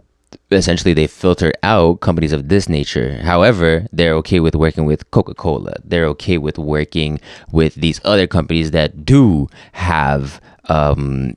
essentially 0.51 0.93
they 0.93 1.07
filter 1.07 1.51
out 1.63 1.99
companies 2.01 2.34
of 2.34 2.49
this 2.49 2.70
nature. 2.70 3.18
However, 3.24 3.88
they're 3.91 4.13
okay 4.15 4.39
with 4.39 4.55
working 4.55 4.86
with 4.86 5.09
Coca-Cola. 5.11 5.76
They're 5.84 6.05
okay 6.07 6.38
with 6.38 6.57
working 6.57 7.20
with 7.51 7.76
these 7.76 7.99
other 8.05 8.28
companies 8.28 8.72
that 8.72 9.05
do 9.05 9.47
have 9.74 10.41
um, 10.70 11.36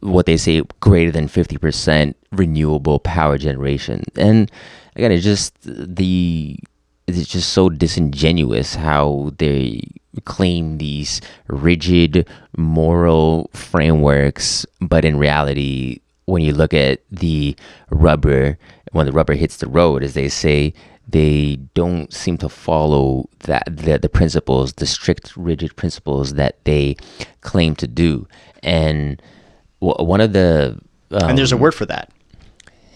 what 0.00 0.26
they 0.26 0.36
say 0.36 0.62
greater 0.80 1.10
than 1.10 1.28
50% 1.28 2.14
renewable 2.32 2.98
power 2.98 3.38
generation. 3.38 4.04
And 4.16 4.50
again, 4.96 5.12
it's 5.12 5.24
just 5.24 5.54
the 5.62 6.58
it's 7.06 7.28
just 7.28 7.50
so 7.52 7.68
disingenuous 7.68 8.74
how 8.74 9.32
they 9.38 9.80
claim 10.24 10.78
these 10.78 11.20
rigid 11.46 12.28
moral 12.56 13.48
frameworks, 13.52 14.66
but 14.80 15.04
in 15.04 15.16
reality, 15.16 16.00
when 16.26 16.42
you 16.42 16.52
look 16.52 16.74
at 16.74 17.00
the 17.10 17.56
rubber, 17.90 18.58
when 18.92 19.06
the 19.06 19.12
rubber 19.12 19.34
hits 19.34 19.56
the 19.56 19.68
road, 19.68 20.02
as 20.02 20.14
they 20.14 20.28
say, 20.28 20.74
they 21.08 21.56
don't 21.74 22.12
seem 22.12 22.36
to 22.38 22.48
follow 22.48 23.28
that 23.40 23.64
the, 23.66 23.98
the 23.98 24.08
principles, 24.08 24.74
the 24.74 24.86
strict, 24.86 25.36
rigid 25.36 25.74
principles 25.76 26.34
that 26.34 26.62
they 26.64 26.96
claim 27.40 27.74
to 27.76 27.86
do. 27.86 28.26
And 28.62 29.22
one 29.78 30.20
of 30.20 30.32
the 30.32 30.80
um, 31.12 31.30
and 31.30 31.38
there's 31.38 31.52
a 31.52 31.56
word 31.56 31.74
for 31.74 31.86
that 31.86 32.12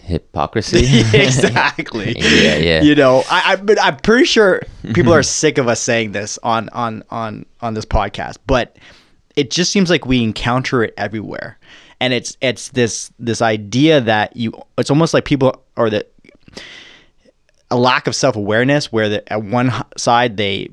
hypocrisy. 0.03 0.79
exactly. 1.13 2.15
yeah, 2.17 2.57
yeah. 2.57 2.81
You 2.81 2.95
know, 2.95 3.23
I, 3.29 3.53
I 3.53 3.55
but 3.55 3.81
I'm 3.81 3.97
pretty 3.97 4.25
sure 4.25 4.61
people 4.93 5.13
are 5.13 5.23
sick 5.41 5.57
of 5.57 5.69
us 5.69 5.79
saying 5.79 6.11
this 6.11 6.37
on 6.43 6.67
on 6.69 7.03
on 7.09 7.45
on 7.61 7.73
this 7.73 7.85
podcast, 7.85 8.37
but 8.45 8.77
it 9.37 9.51
just 9.51 9.71
seems 9.71 9.89
like 9.89 10.05
we 10.05 10.21
encounter 10.21 10.83
it 10.83 10.93
everywhere 10.97 11.57
and 12.01 12.13
it's 12.13 12.35
it's 12.41 12.69
this 12.69 13.11
this 13.19 13.41
idea 13.41 14.01
that 14.01 14.35
you 14.35 14.51
it's 14.77 14.89
almost 14.89 15.13
like 15.13 15.23
people 15.23 15.63
or 15.77 15.89
that 15.89 16.11
a 17.69 17.77
lack 17.77 18.07
of 18.07 18.15
self-awareness 18.15 18.91
where 18.91 19.07
the, 19.07 19.31
at 19.33 19.43
one 19.43 19.71
side 19.95 20.35
they 20.35 20.67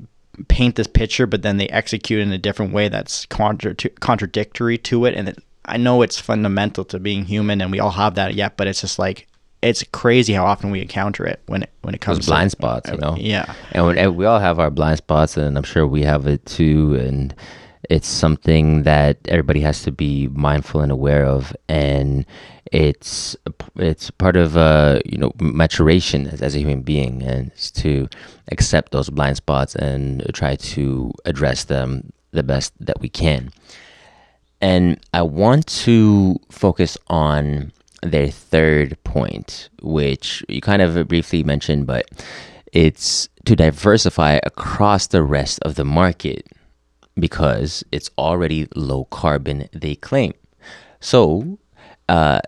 paint 0.49 0.75
this 0.75 0.87
picture 0.87 1.27
but 1.27 1.43
then 1.43 1.57
they 1.57 1.67
execute 1.67 2.19
in 2.19 2.31
a 2.33 2.37
different 2.37 2.73
way 2.73 2.89
that's 2.89 3.25
contra- 3.27 3.75
contradictory 3.75 4.77
to 4.77 5.05
it 5.05 5.13
and 5.13 5.29
it, 5.29 5.39
I 5.65 5.77
know 5.77 6.01
it's 6.01 6.19
fundamental 6.19 6.83
to 6.85 6.99
being 6.99 7.23
human 7.23 7.61
and 7.61 7.71
we 7.71 7.79
all 7.79 7.91
have 7.91 8.15
that 8.15 8.33
yet 8.33 8.57
but 8.57 8.67
it's 8.67 8.81
just 8.81 8.97
like 8.97 9.27
it's 9.61 9.83
crazy 9.91 10.33
how 10.33 10.45
often 10.45 10.71
we 10.71 10.81
encounter 10.81 11.25
it 11.25 11.41
when 11.45 11.63
it 11.63 11.69
when 11.81 11.93
it 11.93 12.01
comes 12.01 12.19
Those 12.19 12.27
blind 12.27 12.49
to, 12.51 12.57
spots, 12.57 12.89
you 12.89 12.95
uh, 12.95 12.97
know. 12.97 13.17
Yeah, 13.17 13.53
and, 13.73 13.85
when, 13.85 13.97
and 13.97 14.15
we 14.15 14.25
all 14.25 14.39
have 14.39 14.57
our 14.57 14.69
blind 14.69 14.99
spots, 14.99 15.35
and 15.35 15.57
I'm 15.57 15.65
sure 15.65 15.85
we 15.85 16.03
have 16.03 16.27
it 16.27 16.45
too. 16.45 16.95
And 16.95 17.35
it's 17.89 18.07
something 18.07 18.83
that 18.83 19.17
everybody 19.27 19.61
has 19.61 19.81
to 19.83 19.91
be 19.91 20.27
mindful 20.29 20.81
and 20.81 20.91
aware 20.91 21.25
of 21.25 21.55
and 21.67 22.25
it's 22.71 23.35
it's 23.77 24.11
part 24.11 24.35
of 24.35 24.55
uh 24.55 24.99
you 25.05 25.17
know 25.17 25.33
maturation 25.41 26.27
as, 26.27 26.41
as 26.41 26.55
a 26.55 26.59
human 26.59 26.81
being 26.81 27.23
and 27.23 27.55
to 27.55 28.07
accept 28.51 28.91
those 28.91 29.09
blind 29.09 29.37
spots 29.37 29.75
and 29.75 30.23
try 30.33 30.55
to 30.55 31.11
address 31.25 31.65
them 31.65 32.13
the 32.31 32.43
best 32.43 32.73
that 32.79 33.01
we 33.01 33.09
can. 33.09 33.51
And 34.61 34.99
i 35.13 35.21
want 35.21 35.65
to 35.85 36.39
focus 36.51 36.97
on 37.07 37.71
their 38.03 38.29
third 38.29 39.01
point 39.03 39.69
which 39.81 40.43
you 40.47 40.61
kind 40.61 40.81
of 40.81 41.07
briefly 41.07 41.43
mentioned 41.43 41.87
but 41.87 42.05
it's 42.71 43.27
to 43.45 43.55
diversify 43.55 44.39
across 44.43 45.07
the 45.07 45.23
rest 45.23 45.59
of 45.63 45.75
the 45.75 45.83
market 45.83 46.45
because 47.19 47.83
it's 47.91 48.09
already 48.17 48.67
low 48.75 49.05
carbon, 49.05 49.67
they 49.73 49.95
claim. 49.95 50.33
So, 50.99 51.57
uh, 52.07 52.41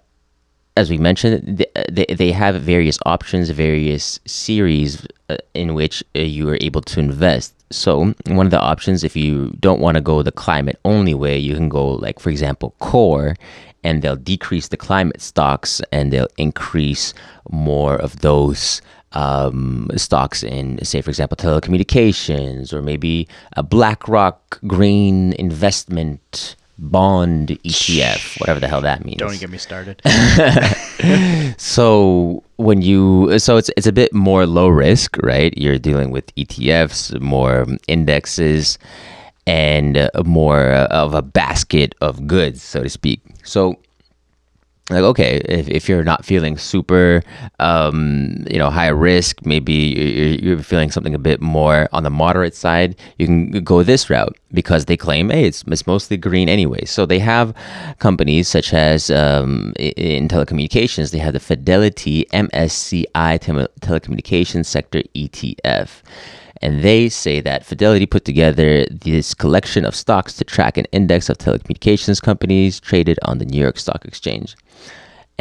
as 0.78 0.89
we 0.89 0.97
mentioned, 0.97 1.65
they, 1.89 2.05
they 2.05 2.32
have 2.32 2.55
various 2.61 2.97
options, 3.05 3.49
various 3.49 4.19
series 4.26 5.05
uh, 5.30 5.38
in 5.53 5.74
which 5.74 6.03
uh, 6.15 6.19
you 6.19 6.47
are 6.49 6.57
able 6.61 6.82
to 6.82 6.99
invest. 6.99 7.53
So, 7.72 8.13
one 8.28 8.45
of 8.47 8.51
the 8.51 8.59
options, 8.59 9.03
if 9.03 9.15
you 9.15 9.55
don't 9.59 9.82
want 9.82 9.95
to 9.95 10.01
go 10.01 10.24
the 10.24 10.32
climate 10.32 10.80
only 10.86 11.13
way, 11.13 11.38
you 11.38 11.55
can 11.55 11.69
go, 11.69 11.93
like, 11.93 12.19
for 12.19 12.30
example, 12.30 12.76
core, 12.80 13.36
and 13.84 14.01
they'll 14.01 14.15
decrease 14.15 14.67
the 14.67 14.78
climate 14.78 15.22
stocks 15.22 15.82
and 15.91 16.11
they'll 16.11 16.28
increase 16.38 17.13
more 17.49 17.95
of 17.95 18.19
those 18.19 18.82
um, 19.14 19.89
stocks 19.95 20.43
in, 20.43 20.84
say, 20.84 21.01
for 21.01 21.09
example, 21.09 21.36
telecommunications 21.36 22.74
or 22.74 22.82
maybe 22.82 23.28
a 23.57 23.64
BlackRock 23.64 24.59
Green 24.68 25.34
Investment 25.34 26.55
Bond 26.78 27.49
ETF, 27.49 28.39
whatever 28.39 28.59
the 28.59 28.68
hell 28.68 28.82
that 28.82 29.05
means. 29.05 29.18
Don't 29.18 29.39
get 29.39 29.51
me 29.51 29.59
started. 29.59 30.01
so 31.57 32.43
when 32.55 32.82
you, 32.82 33.38
so 33.38 33.57
it's 33.57 33.70
it's 33.78 33.86
a 33.86 33.91
bit 33.91 34.12
more 34.14 34.47
low 34.47 34.68
risk, 34.68 35.18
right? 35.22 35.55
You're 35.55 35.78
dealing 35.78 36.09
with 36.09 36.34
ETFs, 36.36 37.20
more 37.22 37.68
indexes, 37.88 38.80
and 39.45 40.09
more 40.26 40.72
of 40.72 41.14
a 41.14 41.22
basket 41.22 41.93
of 42.01 42.26
goods, 42.26 42.64
so 42.64 42.82
to 42.82 42.89
speak. 42.89 43.22
So 43.43 43.76
like 44.89 45.03
okay 45.03 45.41
if, 45.45 45.69
if 45.69 45.88
you're 45.88 46.03
not 46.03 46.25
feeling 46.25 46.57
super 46.57 47.21
um, 47.59 48.45
you 48.49 48.57
know 48.57 48.69
high 48.69 48.88
risk 48.88 49.45
maybe 49.45 49.73
you're, 49.73 50.55
you're, 50.55 50.63
feeling 50.63 50.91
something 50.91 51.13
a 51.13 51.19
bit 51.19 51.41
more 51.41 51.88
on 51.91 52.03
the 52.03 52.09
moderate 52.09 52.55
side 52.55 52.95
you 53.17 53.25
can 53.25 53.51
go 53.63 53.84
this 53.84 54.09
route 54.09 54.38
because 54.53 54.86
they 54.86 54.97
claim 54.97 55.29
hey 55.29 55.45
it's, 55.45 55.63
it's 55.67 55.88
mostly 55.88 56.17
green 56.17 56.49
anyway. 56.49 56.86
So 56.86 57.05
they 57.05 57.19
have 57.19 57.53
companies 57.99 58.47
such 58.47 58.73
as 58.73 59.09
um, 59.09 59.73
in 59.77 60.27
telecommunications 60.27 61.11
they 61.11 61.19
have 61.19 61.34
the 61.34 61.39
fidelity 61.39 62.25
msci 62.34 63.05
tele- 63.39 63.67
telecommunications 63.82 64.65
sector 64.65 65.01
etf 65.15 66.01
and 66.62 66.84
they 66.84 67.09
say 67.09 67.41
that 67.41 67.66
Fidelity 67.66 68.05
put 68.05 68.26
together 68.26 68.86
this 68.86 69.34
collection 69.34 69.86
of 69.86 69.95
stocks 69.95 70.34
to 70.36 70.43
track 70.43 70.78
an 70.78 70.86
index 70.91 71.30
of 71.30 71.38
telecommunications 71.38 72.22
companies 72.22 72.80
traded 72.80 73.20
on 73.24 73.39
the 73.39 73.45
New 73.45 73.59
York 73.59 73.78
Stock 73.80 74.05
Exchange. 74.05 74.55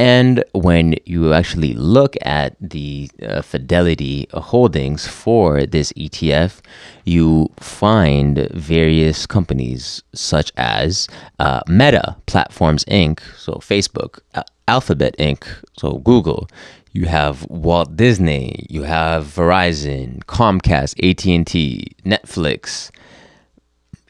And 0.00 0.42
when 0.52 0.94
you 1.04 1.34
actually 1.34 1.74
look 1.74 2.16
at 2.22 2.56
the 2.58 3.10
uh, 3.22 3.42
Fidelity 3.42 4.28
holdings 4.32 5.06
for 5.06 5.66
this 5.66 5.92
ETF, 5.92 6.60
you 7.04 7.50
find 7.58 8.48
various 8.52 9.26
companies 9.26 10.02
such 10.14 10.52
as 10.56 11.06
uh, 11.38 11.60
Meta 11.68 12.16
Platforms 12.24 12.86
Inc., 12.86 13.20
so 13.36 13.54
Facebook, 13.54 14.20
Alphabet 14.68 15.14
Inc., 15.18 15.44
so 15.76 15.98
Google. 15.98 16.48
You 16.92 17.06
have 17.06 17.46
Walt 17.48 17.96
Disney, 17.96 18.66
you 18.68 18.82
have 18.82 19.24
Verizon, 19.24 20.24
Comcast, 20.24 20.98
AT&T, 20.98 21.86
Netflix. 22.04 22.90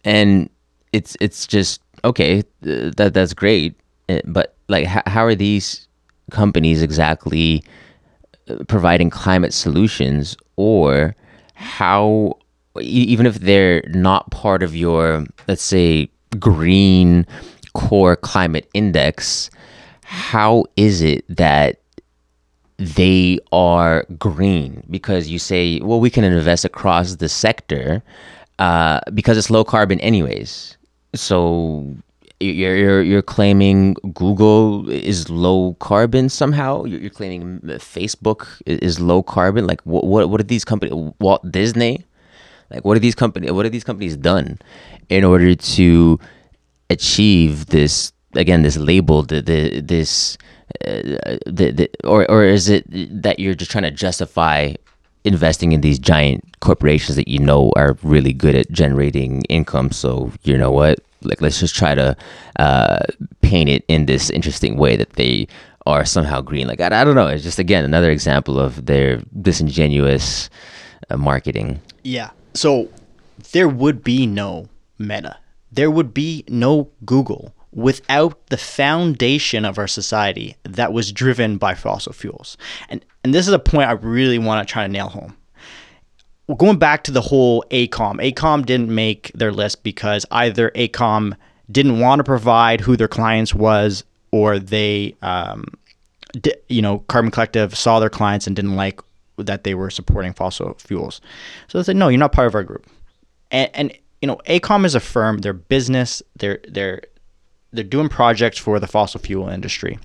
And 0.04 0.48
it's 0.92 1.16
it's 1.20 1.46
just 1.46 1.82
okay, 2.04 2.42
that 2.62 3.12
that's 3.12 3.34
great, 3.34 3.78
eh, 4.08 4.22
but 4.24 4.56
like 4.68 4.86
how, 4.86 5.02
how 5.06 5.24
are 5.24 5.34
these 5.34 5.86
companies 6.30 6.80
exactly 6.80 7.62
uh, 8.48 8.56
providing 8.66 9.10
climate 9.10 9.52
solutions 9.52 10.36
or 10.56 11.14
how 11.54 12.32
even 12.80 13.26
if 13.26 13.36
they're 13.40 13.82
not 13.88 14.30
part 14.30 14.62
of 14.62 14.74
your, 14.74 15.24
let's 15.48 15.62
say, 15.62 16.08
green 16.38 17.26
core 17.74 18.16
climate 18.16 18.68
index, 18.74 19.50
how 20.02 20.64
is 20.76 21.02
it 21.02 21.24
that 21.28 21.80
they 22.80 23.38
are 23.52 24.04
green? 24.18 24.82
Because 24.90 25.28
you 25.28 25.38
say, 25.38 25.80
well, 25.80 26.00
we 26.00 26.10
can 26.10 26.24
invest 26.24 26.64
across 26.64 27.16
the 27.16 27.28
sector 27.28 28.02
uh, 28.58 29.00
because 29.14 29.38
it's 29.38 29.50
low 29.50 29.64
carbon, 29.64 30.00
anyways. 30.00 30.76
So 31.14 31.94
you're, 32.40 32.76
you're 32.76 33.02
you're 33.02 33.22
claiming 33.22 33.94
Google 34.14 34.88
is 34.88 35.28
low 35.28 35.74
carbon 35.74 36.28
somehow. 36.28 36.84
You're, 36.84 37.10
claiming 37.10 37.60
Facebook 37.60 38.46
is 38.64 38.98
low 38.98 39.22
carbon. 39.22 39.66
Like 39.66 39.82
what 39.82 40.04
what 40.04 40.30
what 40.30 40.40
are 40.40 40.44
these 40.44 40.64
companies? 40.64 40.94
Walt 41.20 41.52
Disney, 41.52 42.04
like 42.70 42.84
what 42.84 42.96
are 42.96 43.00
these 43.00 43.14
companies? 43.14 43.52
What 43.52 43.66
are 43.66 43.70
these 43.70 43.84
companies 43.84 44.16
done 44.16 44.58
in 45.08 45.22
order 45.24 45.54
to 45.54 46.18
achieve 46.88 47.66
this 47.66 48.12
again? 48.34 48.62
This 48.62 48.78
label, 48.78 49.22
the, 49.22 49.42
the 49.42 49.80
this, 49.80 50.38
uh, 50.86 51.38
the, 51.46 51.70
the 51.72 51.90
or 52.04 52.30
or 52.30 52.44
is 52.44 52.68
it 52.68 52.84
that 53.22 53.38
you're 53.38 53.54
just 53.54 53.70
trying 53.70 53.84
to 53.84 53.90
justify 53.90 54.74
investing 55.24 55.72
in 55.72 55.82
these 55.82 55.98
giant 55.98 56.44
corporations 56.60 57.16
that 57.16 57.28
you 57.28 57.38
know 57.38 57.72
are 57.76 57.96
really 58.02 58.32
good 58.32 58.54
at 58.54 58.70
generating 58.70 59.42
income? 59.42 59.90
So 59.92 60.32
you 60.44 60.56
know 60.56 60.70
what? 60.70 61.00
Like 61.22 61.40
let's 61.40 61.60
just 61.60 61.76
try 61.76 61.94
to 61.94 62.16
uh, 62.58 63.00
paint 63.42 63.68
it 63.68 63.84
in 63.88 64.06
this 64.06 64.30
interesting 64.30 64.76
way 64.76 64.96
that 64.96 65.14
they 65.14 65.48
are 65.86 66.04
somehow 66.04 66.40
green. 66.40 66.66
Like 66.66 66.80
I, 66.80 67.00
I 67.00 67.04
don't 67.04 67.14
know. 67.14 67.28
It's 67.28 67.44
just 67.44 67.58
again 67.58 67.84
another 67.84 68.10
example 68.10 68.58
of 68.58 68.86
their 68.86 69.22
disingenuous 69.40 70.50
uh, 71.10 71.16
marketing. 71.16 71.80
Yeah. 72.02 72.30
So 72.54 72.88
there 73.52 73.68
would 73.68 74.02
be 74.02 74.26
no 74.26 74.68
Meta. 74.98 75.38
There 75.72 75.90
would 75.90 76.12
be 76.12 76.44
no 76.48 76.90
Google 77.04 77.54
without 77.72 78.46
the 78.46 78.56
foundation 78.56 79.64
of 79.64 79.78
our 79.78 79.86
society 79.86 80.56
that 80.64 80.92
was 80.92 81.12
driven 81.12 81.56
by 81.56 81.74
fossil 81.74 82.12
fuels. 82.12 82.56
And 82.88 83.04
and 83.22 83.34
this 83.34 83.46
is 83.46 83.52
a 83.52 83.58
point 83.58 83.88
I 83.88 83.92
really 83.92 84.38
want 84.38 84.66
to 84.66 84.72
try 84.72 84.86
to 84.86 84.92
nail 84.92 85.08
home. 85.08 85.36
Going 86.56 86.78
back 86.78 87.04
to 87.04 87.12
the 87.12 87.20
whole 87.20 87.64
AECOM, 87.70 88.16
AECOM 88.16 88.66
didn't 88.66 88.92
make 88.92 89.30
their 89.34 89.52
list 89.52 89.84
because 89.84 90.26
either 90.32 90.70
AECOM 90.74 91.36
didn't 91.70 92.00
want 92.00 92.18
to 92.18 92.24
provide 92.24 92.80
who 92.80 92.96
their 92.96 93.06
clients 93.06 93.54
was, 93.54 94.02
or 94.32 94.58
they, 94.58 95.14
um, 95.22 95.64
you 96.68 96.82
know, 96.82 97.00
Carbon 97.00 97.30
Collective 97.30 97.76
saw 97.76 98.00
their 98.00 98.10
clients 98.10 98.48
and 98.48 98.56
didn't 98.56 98.74
like 98.74 99.00
that 99.36 99.62
they 99.62 99.74
were 99.74 99.90
supporting 99.90 100.32
fossil 100.32 100.74
fuels. 100.74 101.20
So 101.68 101.78
they 101.78 101.84
said, 101.84 101.96
no, 101.96 102.08
you're 102.08 102.18
not 102.18 102.32
part 102.32 102.48
of 102.48 102.54
our 102.56 102.64
group. 102.64 102.84
And, 103.52 103.70
and 103.74 103.98
you 104.20 104.26
know, 104.26 104.40
AECOM 104.46 104.84
is 104.84 104.94
a 104.94 105.00
firm. 105.00 105.38
They're 105.38 105.52
business. 105.52 106.22
They're 106.36 106.60
they're 106.68 107.02
they're 107.72 107.84
doing 107.84 108.08
projects 108.08 108.58
for 108.58 108.78
the 108.80 108.86
fossil 108.86 109.20
fuel 109.20 109.48
industry. 109.48 109.98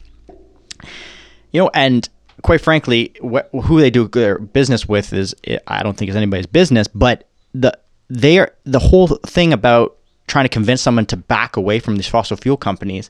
You 1.52 1.62
know, 1.62 1.72
and 1.74 2.08
quite 2.42 2.62
frankly, 2.62 3.14
wh- 3.24 3.50
who 3.64 3.80
they 3.80 3.90
do 3.90 4.08
their 4.08 4.40
business 4.40 4.88
with 4.88 5.14
is 5.14 5.36
I 5.68 5.84
don't 5.84 5.98
think 5.98 6.10
is 6.10 6.16
anybody's 6.16 6.46
business. 6.46 6.88
But 6.88 7.28
the 7.54 7.78
they 8.10 8.40
are 8.40 8.54
the 8.66 8.80
whole 8.80 9.08
thing 9.08 9.54
about 9.54 9.98
trying 10.28 10.46
to 10.46 10.50
convince 10.50 10.82
someone 10.82 11.06
to 11.08 11.18
back 11.18 11.56
away 11.56 11.80
from 11.80 11.96
these 11.96 12.08
fossil 12.08 12.38
fuel 12.38 12.58
companies 12.58 13.10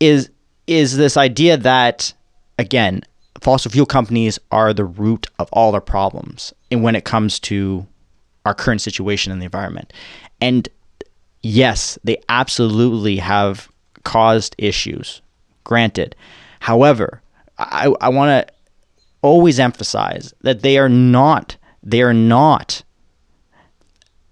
is 0.00 0.30
is 0.66 0.96
this 0.96 1.16
idea 1.16 1.56
that 1.56 2.12
again 2.58 3.02
fossil 3.40 3.70
fuel 3.70 3.86
companies 3.86 4.38
are 4.50 4.72
the 4.72 4.84
root 4.84 5.26
of 5.38 5.48
all 5.52 5.74
our 5.74 5.80
problems 5.80 6.52
and 6.70 6.82
when 6.82 6.94
it 6.94 7.04
comes 7.04 7.38
to 7.38 7.86
our 8.44 8.54
current 8.54 8.80
situation 8.80 9.32
in 9.32 9.38
the 9.38 9.44
environment 9.44 9.92
and 10.40 10.68
yes 11.42 11.98
they 12.04 12.16
absolutely 12.28 13.16
have 13.16 13.68
caused 14.04 14.54
issues 14.58 15.20
granted 15.64 16.14
however 16.60 17.22
i, 17.58 17.92
I 18.00 18.08
want 18.08 18.46
to 18.48 18.54
always 19.22 19.60
emphasize 19.60 20.34
that 20.42 20.62
they 20.62 20.78
are 20.78 20.88
not 20.88 21.56
they 21.82 22.02
are 22.02 22.14
not 22.14 22.82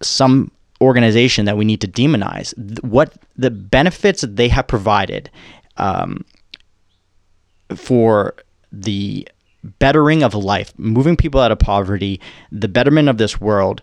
some 0.02 0.50
organization 0.80 1.44
that 1.44 1.56
we 1.56 1.64
need 1.64 1.80
to 1.80 1.88
demonize. 1.88 2.54
What 2.82 3.12
the 3.36 3.50
benefits 3.50 4.22
that 4.22 4.36
they 4.36 4.48
have 4.48 4.66
provided 4.66 5.30
um, 5.76 6.24
for 7.74 8.34
the 8.72 9.28
bettering 9.78 10.22
of 10.22 10.34
life, 10.34 10.72
moving 10.78 11.16
people 11.16 11.40
out 11.40 11.52
of 11.52 11.58
poverty, 11.58 12.20
the 12.50 12.68
betterment 12.68 13.08
of 13.08 13.18
this 13.18 13.40
world 13.40 13.82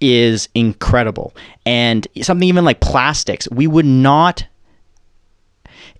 is 0.00 0.48
incredible. 0.54 1.34
And 1.66 2.06
something 2.22 2.48
even 2.48 2.64
like 2.64 2.80
plastics, 2.80 3.48
we 3.50 3.66
would 3.66 3.86
not 3.86 4.46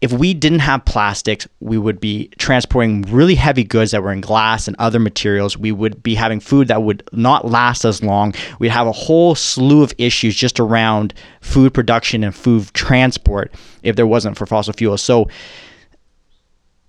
if 0.01 0.13
we 0.13 0.33
didn't 0.33 0.61
have 0.61 0.85
plastics, 0.85 1.49
we 1.61 1.77
would 1.77 1.99
be 1.99 2.29
transporting 2.39 3.03
really 3.03 3.35
heavy 3.35 3.65
goods 3.65 3.91
that 3.91 4.03
were 4.03 4.13
in 4.13 4.21
glass 4.21 4.69
and 4.69 4.77
other 4.79 5.01
materials. 5.01 5.59
We 5.59 5.73
would 5.73 6.03
be 6.03 6.15
having 6.15 6.39
food 6.41 6.69
that 6.69 6.83
would 6.83 7.09
not 7.13 7.47
last 7.47 7.85
as 7.85 8.03
long. 8.03 8.35
We'd 8.61 8.71
have 8.71 8.87
a 8.87 8.93
whole 8.93 9.35
slew 9.35 9.83
of 9.83 9.93
issues 9.99 10.37
just 10.37 10.61
around 10.61 11.15
food 11.41 11.75
production 11.75 12.23
and 12.23 12.35
food 12.35 12.73
transport 12.75 13.53
if 13.83 13.97
there 13.97 14.07
wasn't 14.07 14.39
for 14.39 14.47
fossil 14.47 14.73
fuels. 14.73 15.03
So, 15.03 15.29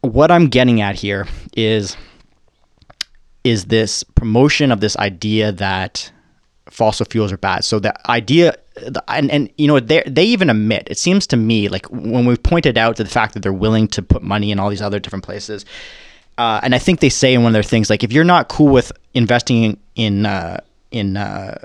what 0.01 0.31
I'm 0.31 0.47
getting 0.47 0.79
at 0.81 0.95
here 0.95 1.27
is 1.57 1.97
is 3.43 3.65
this 3.65 4.03
promotion 4.03 4.71
of 4.71 4.81
this 4.81 4.95
idea 4.97 5.51
that 5.53 6.11
fossil 6.69 7.05
fuels 7.05 7.31
are 7.31 7.37
bad. 7.37 7.63
So 7.63 7.79
the 7.79 7.93
idea, 8.09 8.55
and, 9.07 9.29
and 9.31 9.49
you 9.57 9.67
know, 9.67 9.79
they 9.79 10.03
they 10.05 10.25
even 10.25 10.49
admit. 10.49 10.87
It 10.89 10.97
seems 10.97 11.27
to 11.27 11.37
me 11.37 11.67
like 11.69 11.85
when 11.87 12.25
we 12.25 12.35
pointed 12.37 12.77
out 12.77 12.95
to 12.97 13.03
the 13.03 13.09
fact 13.09 13.33
that 13.33 13.41
they're 13.41 13.53
willing 13.53 13.87
to 13.89 14.01
put 14.01 14.21
money 14.21 14.51
in 14.51 14.59
all 14.59 14.69
these 14.69 14.81
other 14.81 14.99
different 14.99 15.25
places, 15.25 15.65
uh, 16.37 16.59
and 16.63 16.73
I 16.73 16.79
think 16.79 16.99
they 16.99 17.09
say 17.09 17.33
in 17.33 17.43
one 17.43 17.51
of 17.51 17.53
their 17.53 17.63
things 17.63 17.89
like, 17.89 18.03
if 18.03 18.11
you're 18.11 18.23
not 18.23 18.47
cool 18.49 18.71
with 18.71 18.91
investing 19.13 19.63
in 19.63 19.77
in, 19.95 20.25
uh, 20.25 20.59
in 20.91 21.17
uh, 21.17 21.59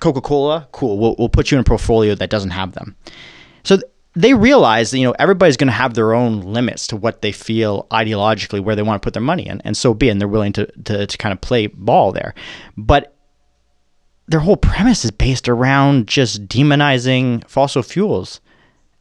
Coca 0.00 0.20
Cola, 0.20 0.68
cool, 0.72 0.98
we'll 0.98 1.14
we'll 1.18 1.28
put 1.28 1.50
you 1.50 1.56
in 1.56 1.60
a 1.60 1.64
portfolio 1.64 2.14
that 2.14 2.30
doesn't 2.30 2.50
have 2.50 2.72
them. 2.72 2.96
So. 3.64 3.76
Th- 3.76 3.90
they 4.18 4.32
realize 4.32 4.90
that 4.90 4.98
you 4.98 5.04
know 5.04 5.14
everybody's 5.18 5.58
going 5.58 5.68
to 5.68 5.74
have 5.74 5.92
their 5.92 6.14
own 6.14 6.40
limits 6.40 6.86
to 6.86 6.96
what 6.96 7.20
they 7.20 7.32
feel 7.32 7.86
ideologically 7.90 8.60
where 8.60 8.74
they 8.74 8.82
want 8.82 9.00
to 9.00 9.06
put 9.06 9.12
their 9.12 9.22
money 9.22 9.46
in, 9.46 9.60
and 9.60 9.76
so 9.76 9.92
be, 9.92 10.08
and 10.08 10.18
they're 10.18 10.26
willing 10.26 10.54
to, 10.54 10.64
to 10.84 11.06
to 11.06 11.18
kind 11.18 11.34
of 11.34 11.40
play 11.42 11.66
ball 11.66 12.12
there. 12.12 12.34
But 12.78 13.15
their 14.28 14.40
whole 14.40 14.56
premise 14.56 15.04
is 15.04 15.10
based 15.10 15.48
around 15.48 16.08
just 16.08 16.46
demonizing 16.48 17.46
fossil 17.48 17.82
fuels. 17.82 18.40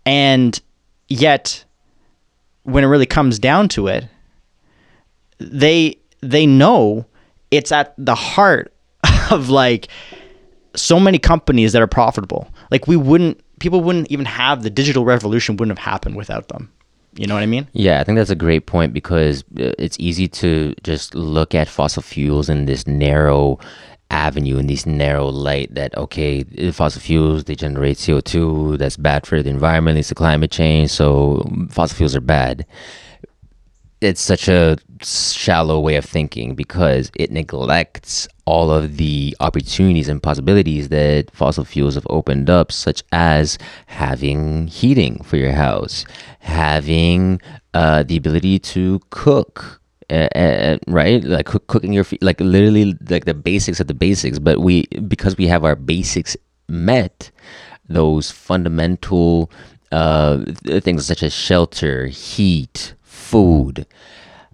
And 0.05 0.59
yet 1.07 1.63
when 2.63 2.83
it 2.83 2.87
really 2.87 3.05
comes 3.05 3.39
down 3.39 3.69
to 3.69 3.87
it, 3.87 4.07
they 5.39 5.97
they 6.21 6.45
know 6.45 7.05
it's 7.51 7.71
at 7.71 7.93
the 7.97 8.15
heart 8.15 8.73
of 9.31 9.49
like 9.49 9.87
so 10.75 10.99
many 10.99 11.19
companies 11.19 11.73
that 11.73 11.81
are 11.81 11.87
profitable. 11.87 12.47
Like 12.71 12.87
we 12.87 12.95
wouldn't 12.95 13.41
people 13.59 13.81
wouldn't 13.81 14.11
even 14.11 14.25
have 14.25 14.63
the 14.63 14.69
digital 14.69 15.05
revolution 15.05 15.57
wouldn't 15.57 15.77
have 15.77 15.85
happened 15.85 16.15
without 16.15 16.49
them. 16.49 16.71
You 17.15 17.27
know 17.27 17.33
what 17.33 17.43
I 17.43 17.45
mean? 17.45 17.67
Yeah, 17.71 18.01
I 18.01 18.03
think 18.03 18.17
that's 18.17 18.29
a 18.29 18.35
great 18.35 18.65
point 18.65 18.91
because 18.91 19.41
uh, 19.57 19.71
it's 19.79 19.95
easy 19.99 20.27
to 20.27 20.75
just 20.83 21.15
look 21.15 21.55
at 21.55 21.69
fossil 21.69 22.01
fuels 22.03 22.49
in 22.49 22.65
this 22.65 22.85
narrow 22.85 23.57
avenue 24.11 24.57
in 24.57 24.67
this 24.67 24.85
narrow 24.85 25.27
light 25.27 25.73
that 25.73 25.95
okay 25.97 26.43
fossil 26.71 27.01
fuels 27.01 27.45
they 27.45 27.55
generate 27.55 27.97
co2 27.97 28.77
that's 28.77 28.97
bad 28.97 29.25
for 29.25 29.41
the 29.41 29.49
environment 29.49 29.95
leads 29.95 30.07
to 30.07 30.15
climate 30.15 30.51
change 30.51 30.91
so 30.91 31.43
fossil 31.69 31.97
fuels 31.97 32.15
are 32.15 32.21
bad 32.21 32.65
it's 34.01 34.21
such 34.21 34.47
a 34.47 34.77
shallow 35.01 35.79
way 35.79 35.95
of 35.95 36.05
thinking 36.05 36.55
because 36.55 37.11
it 37.15 37.31
neglects 37.31 38.27
all 38.45 38.71
of 38.71 38.97
the 38.97 39.35
opportunities 39.39 40.07
and 40.07 40.21
possibilities 40.21 40.89
that 40.89 41.31
fossil 41.31 41.65
fuels 41.65 41.95
have 41.95 42.05
opened 42.09 42.49
up, 42.49 42.71
such 42.71 43.03
as 43.11 43.57
having 43.87 44.67
heating 44.67 45.23
for 45.23 45.37
your 45.37 45.53
house, 45.53 46.05
having 46.39 47.41
uh, 47.73 48.03
the 48.03 48.17
ability 48.17 48.59
to 48.59 48.99
cook. 49.09 49.81
Uh, 50.09 50.77
right? 50.87 51.23
Like 51.23 51.47
cook, 51.47 51.67
cooking 51.67 51.93
your 51.93 52.03
feet 52.03 52.21
like 52.21 52.39
literally 52.39 52.95
like 53.09 53.25
the 53.25 53.33
basics 53.33 53.79
of 53.79 53.87
the 53.87 53.93
basics. 53.93 54.39
But 54.39 54.59
we 54.59 54.85
because 55.07 55.37
we 55.37 55.47
have 55.47 55.63
our 55.63 55.75
basics 55.75 56.37
met 56.67 57.31
those 57.87 58.31
fundamental 58.31 59.51
uh, 59.91 60.43
things 60.81 61.05
such 61.05 61.23
as 61.23 61.33
shelter 61.33 62.07
heat 62.07 62.95
food 63.03 63.85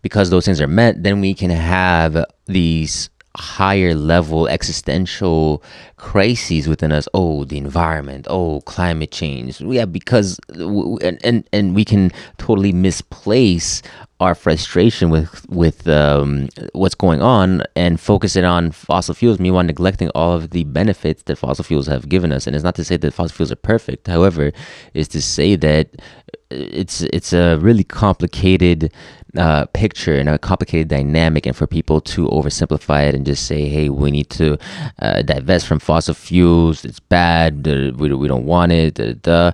because 0.02 0.30
those 0.30 0.45
things 0.45 0.60
are 0.60 0.68
met 0.68 1.04
then 1.04 1.22
we 1.22 1.34
can 1.34 1.49
have 1.49 2.26
these 2.47 3.10
higher 3.38 3.95
level 3.95 4.47
existential 4.47 5.64
crises 5.95 6.68
within 6.68 6.91
us. 6.91 7.08
Oh 7.14 7.45
the 7.45 7.58
environment. 7.58 8.28
Oh 8.30 8.62
climate 8.62 9.12
change. 9.12 9.62
Yeah 9.62 9.86
because 9.86 10.39
and 10.49 11.20
and, 11.24 11.47
and 11.54 11.76
we 11.76 11.86
can 11.86 12.12
totally 12.38 12.74
misplace 12.74 13.82
our 14.22 14.36
frustration 14.36 15.09
with 15.09 15.45
with 15.49 15.88
um, 15.88 16.47
what's 16.74 16.95
going 16.95 17.22
on 17.24 17.63
and 17.76 17.99
focusing 17.99 18.45
on 18.45 18.72
fossil 18.72 19.15
fuels, 19.15 19.39
meanwhile 19.39 19.63
neglecting 19.63 20.09
all 20.13 20.34
of 20.34 20.51
the 20.51 20.63
benefits 20.65 21.24
that 21.24 21.38
fossil 21.38 21.63
fuels 21.63 21.88
have 21.88 22.07
given 22.07 22.32
us. 22.32 22.45
And 22.45 22.55
it's 22.55 22.63
not 22.63 22.76
to 22.76 22.86
say 22.86 22.97
that 22.97 23.13
fossil 23.13 23.36
fuels 23.36 23.51
are 23.51 23.55
perfect. 23.74 24.07
However, 24.07 24.51
is 24.93 25.07
to 25.09 25.22
say 25.22 25.55
that 25.57 25.89
it's 26.51 27.01
it's 27.01 27.34
a 27.34 27.57
really 27.57 27.84
complicated 27.84 28.91
uh, 29.38 29.65
picture 29.67 30.15
and 30.19 30.30
a 30.30 30.38
complicated 30.38 30.88
dynamic, 30.88 31.47
and 31.47 31.55
for 31.55 31.65
people 31.65 31.99
to 32.01 32.28
oversimplify 32.28 33.07
it 33.07 33.15
and 33.15 33.26
just 33.26 33.47
say, 33.47 33.67
"Hey, 33.69 33.89
we 33.89 34.11
need 34.11 34.30
to 34.32 34.57
uh, 35.01 35.24
divest 35.24 35.65
from 35.65 35.80
fossil 35.80 36.13
fuels. 36.13 36.86
It's 36.86 36.99
bad. 36.99 37.65
We, 37.65 38.13
we 38.13 38.28
don't 38.28 38.45
want 38.45 38.72
it." 38.72 38.95
Da, 38.95 39.13
da, 39.13 39.51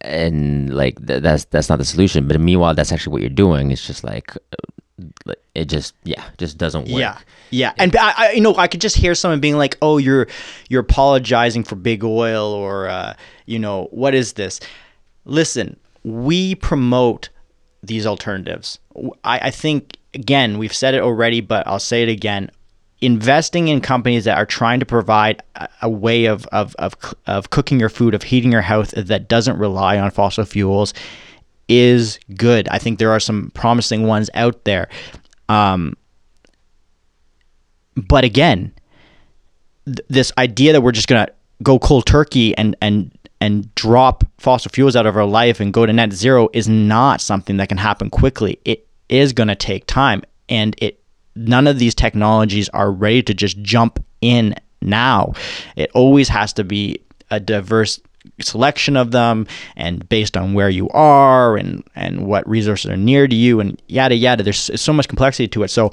and 0.00 0.72
like 0.74 1.04
th- 1.06 1.22
that's 1.22 1.44
that's 1.46 1.68
not 1.68 1.78
the 1.78 1.84
solution. 1.84 2.28
But 2.28 2.40
meanwhile, 2.40 2.74
that's 2.74 2.92
actually 2.92 3.12
what 3.12 3.22
you're 3.22 3.30
doing. 3.30 3.70
It's 3.70 3.86
just 3.86 4.04
like 4.04 4.36
uh, 4.36 5.32
it 5.54 5.66
just 5.66 5.94
yeah 6.04 6.24
just 6.38 6.58
doesn't 6.58 6.88
work. 6.88 7.00
Yeah, 7.00 7.18
yeah, 7.50 7.72
and 7.78 7.94
I, 7.96 8.14
I 8.16 8.30
you 8.32 8.40
know 8.40 8.54
I 8.56 8.68
could 8.68 8.80
just 8.80 8.96
hear 8.96 9.14
someone 9.14 9.40
being 9.40 9.56
like, 9.56 9.76
"Oh, 9.82 9.98
you're 9.98 10.26
you're 10.68 10.82
apologizing 10.82 11.64
for 11.64 11.76
big 11.76 12.04
oil," 12.04 12.52
or 12.52 12.88
uh, 12.88 13.14
you 13.46 13.58
know, 13.58 13.88
what 13.90 14.14
is 14.14 14.34
this? 14.34 14.60
Listen, 15.24 15.78
we 16.04 16.54
promote 16.54 17.30
these 17.82 18.06
alternatives. 18.06 18.78
I, 19.24 19.38
I 19.38 19.50
think 19.50 19.96
again 20.14 20.58
we've 20.58 20.74
said 20.74 20.94
it 20.94 21.02
already, 21.02 21.40
but 21.40 21.66
I'll 21.66 21.78
say 21.78 22.02
it 22.02 22.08
again 22.08 22.50
investing 23.06 23.68
in 23.68 23.80
companies 23.80 24.24
that 24.24 24.36
are 24.36 24.44
trying 24.44 24.80
to 24.80 24.84
provide 24.84 25.40
a, 25.80 25.88
way 25.88 26.24
of, 26.24 26.44
of, 26.46 26.74
of, 26.80 26.96
of 27.28 27.50
cooking 27.50 27.78
your 27.78 27.88
food, 27.88 28.14
of 28.14 28.24
heating 28.24 28.50
your 28.50 28.62
house 28.62 28.90
that 28.96 29.28
doesn't 29.28 29.56
rely 29.58 29.96
on 29.96 30.10
fossil 30.10 30.44
fuels 30.44 30.92
is 31.68 32.18
good. 32.36 32.66
I 32.68 32.78
think 32.78 32.98
there 32.98 33.12
are 33.12 33.20
some 33.20 33.52
promising 33.54 34.08
ones 34.08 34.28
out 34.34 34.64
there. 34.64 34.88
Um, 35.48 35.96
but 37.94 38.24
again, 38.24 38.72
th- 39.84 39.98
this 40.08 40.32
idea 40.36 40.72
that 40.72 40.80
we're 40.80 40.90
just 40.90 41.06
going 41.06 41.26
to 41.26 41.32
go 41.62 41.78
cold 41.78 42.06
turkey 42.06 42.58
and, 42.58 42.74
and, 42.82 43.16
and 43.40 43.72
drop 43.76 44.24
fossil 44.38 44.72
fuels 44.72 44.96
out 44.96 45.06
of 45.06 45.16
our 45.16 45.24
life 45.24 45.60
and 45.60 45.72
go 45.72 45.86
to 45.86 45.92
net 45.92 46.12
zero 46.12 46.48
is 46.52 46.68
not 46.68 47.20
something 47.20 47.56
that 47.58 47.68
can 47.68 47.78
happen 47.78 48.10
quickly. 48.10 48.58
It 48.64 48.88
is 49.08 49.32
going 49.32 49.46
to 49.46 49.54
take 49.54 49.86
time 49.86 50.24
and 50.48 50.74
it 50.78 51.00
none 51.36 51.66
of 51.66 51.78
these 51.78 51.94
technologies 51.94 52.68
are 52.70 52.90
ready 52.90 53.22
to 53.22 53.34
just 53.34 53.60
jump 53.62 54.04
in 54.20 54.54
now. 54.82 55.34
It 55.76 55.90
always 55.94 56.28
has 56.28 56.52
to 56.54 56.64
be 56.64 57.00
a 57.30 57.40
diverse 57.40 58.00
selection 58.40 58.96
of 58.96 59.12
them 59.12 59.46
and 59.76 60.08
based 60.08 60.36
on 60.36 60.54
where 60.54 60.68
you 60.68 60.88
are 60.90 61.56
and 61.56 61.84
and 61.94 62.26
what 62.26 62.48
resources 62.48 62.90
are 62.90 62.96
near 62.96 63.28
to 63.28 63.36
you 63.36 63.60
and 63.60 63.80
yada 63.88 64.14
yada. 64.14 64.42
There's 64.42 64.70
so 64.80 64.92
much 64.92 65.08
complexity 65.08 65.48
to 65.48 65.62
it. 65.62 65.68
So 65.68 65.92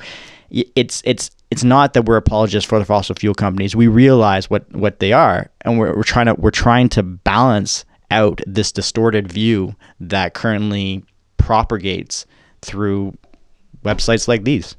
it's 0.49 1.01
it's 1.05 1.31
it's 1.51 1.63
not 1.63 1.93
that 1.93 2.05
we're 2.05 2.17
apologists 2.17 2.67
for 2.67 2.79
the 2.79 2.85
fossil 2.85 3.15
fuel 3.15 3.35
companies. 3.35 3.75
We 3.75 3.87
realize 3.87 4.49
what 4.49 4.71
what 4.73 4.99
they 4.99 5.13
are 5.13 5.49
and 5.61 5.77
we're, 5.77 5.95
we're 5.95 6.03
trying 6.03 6.27
to 6.27 6.33
we're 6.35 6.51
trying 6.51 6.89
to 6.89 7.03
balance 7.03 7.85
out 8.11 8.41
this 8.45 8.71
distorted 8.71 9.31
view 9.31 9.75
that 9.99 10.33
currently 10.33 11.03
propagates 11.37 12.25
through 12.61 13.17
websites 13.83 14.27
like 14.27 14.43
these 14.43 14.75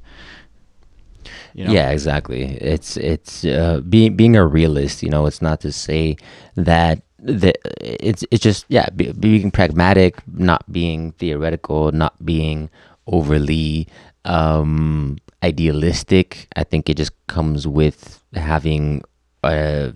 you 1.55 1.63
know? 1.63 1.71
Yeah, 1.71 1.91
exactly. 1.91 2.57
It's 2.59 2.97
it's 2.97 3.45
uh, 3.45 3.79
being 3.87 4.17
being 4.17 4.35
a 4.35 4.45
realist. 4.45 5.01
You 5.01 5.09
know, 5.09 5.25
it's 5.25 5.41
not 5.41 5.61
to 5.61 5.71
say 5.71 6.17
that 6.55 7.01
that 7.17 7.57
it's 7.79 8.25
it's 8.29 8.43
just 8.43 8.65
yeah, 8.67 8.89
be, 8.89 9.13
being 9.13 9.51
pragmatic, 9.51 10.17
not 10.27 10.69
being 10.69 11.13
theoretical, 11.13 11.93
not 11.93 12.13
being 12.25 12.69
overly 13.07 13.87
um, 14.25 15.17
idealistic. 15.43 16.47
I 16.57 16.65
think 16.65 16.89
it 16.89 16.97
just 16.97 17.13
comes 17.27 17.65
with 17.65 18.21
having 18.33 19.01
a 19.41 19.93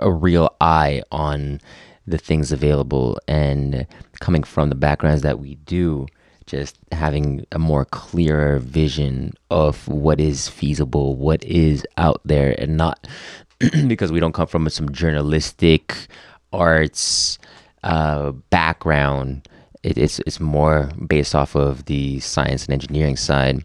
a 0.00 0.10
real 0.10 0.56
eye 0.60 1.02
on 1.12 1.60
the 2.04 2.18
things 2.18 2.50
available 2.50 3.16
and 3.28 3.86
coming 4.18 4.42
from 4.42 4.70
the 4.70 4.74
backgrounds 4.74 5.22
that 5.22 5.38
we 5.38 5.54
do 5.54 6.06
just 6.46 6.78
having 6.92 7.46
a 7.52 7.58
more 7.58 7.84
clearer 7.84 8.58
vision 8.58 9.32
of 9.50 9.86
what 9.88 10.20
is 10.20 10.48
feasible, 10.48 11.16
what 11.16 11.42
is 11.44 11.86
out 11.96 12.20
there, 12.24 12.54
and 12.58 12.76
not 12.76 13.06
because 13.86 14.12
we 14.12 14.20
don't 14.20 14.32
come 14.34 14.46
from 14.46 14.68
some 14.68 14.90
journalistic 14.90 16.08
arts 16.52 17.38
uh, 17.82 18.30
background. 18.50 19.48
It, 19.82 19.98
it's 19.98 20.18
it's 20.20 20.40
more 20.40 20.90
based 21.06 21.34
off 21.34 21.54
of 21.54 21.84
the 21.86 22.20
science 22.20 22.64
and 22.64 22.72
engineering 22.72 23.16
side, 23.16 23.64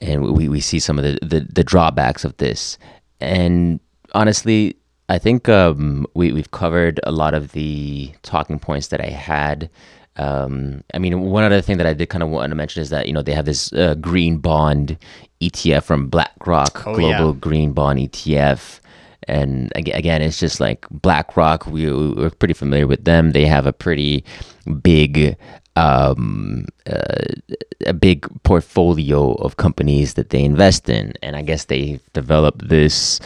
and 0.00 0.34
we, 0.34 0.48
we 0.48 0.60
see 0.60 0.78
some 0.78 0.98
of 0.98 1.04
the, 1.04 1.18
the, 1.22 1.40
the 1.40 1.64
drawbacks 1.64 2.24
of 2.24 2.36
this. 2.38 2.78
And 3.20 3.80
honestly, 4.14 4.76
I 5.08 5.18
think 5.18 5.48
um, 5.48 6.06
we 6.14 6.32
we've 6.32 6.50
covered 6.50 7.00
a 7.04 7.12
lot 7.12 7.34
of 7.34 7.52
the 7.52 8.12
talking 8.22 8.58
points 8.58 8.88
that 8.88 9.00
I 9.00 9.10
had 9.10 9.68
um, 10.16 10.84
I 10.92 10.98
mean, 10.98 11.20
one 11.22 11.44
other 11.44 11.60
thing 11.60 11.78
that 11.78 11.86
I 11.86 11.94
did 11.94 12.08
kind 12.08 12.22
of 12.22 12.28
want 12.28 12.50
to 12.50 12.54
mention 12.54 12.82
is 12.82 12.90
that 12.90 13.06
you 13.06 13.12
know 13.12 13.22
they 13.22 13.32
have 13.32 13.46
this 13.46 13.72
uh, 13.72 13.94
green 13.94 14.38
bond 14.38 14.98
ETF 15.40 15.84
from 15.84 16.08
BlackRock, 16.08 16.86
oh, 16.86 16.94
Global 16.94 17.32
yeah. 17.32 17.40
Green 17.40 17.72
Bond 17.72 17.98
ETF, 17.98 18.80
and 19.26 19.72
again, 19.74 20.22
it's 20.22 20.38
just 20.38 20.60
like 20.60 20.86
BlackRock. 20.90 21.66
We, 21.66 21.90
we're 21.90 22.30
pretty 22.30 22.54
familiar 22.54 22.86
with 22.86 23.04
them. 23.04 23.32
They 23.32 23.46
have 23.46 23.66
a 23.66 23.72
pretty 23.72 24.24
big 24.82 25.36
um, 25.76 26.66
uh, 26.86 27.34
a 27.86 27.94
big 27.94 28.26
portfolio 28.42 29.32
of 29.34 29.56
companies 29.56 30.14
that 30.14 30.30
they 30.30 30.44
invest 30.44 30.88
in, 30.88 31.14
and 31.22 31.36
I 31.36 31.42
guess 31.42 31.64
they 31.64 32.00
developed 32.12 32.68
this 32.68 33.20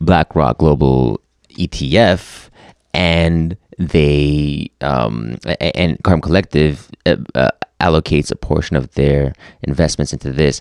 BlackRock 0.00 0.58
Global 0.58 1.20
ETF, 1.50 2.50
and 2.92 3.56
they 3.78 4.70
um, 4.80 5.38
and 5.60 6.02
Carbon 6.02 6.20
Collective 6.20 6.90
uh, 7.06 7.16
uh, 7.34 7.50
allocates 7.80 8.30
a 8.30 8.36
portion 8.36 8.76
of 8.76 8.92
their 8.94 9.32
investments 9.62 10.12
into 10.12 10.32
this. 10.32 10.60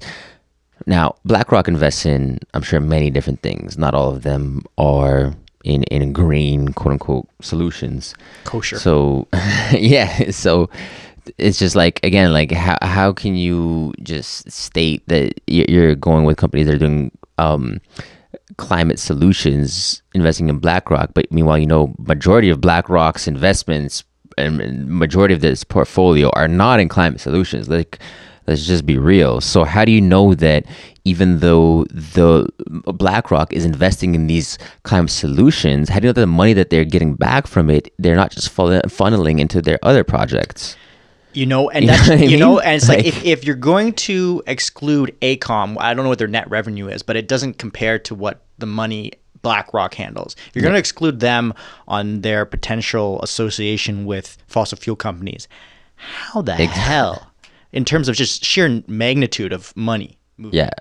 Now, 0.88 1.16
BlackRock 1.26 1.68
invests 1.68 2.06
in, 2.06 2.40
I'm 2.54 2.64
sure, 2.64 2.80
many 2.80 3.12
different 3.12 3.42
things. 3.42 3.78
Not 3.78 3.94
all 3.94 4.10
of 4.10 4.24
them 4.24 4.64
are 4.78 5.34
in 5.64 5.84
in 5.84 6.12
green 6.12 6.74
quote 6.74 6.94
unquote 6.94 7.28
solutions. 7.42 8.16
Kosher. 8.46 8.80
So, 8.80 9.28
yeah. 9.74 10.32
So 10.32 10.70
it's 11.38 11.60
just 11.60 11.76
like 11.76 12.00
again, 12.04 12.34
like 12.34 12.52
how 12.52 12.78
how 12.82 13.14
can 13.14 13.36
you 13.36 13.94
just 14.02 14.50
state 14.52 15.08
that 15.08 15.40
you're 15.48 15.96
going 15.96 16.26
with 16.26 16.38
companies 16.38 16.68
that 16.68 16.76
are 16.76 16.80
doing 16.80 17.12
um, 17.38 17.80
climate 18.58 19.00
solutions 19.00 20.02
investing 20.14 20.50
in 20.50 20.60
BlackRock, 20.60 21.14
but 21.14 21.32
meanwhile, 21.32 21.58
you 21.58 21.68
know, 21.68 21.94
majority 22.00 22.50
of 22.50 22.62
BlackRock's 22.62 23.28
investments 23.28 24.04
and 24.38 24.88
majority 24.88 25.34
of 25.34 25.42
this 25.42 25.64
portfolio 25.64 26.30
are 26.32 26.48
not 26.48 26.80
in 26.80 26.88
climate 26.88 27.20
solutions. 27.20 27.70
Like, 27.70 28.00
let's 28.48 28.66
just 28.66 28.86
be 28.86 28.98
real. 28.98 29.42
So, 29.42 29.64
how 29.64 29.86
do 29.86 29.92
you 29.92 30.02
know 30.02 30.34
that 30.36 30.66
even 31.04 31.40
though 31.40 31.86
the 31.86 32.48
BlackRock 32.68 33.54
is 33.54 33.66
investing 33.66 34.16
in 34.16 34.28
these 34.28 34.58
climate 34.84 35.12
solutions, 35.12 35.90
how 35.90 36.00
do 36.00 36.06
you 36.06 36.10
know 36.10 36.14
that 36.14 36.22
the 36.22 36.28
money 36.28 36.54
that 36.54 36.70
they're 36.70 36.86
getting 36.86 37.16
back 37.16 37.48
from 37.48 37.70
it, 37.70 37.94
they're 37.98 38.16
not 38.16 38.32
just 38.32 38.54
funneling 38.56 39.40
into 39.40 39.62
their 39.62 39.80
other 39.84 40.04
projects? 40.04 40.76
You 41.34 41.46
know, 41.46 41.70
and 41.70 41.88
that's 41.88 42.08
you 42.10 42.16
know, 42.16 42.24
you 42.24 42.38
know 42.38 42.60
and 42.60 42.76
it's 42.76 42.90
like, 42.90 43.00
like, 43.00 43.08
if, 43.08 43.24
if 43.24 43.46
you're 43.46 43.56
going 43.56 43.94
to 43.94 44.44
exclude 44.48 45.16
AECOM, 45.22 45.78
I 45.80 45.94
don't 45.94 46.04
know 46.04 46.10
what 46.10 46.20
their 46.20 46.28
net 46.28 46.50
revenue 46.50 46.88
is, 46.88 47.04
but 47.04 47.16
it 47.16 47.28
doesn't 47.28 47.58
compare 47.58 48.00
to 48.00 48.16
what 48.16 48.44
the 48.58 48.66
money 48.66 49.14
BlackRock 49.42 49.94
handles. 49.94 50.36
You're 50.54 50.62
yeah. 50.64 50.70
going 50.70 50.74
to 50.74 50.80
exclude 50.80 51.20
them 51.20 51.54
on 51.88 52.22
their 52.22 52.46
potential 52.46 53.22
association 53.22 54.06
with 54.06 54.38
fossil 54.48 54.78
fuel 54.78 54.96
companies. 54.96 55.48
How 55.96 56.42
the 56.42 56.54
exactly. 56.54 56.82
hell, 56.82 57.32
in 57.72 57.86
terms 57.86 58.10
of 58.10 58.16
just 58.16 58.44
sheer 58.44 58.84
magnitude 58.88 59.54
of 59.54 59.76
money? 59.76 60.18
Moving? 60.38 60.58
Yeah, 60.58 60.72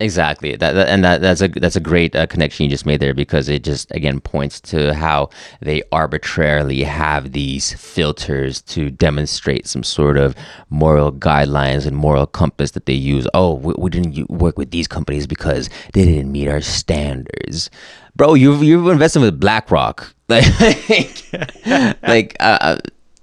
Exactly. 0.00 0.54
That, 0.54 0.74
that, 0.74 0.88
and 0.88 1.02
that 1.02 1.20
that's 1.20 1.40
a 1.40 1.48
that's 1.48 1.74
a 1.74 1.80
great 1.80 2.14
uh, 2.14 2.26
connection 2.28 2.62
you 2.62 2.70
just 2.70 2.86
made 2.86 3.00
there 3.00 3.14
because 3.14 3.48
it 3.48 3.64
just 3.64 3.90
again 3.90 4.20
points 4.20 4.60
to 4.60 4.94
how 4.94 5.28
they 5.60 5.82
arbitrarily 5.90 6.84
have 6.84 7.32
these 7.32 7.72
filters 7.72 8.62
to 8.62 8.90
demonstrate 8.90 9.66
some 9.66 9.82
sort 9.82 10.16
of 10.16 10.36
moral 10.70 11.10
guidelines 11.10 11.84
and 11.84 11.96
moral 11.96 12.26
compass 12.28 12.70
that 12.72 12.86
they 12.86 12.92
use. 12.92 13.26
Oh, 13.34 13.54
we, 13.54 13.74
we 13.76 13.90
didn't 13.90 14.30
work 14.30 14.56
with 14.56 14.70
these 14.70 14.86
companies 14.86 15.26
because 15.26 15.68
they 15.94 16.04
didn't 16.04 16.30
meet 16.30 16.46
our 16.46 16.60
standards. 16.60 17.68
Bro, 18.14 18.34
you've 18.34 18.62
you've 18.62 18.86
invested 18.86 19.20
with 19.20 19.40
BlackRock. 19.40 20.14
Like, 20.30 21.32
like 22.02 22.36
uh, 22.38 22.58
uh 22.60 22.76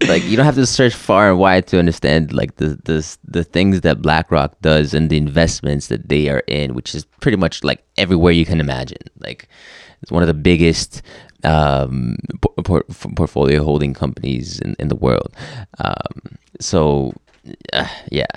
like 0.04 0.24
you 0.24 0.36
don't 0.36 0.46
have 0.46 0.56
to 0.56 0.66
search 0.66 0.94
far 0.94 1.30
and 1.30 1.40
wide 1.40 1.68
to 1.68 1.80
understand 1.80 2.34
like 2.34 2.58
the 2.58 2.80
the 2.86 3.18
the 3.24 3.44
things 3.44 3.82
that 3.82 4.02
BlackRock 4.02 4.60
does 4.62 4.94
and 4.94 5.10
the 5.10 5.18
investments 5.18 5.88
that 5.88 6.10
they 6.10 6.30
are 6.30 6.44
in, 6.48 6.74
which 6.74 6.94
is 6.96 7.06
pretty 7.22 7.38
much 7.38 7.64
like 7.64 7.84
everywhere 7.98 8.34
you 8.34 8.46
can 8.46 8.60
imagine. 8.60 9.02
Like 9.20 9.48
it's 10.02 10.12
one 10.12 10.24
of 10.24 10.28
the 10.28 10.34
biggest 10.34 11.02
um, 11.44 12.18
por- 12.64 12.86
portfolio 13.16 13.64
holding 13.64 13.94
companies 13.94 14.60
in, 14.60 14.76
in 14.80 14.90
the 14.90 14.96
world. 14.96 15.34
Um, 15.80 16.38
so 16.60 17.14
uh, 17.74 17.88
yeah, 18.12 18.28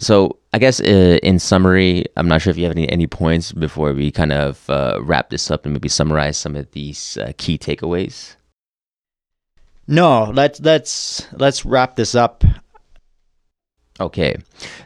So 0.00 0.38
I 0.52 0.58
guess 0.58 0.80
uh, 0.80 1.18
in 1.22 1.38
summary, 1.38 2.04
I'm 2.16 2.28
not 2.28 2.42
sure 2.42 2.50
if 2.50 2.58
you 2.58 2.64
have 2.64 2.76
any 2.76 2.88
any 2.90 3.06
points 3.06 3.52
before 3.52 3.92
we 3.94 4.10
kind 4.10 4.32
of 4.32 4.68
uh, 4.68 4.98
wrap 5.02 5.30
this 5.30 5.50
up 5.50 5.64
and 5.64 5.72
maybe 5.72 5.88
summarize 5.88 6.36
some 6.36 6.54
of 6.56 6.70
these 6.72 7.16
uh, 7.18 7.32
key 7.38 7.56
takeaways. 7.58 8.35
No, 9.88 10.24
let's 10.34 10.60
let's 10.60 11.26
let's 11.34 11.64
wrap 11.64 11.96
this 11.96 12.14
up. 12.14 12.44
Okay, 14.00 14.36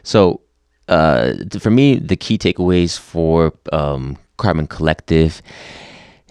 so 0.03 0.41
uh, 0.87 1.33
for 1.59 1.71
me, 1.71 1.95
the 1.95 2.15
key 2.15 2.37
takeaways 2.37 2.97
for 2.97 3.53
um, 3.73 4.17
Carbon 4.37 4.67
Collective 4.67 5.41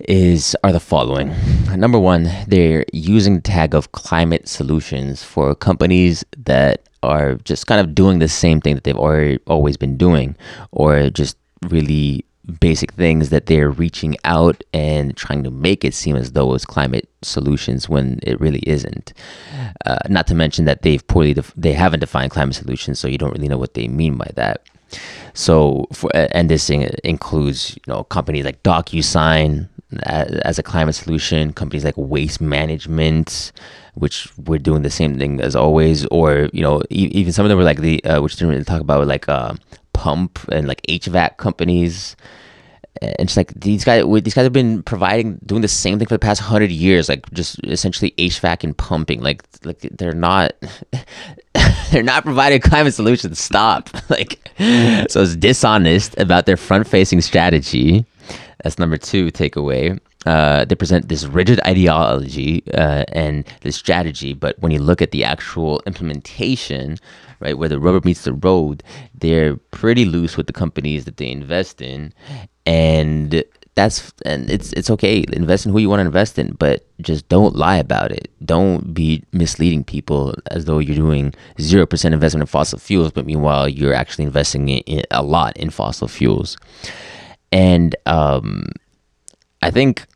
is 0.08 0.56
are 0.62 0.72
the 0.72 0.80
following. 0.80 1.34
Number 1.76 1.98
one, 1.98 2.30
they're 2.46 2.84
using 2.92 3.36
the 3.36 3.42
tag 3.42 3.74
of 3.74 3.92
climate 3.92 4.48
solutions 4.48 5.22
for 5.22 5.54
companies 5.54 6.24
that 6.38 6.88
are 7.02 7.34
just 7.36 7.66
kind 7.66 7.80
of 7.80 7.94
doing 7.94 8.18
the 8.18 8.28
same 8.28 8.60
thing 8.60 8.74
that 8.76 8.84
they've 8.84 8.96
already 8.96 9.38
always 9.46 9.76
been 9.76 9.96
doing, 9.96 10.36
or 10.70 11.10
just 11.10 11.36
really 11.68 12.24
basic 12.50 12.92
things 12.92 13.30
that 13.30 13.46
they're 13.46 13.70
reaching 13.70 14.16
out 14.24 14.62
and 14.72 15.16
trying 15.16 15.44
to 15.44 15.50
make 15.50 15.84
it 15.84 15.94
seem 15.94 16.16
as 16.16 16.32
though 16.32 16.54
it's 16.54 16.64
climate 16.64 17.08
solutions 17.22 17.88
when 17.88 18.18
it 18.22 18.40
really 18.40 18.62
isn't. 18.66 19.12
Uh, 19.86 19.98
not 20.08 20.26
to 20.26 20.34
mention 20.34 20.64
that 20.64 20.82
they've 20.82 21.06
poorly 21.06 21.34
def- 21.34 21.54
they 21.56 21.72
haven't 21.72 22.00
defined 22.00 22.30
climate 22.30 22.54
solutions, 22.54 22.98
so 22.98 23.08
you 23.08 23.18
don't 23.18 23.32
really 23.32 23.48
know 23.48 23.58
what 23.58 23.74
they 23.74 23.88
mean 23.88 24.16
by 24.16 24.30
that. 24.34 24.62
So, 25.34 25.86
for, 25.92 26.10
and 26.14 26.50
this 26.50 26.66
thing 26.66 26.88
includes 27.04 27.76
you 27.76 27.92
know 27.92 28.04
companies 28.04 28.44
like 28.44 28.62
DocuSign 28.62 29.68
as 30.02 30.58
a 30.58 30.62
climate 30.62 30.94
solution, 30.94 31.52
companies 31.52 31.84
like 31.84 31.96
Waste 31.96 32.40
Management, 32.40 33.52
which 33.94 34.28
we're 34.36 34.58
doing 34.58 34.82
the 34.82 34.90
same 34.90 35.18
thing 35.18 35.40
as 35.40 35.56
always, 35.56 36.06
or 36.06 36.48
you 36.52 36.62
know 36.62 36.82
even 36.90 37.32
some 37.32 37.44
of 37.44 37.48
them 37.48 37.58
were 37.58 37.64
like 37.64 37.80
the 37.80 38.02
uh, 38.04 38.20
which 38.20 38.34
didn't 38.34 38.50
really 38.50 38.64
talk 38.64 38.80
about 38.80 39.06
like 39.06 39.28
uh, 39.28 39.54
pump 39.92 40.38
and 40.50 40.66
like 40.66 40.82
HVAC 40.82 41.36
companies 41.36 42.16
and 43.02 43.14
it's 43.20 43.36
like 43.36 43.52
these 43.54 43.84
guys 43.84 44.04
these 44.22 44.34
guys 44.34 44.44
have 44.44 44.52
been 44.52 44.82
providing 44.82 45.38
doing 45.46 45.62
the 45.62 45.68
same 45.68 45.98
thing 45.98 46.08
for 46.08 46.14
the 46.14 46.18
past 46.18 46.40
100 46.40 46.70
years 46.70 47.08
like 47.08 47.30
just 47.32 47.58
essentially 47.64 48.12
HVAC 48.18 48.64
and 48.64 48.76
pumping. 48.76 49.20
Like 49.22 49.42
like 49.64 49.80
they're 49.80 50.12
not 50.12 50.52
they're 51.92 52.02
not 52.02 52.24
providing 52.24 52.60
climate 52.60 52.94
solutions. 52.94 53.38
Stop. 53.38 53.90
Like 54.10 54.40
so 55.08 55.22
it's 55.22 55.36
dishonest 55.36 56.18
about 56.18 56.44
their 56.46 56.56
front 56.56 56.86
facing 56.86 57.20
strategy. 57.20 58.04
That's 58.62 58.78
number 58.78 58.98
2 58.98 59.28
takeaway. 59.28 59.98
Uh, 60.26 60.64
they 60.66 60.74
present 60.74 61.08
this 61.08 61.24
rigid 61.24 61.60
ideology 61.64 62.62
uh, 62.74 63.04
and 63.12 63.44
this 63.62 63.76
strategy, 63.76 64.34
but 64.34 64.58
when 64.58 64.70
you 64.72 64.78
look 64.78 65.00
at 65.00 65.12
the 65.12 65.24
actual 65.24 65.80
implementation, 65.86 66.98
right, 67.38 67.56
where 67.56 67.70
the 67.70 67.80
rubber 67.80 68.06
meets 68.06 68.24
the 68.24 68.34
road, 68.34 68.82
they're 69.14 69.56
pretty 69.70 70.04
loose 70.04 70.36
with 70.36 70.46
the 70.46 70.52
companies 70.52 71.06
that 71.06 71.16
they 71.16 71.30
invest 71.30 71.80
in, 71.80 72.12
and 72.70 73.42
that's 73.74 74.12
and 74.24 74.48
it's 74.48 74.72
it's 74.74 74.90
okay. 74.90 75.24
Invest 75.32 75.66
in 75.66 75.72
who 75.72 75.78
you 75.78 75.88
want 75.88 75.98
to 75.98 76.06
invest 76.06 76.38
in, 76.38 76.52
but 76.52 76.86
just 77.00 77.28
don't 77.28 77.56
lie 77.56 77.78
about 77.78 78.12
it. 78.12 78.30
Don't 78.44 78.94
be 78.94 79.24
misleading 79.32 79.82
people 79.82 80.34
as 80.52 80.66
though 80.66 80.78
you're 80.78 80.94
doing 80.94 81.34
zero 81.60 81.84
percent 81.84 82.14
investment 82.14 82.42
in 82.42 82.46
fossil 82.46 82.78
fuels, 82.78 83.10
but 83.10 83.26
meanwhile 83.26 83.68
you're 83.68 83.92
actually 83.92 84.24
investing 84.24 84.68
in, 84.68 85.02
a 85.10 85.22
lot 85.24 85.56
in 85.56 85.70
fossil 85.70 86.06
fuels. 86.06 86.56
And 87.50 87.96
um, 88.06 88.66
I 89.62 89.72
think 89.72 90.06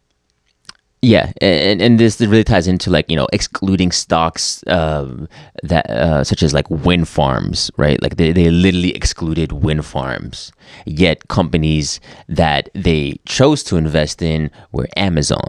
yeah, 1.05 1.33
and, 1.41 1.83
and 1.83 2.01
this 2.01 2.21
really 2.21 2.45
ties 2.45 2.67
into 2.67 2.91
like 2.91 3.11
you 3.11 3.17
know 3.17 3.27
excluding 3.33 3.93
stocks 3.93 4.65
um, 4.67 5.29
that 5.63 5.89
uh, 5.91 6.25
such 6.25 6.43
as 6.43 6.55
like 6.55 6.69
wind 6.71 7.09
farms, 7.09 7.71
right? 7.77 8.03
Like 8.03 8.17
they, 8.17 8.33
they 8.33 8.51
literally 8.51 8.95
excluded 8.95 9.53
wind 9.53 9.85
farms. 9.85 10.51
Yet 10.87 11.29
companies 11.29 12.01
that 12.29 12.71
they 12.75 13.21
chose 13.27 13.63
to 13.65 13.77
invest 13.77 14.23
in 14.23 14.51
were 14.73 14.89
Amazon, 14.97 15.47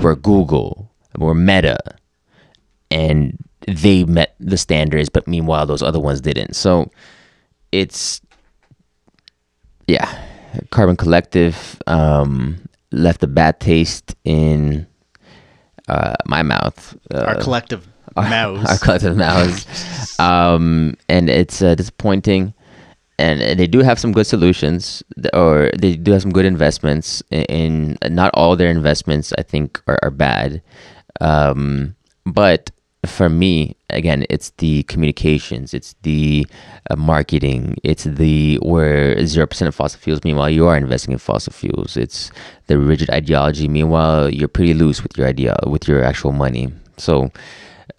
were 0.00 0.16
Google, 0.16 0.90
were 1.16 1.34
Meta, 1.34 1.78
and 2.90 3.38
they 3.68 4.04
met 4.04 4.34
the 4.40 4.56
standards. 4.58 5.08
But 5.08 5.28
meanwhile, 5.28 5.66
those 5.66 5.82
other 5.82 6.00
ones 6.00 6.20
didn't. 6.20 6.56
So 6.56 6.90
it's 7.70 8.20
yeah, 9.86 10.20
Carbon 10.70 10.96
Collective 10.96 11.80
um, 11.86 12.58
left 12.90 13.22
a 13.22 13.28
bad 13.28 13.60
taste 13.60 14.16
in 14.24 14.86
uh, 15.88 16.14
my 16.26 16.42
mouth. 16.42 16.96
Uh, 17.12 17.24
our 17.24 17.34
collective 17.36 17.86
mouths. 18.16 18.68
Our, 18.68 18.78
collective 18.78 19.16
mouths. 19.16 19.66
um, 20.18 20.96
and 21.08 21.30
it's 21.30 21.62
uh, 21.62 21.74
disappointing. 21.74 22.54
And 23.18 23.58
they 23.58 23.66
do 23.66 23.80
have 23.80 23.98
some 23.98 24.12
good 24.12 24.26
solutions, 24.26 25.02
or 25.32 25.70
they 25.78 25.96
do 25.96 26.12
have 26.12 26.20
some 26.20 26.32
good 26.32 26.44
investments. 26.44 27.22
In, 27.30 27.96
in 28.02 28.14
not 28.14 28.30
all 28.34 28.56
their 28.56 28.70
investments, 28.70 29.32
I 29.38 29.42
think, 29.42 29.80
are, 29.86 29.98
are 30.02 30.10
bad. 30.10 30.60
Um, 31.22 31.96
but 32.26 32.70
for 33.06 33.28
me, 33.28 33.76
again, 33.90 34.26
it's 34.28 34.50
the 34.58 34.82
communications, 34.84 35.72
it's 35.72 35.94
the 36.02 36.46
uh, 36.90 36.96
marketing, 36.96 37.76
it's 37.82 38.04
the 38.04 38.58
where 38.62 39.24
zero 39.26 39.46
percent 39.46 39.68
of 39.68 39.74
fossil 39.74 40.00
fuels. 40.00 40.24
Meanwhile, 40.24 40.50
you 40.50 40.66
are 40.66 40.76
investing 40.76 41.12
in 41.12 41.18
fossil 41.18 41.52
fuels. 41.52 41.96
It's 41.96 42.30
the 42.66 42.78
rigid 42.78 43.10
ideology. 43.10 43.68
Meanwhile, 43.68 44.30
you're 44.30 44.48
pretty 44.48 44.74
loose 44.74 45.02
with 45.02 45.16
your 45.16 45.26
idea, 45.26 45.56
with 45.66 45.88
your 45.88 46.02
actual 46.04 46.32
money. 46.32 46.72
So, 46.98 47.30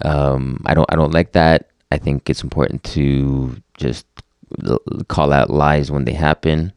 um, 0.03 0.61
I 0.65 0.73
don't, 0.73 0.91
I 0.91 0.95
don't 0.95 1.13
like 1.13 1.31
that. 1.33 1.69
I 1.91 1.97
think 1.97 2.29
it's 2.29 2.43
important 2.43 2.83
to 2.95 3.55
just 3.77 4.05
call 5.07 5.33
out 5.33 5.49
lies 5.49 5.89
when 5.89 6.05
they 6.05 6.13
happen. 6.13 6.73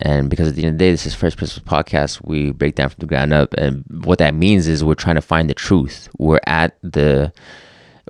And 0.00 0.30
because 0.30 0.48
at 0.48 0.54
the 0.54 0.62
end 0.64 0.74
of 0.74 0.78
the 0.78 0.84
day, 0.84 0.90
this 0.90 1.06
is 1.06 1.14
First 1.14 1.36
Principles 1.36 1.66
Podcast, 1.66 2.20
we 2.24 2.52
break 2.52 2.76
down 2.76 2.88
from 2.88 3.00
the 3.00 3.06
ground 3.06 3.32
up. 3.32 3.52
And 3.54 3.84
what 4.04 4.18
that 4.18 4.34
means 4.34 4.68
is 4.68 4.84
we're 4.84 4.94
trying 4.94 5.16
to 5.16 5.22
find 5.22 5.50
the 5.50 5.54
truth. 5.54 6.08
We're 6.18 6.40
at 6.46 6.76
the, 6.82 7.32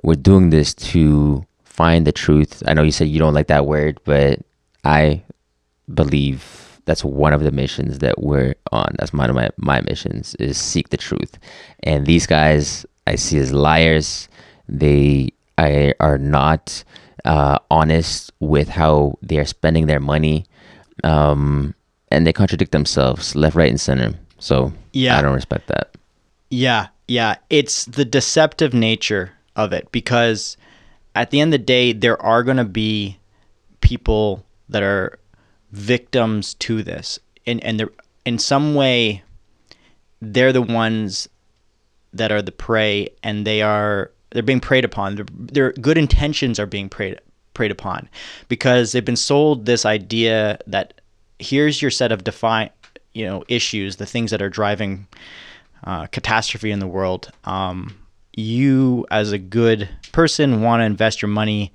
we're 0.03 0.15
doing 0.15 0.51
this 0.51 0.73
to 0.75 1.45
find 1.63 2.05
the 2.05 2.11
truth. 2.11 2.61
I 2.67 2.73
know 2.73 2.83
you 2.83 2.91
said 2.91 3.07
you 3.07 3.19
don't 3.19 3.33
like 3.33 3.47
that 3.47 3.65
word, 3.65 3.99
but 4.03 4.39
I 4.83 5.23
believe 5.91 6.79
that's 6.85 7.03
one 7.03 7.33
of 7.33 7.43
the 7.43 7.51
missions 7.51 7.99
that 7.99 8.21
we're 8.21 8.55
on. 8.71 8.95
That's 8.99 9.13
one 9.13 9.29
of 9.29 9.35
my, 9.35 9.49
my 9.57 9.81
missions 9.81 10.35
is 10.35 10.57
seek 10.57 10.89
the 10.89 10.97
truth. 10.97 11.39
And 11.83 12.05
these 12.05 12.27
guys 12.27 12.85
I 13.09 13.15
see 13.15 13.39
as 13.39 13.51
liars. 13.51 14.29
They 14.67 15.33
I, 15.57 15.93
are 15.99 16.19
not 16.19 16.83
uh, 17.25 17.57
honest 17.71 18.31
with 18.39 18.69
how 18.69 19.17
they 19.23 19.39
are 19.39 19.45
spending 19.45 19.87
their 19.87 19.99
money. 19.99 20.45
Um, 21.03 21.73
and 22.11 22.25
they 22.25 22.33
contradict 22.33 22.71
themselves 22.71 23.35
left, 23.35 23.55
right, 23.55 23.69
and 23.69 23.79
center. 23.79 24.13
So 24.39 24.73
yeah, 24.93 25.17
I 25.17 25.21
don't 25.21 25.35
respect 25.35 25.67
that. 25.67 25.95
Yeah, 26.49 26.87
yeah, 27.07 27.35
it's 27.49 27.85
the 27.85 28.05
deceptive 28.05 28.73
nature 28.73 29.31
of 29.55 29.73
it 29.73 29.91
because 29.91 30.57
at 31.15 31.31
the 31.31 31.41
end 31.41 31.53
of 31.53 31.59
the 31.59 31.65
day, 31.65 31.93
there 31.93 32.21
are 32.21 32.43
going 32.43 32.57
to 32.57 32.65
be 32.65 33.17
people 33.81 34.45
that 34.69 34.83
are 34.83 35.19
victims 35.71 36.53
to 36.55 36.83
this, 36.83 37.19
and 37.45 37.63
and 37.63 37.79
they're 37.79 37.91
in 38.25 38.39
some 38.39 38.75
way 38.75 39.23
they're 40.21 40.53
the 40.53 40.61
ones 40.61 41.29
that 42.13 42.31
are 42.31 42.41
the 42.41 42.51
prey, 42.51 43.09
and 43.23 43.45
they 43.45 43.61
are 43.61 44.11
they're 44.31 44.43
being 44.43 44.59
preyed 44.59 44.85
upon. 44.85 45.15
Their, 45.15 45.25
their 45.33 45.71
good 45.73 45.97
intentions 45.97 46.59
are 46.59 46.65
being 46.65 46.89
preyed 46.89 47.19
preyed 47.53 47.71
upon 47.71 48.07
because 48.47 48.91
they've 48.91 49.03
been 49.03 49.15
sold 49.15 49.65
this 49.65 49.85
idea 49.85 50.59
that 50.67 50.98
here's 51.39 51.81
your 51.81 51.91
set 51.91 52.11
of 52.11 52.23
define 52.23 52.69
you 53.13 53.25
know 53.25 53.43
issues, 53.47 53.95
the 53.95 54.05
things 54.05 54.31
that 54.31 54.41
are 54.41 54.49
driving 54.49 55.07
uh, 55.83 56.05
catastrophe 56.07 56.71
in 56.71 56.79
the 56.79 56.87
world. 56.87 57.31
Um, 57.45 57.95
you, 58.33 59.05
as 59.11 59.31
a 59.31 59.37
good 59.37 59.89
person, 60.11 60.61
want 60.61 60.81
to 60.81 60.85
invest 60.85 61.21
your 61.21 61.29
money 61.29 61.73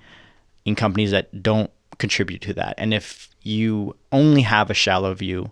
in 0.65 0.75
companies 0.75 1.11
that 1.11 1.43
don't 1.43 1.71
contribute 1.99 2.41
to 2.43 2.55
that. 2.55 2.75
And 2.79 2.95
if 2.95 3.29
you 3.43 3.97
only 4.13 4.43
have 4.43 4.71
a 4.71 4.75
shallow 4.75 5.13
view 5.15 5.51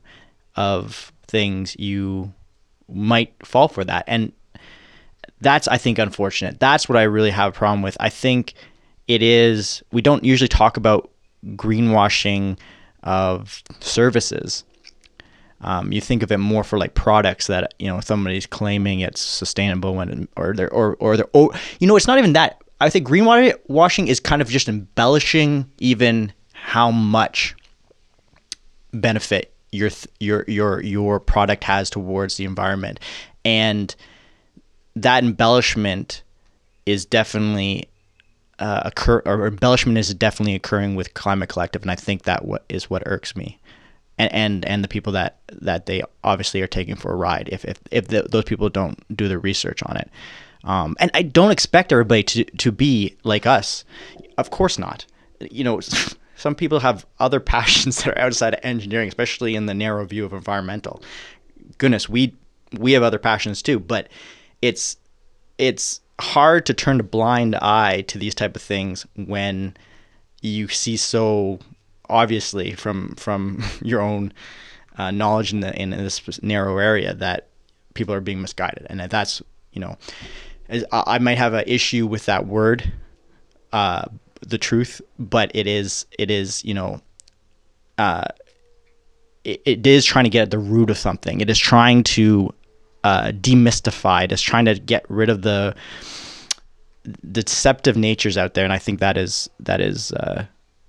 of 0.56 1.12
things, 1.26 1.76
you 1.78 2.32
might 2.88 3.34
fall 3.44 3.68
for 3.68 3.84
that. 3.84 4.04
And 4.06 4.32
that's, 5.40 5.68
I 5.68 5.76
think, 5.76 5.98
unfortunate. 5.98 6.60
That's 6.60 6.88
what 6.88 6.96
I 6.96 7.02
really 7.02 7.30
have 7.30 7.52
a 7.52 7.56
problem 7.56 7.82
with. 7.82 7.96
I 8.00 8.08
think 8.08 8.54
it 9.08 9.22
is, 9.22 9.82
we 9.92 10.00
don't 10.00 10.24
usually 10.24 10.48
talk 10.48 10.76
about 10.76 11.10
greenwashing 11.56 12.58
of 13.02 13.62
services. 13.80 14.64
Um, 15.60 15.92
you 15.92 16.00
think 16.00 16.22
of 16.22 16.32
it 16.32 16.38
more 16.38 16.64
for 16.64 16.78
like 16.78 16.94
products 16.94 17.46
that 17.46 17.74
you 17.78 17.86
know 17.86 18.00
somebody's 18.00 18.46
claiming 18.46 19.00
it's 19.00 19.20
sustainable 19.20 19.94
when 19.94 20.28
or 20.36 20.54
they're 20.54 20.72
or 20.72 20.96
or 20.98 21.16
they're 21.16 21.28
or 21.32 21.52
you 21.78 21.86
know 21.86 21.96
it's 21.96 22.06
not 22.06 22.18
even 22.18 22.32
that. 22.32 22.60
I 22.80 22.90
think 22.90 23.06
greenwashing 23.06 24.08
is 24.08 24.18
kind 24.18 24.42
of 24.42 24.48
just 24.48 24.68
embellishing 24.68 25.70
even 25.78 26.32
how 26.52 26.90
much 26.90 27.54
benefit 28.92 29.54
your 29.70 29.90
your 30.18 30.44
your 30.48 30.80
your 30.82 31.20
product 31.20 31.62
has 31.64 31.90
towards 31.90 32.36
the 32.36 32.44
environment, 32.44 32.98
and 33.44 33.94
that 34.96 35.22
embellishment 35.22 36.22
is 36.86 37.06
definitely 37.06 37.88
uh, 38.58 38.82
occur 38.84 39.22
or 39.24 39.46
embellishment 39.46 39.98
is 39.98 40.12
definitely 40.14 40.54
occurring 40.54 40.94
with 40.94 41.14
Climate 41.14 41.48
Collective, 41.48 41.82
and 41.82 41.90
I 41.90 41.94
think 41.94 42.22
that 42.22 42.44
what 42.44 42.64
is 42.68 42.90
what 42.90 43.02
irks 43.06 43.34
me, 43.34 43.58
and 44.18 44.32
and 44.32 44.64
and 44.64 44.84
the 44.84 44.88
people 44.88 45.12
that 45.12 45.38
that 45.50 45.86
they 45.86 46.02
obviously 46.22 46.60
are 46.62 46.66
taking 46.66 46.94
for 46.94 47.12
a 47.12 47.16
ride. 47.16 47.48
If 47.50 47.64
if 47.64 47.80
if 47.90 48.08
the, 48.08 48.22
those 48.22 48.44
people 48.44 48.68
don't 48.68 48.98
do 49.16 49.28
the 49.28 49.38
research 49.38 49.82
on 49.84 49.96
it, 49.96 50.10
um, 50.64 50.96
and 51.00 51.10
I 51.14 51.22
don't 51.22 51.50
expect 51.50 51.92
everybody 51.92 52.22
to 52.24 52.44
to 52.44 52.72
be 52.72 53.16
like 53.24 53.46
us. 53.46 53.84
Of 54.38 54.50
course 54.50 54.78
not. 54.78 55.06
You 55.40 55.64
know. 55.64 55.80
Some 56.34 56.56
people 56.56 56.80
have 56.80 57.06
other 57.20 57.38
passions 57.54 58.02
that 58.02 58.08
are 58.08 58.18
outside 58.18 58.54
of 58.54 58.60
engineering, 58.64 59.06
especially 59.06 59.54
in 59.54 59.66
the 59.66 59.74
narrow 59.74 60.04
view 60.04 60.24
of 60.24 60.32
environmental. 60.32 61.00
Goodness, 61.78 62.08
we 62.08 62.34
we 62.76 62.92
have 62.92 63.04
other 63.04 63.18
passions 63.18 63.62
too, 63.62 63.78
but 63.78 64.08
it's 64.60 64.96
it's 65.58 66.00
hard 66.22 66.66
to 66.66 66.74
turn 66.74 67.00
a 67.00 67.02
blind 67.02 67.56
eye 67.56 68.02
to 68.02 68.18
these 68.18 68.34
type 68.34 68.56
of 68.56 68.62
things 68.62 69.06
when 69.16 69.76
you 70.40 70.68
see 70.68 70.96
so 70.96 71.58
obviously 72.08 72.72
from 72.74 73.14
from 73.16 73.62
your 73.82 74.00
own 74.00 74.32
uh, 74.98 75.10
knowledge 75.10 75.52
in 75.52 75.60
the 75.60 75.74
in 75.80 75.90
this 75.90 76.42
narrow 76.42 76.78
area 76.78 77.14
that 77.14 77.48
people 77.94 78.14
are 78.14 78.20
being 78.20 78.40
misguided, 78.40 78.86
and 78.88 79.00
that's 79.00 79.42
you 79.72 79.80
know, 79.80 79.96
I 80.92 81.18
might 81.18 81.38
have 81.38 81.54
an 81.54 81.64
issue 81.66 82.06
with 82.06 82.26
that 82.26 82.46
word, 82.46 82.92
uh, 83.72 84.04
the 84.40 84.58
truth, 84.58 85.00
but 85.18 85.50
it 85.54 85.66
is 85.66 86.06
it 86.18 86.30
is 86.30 86.64
you 86.64 86.74
know, 86.74 87.00
uh, 87.98 88.24
it, 89.44 89.62
it 89.64 89.86
is 89.86 90.04
trying 90.04 90.24
to 90.24 90.30
get 90.30 90.42
at 90.42 90.50
the 90.50 90.58
root 90.58 90.90
of 90.90 90.98
something. 90.98 91.40
It 91.40 91.50
is 91.50 91.58
trying 91.58 92.04
to 92.04 92.54
uh, 93.04 93.32
demystified, 93.32 94.32
as 94.32 94.40
trying 94.40 94.64
to 94.66 94.74
get 94.78 95.04
rid 95.08 95.28
of 95.28 95.42
the 95.42 95.74
deceptive 97.32 97.96
natures 97.96 98.38
out 98.38 98.54
there, 98.54 98.64
and 98.64 98.72
I 98.72 98.78
think 98.78 99.00
that 99.00 99.16
is 99.16 99.50
that 99.60 99.80
is 99.80 100.12
uh, 100.12 100.46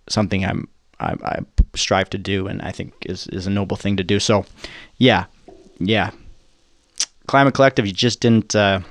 something 0.07 0.45
I'm 0.45 0.67
I, 0.99 1.15
I, 1.23 1.39
strive 1.75 2.09
to 2.11 2.17
do, 2.17 2.47
and 2.47 2.61
I 2.61 2.71
think 2.71 2.93
is 3.05 3.27
is 3.27 3.47
a 3.47 3.49
noble 3.49 3.77
thing 3.77 3.97
to 3.97 4.03
do. 4.03 4.19
So, 4.19 4.45
yeah, 4.97 5.25
yeah, 5.79 6.11
Climate 7.27 7.53
Collective, 7.53 7.85
you 7.85 7.93
just 7.93 8.19
didn't 8.19 8.55
uh, 8.55 8.81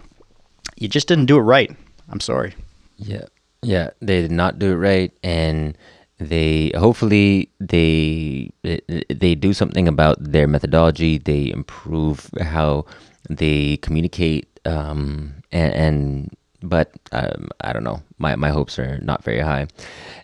you 0.76 0.88
just 0.88 1.08
didn't 1.08 1.26
do 1.26 1.38
it 1.38 1.42
right. 1.42 1.74
I'm 2.08 2.20
sorry. 2.20 2.54
Yeah, 2.96 3.26
yeah, 3.62 3.90
they 4.00 4.22
did 4.22 4.32
not 4.32 4.58
do 4.58 4.72
it 4.72 4.76
right, 4.76 5.12
and 5.22 5.76
they 6.18 6.72
hopefully 6.76 7.50
they 7.60 8.52
they 8.62 9.34
do 9.34 9.52
something 9.52 9.88
about 9.88 10.16
their 10.20 10.46
methodology. 10.46 11.18
They 11.18 11.50
improve 11.50 12.30
how 12.40 12.86
they 13.36 13.76
communicate 13.78 14.48
um, 14.64 15.34
and, 15.50 15.74
and 15.74 16.36
but 16.62 16.92
um, 17.10 17.48
I 17.60 17.72
don't 17.72 17.84
know. 17.84 18.02
My 18.18 18.36
my 18.36 18.50
hopes 18.50 18.78
are 18.78 18.98
not 18.98 19.24
very 19.24 19.40
high, 19.40 19.66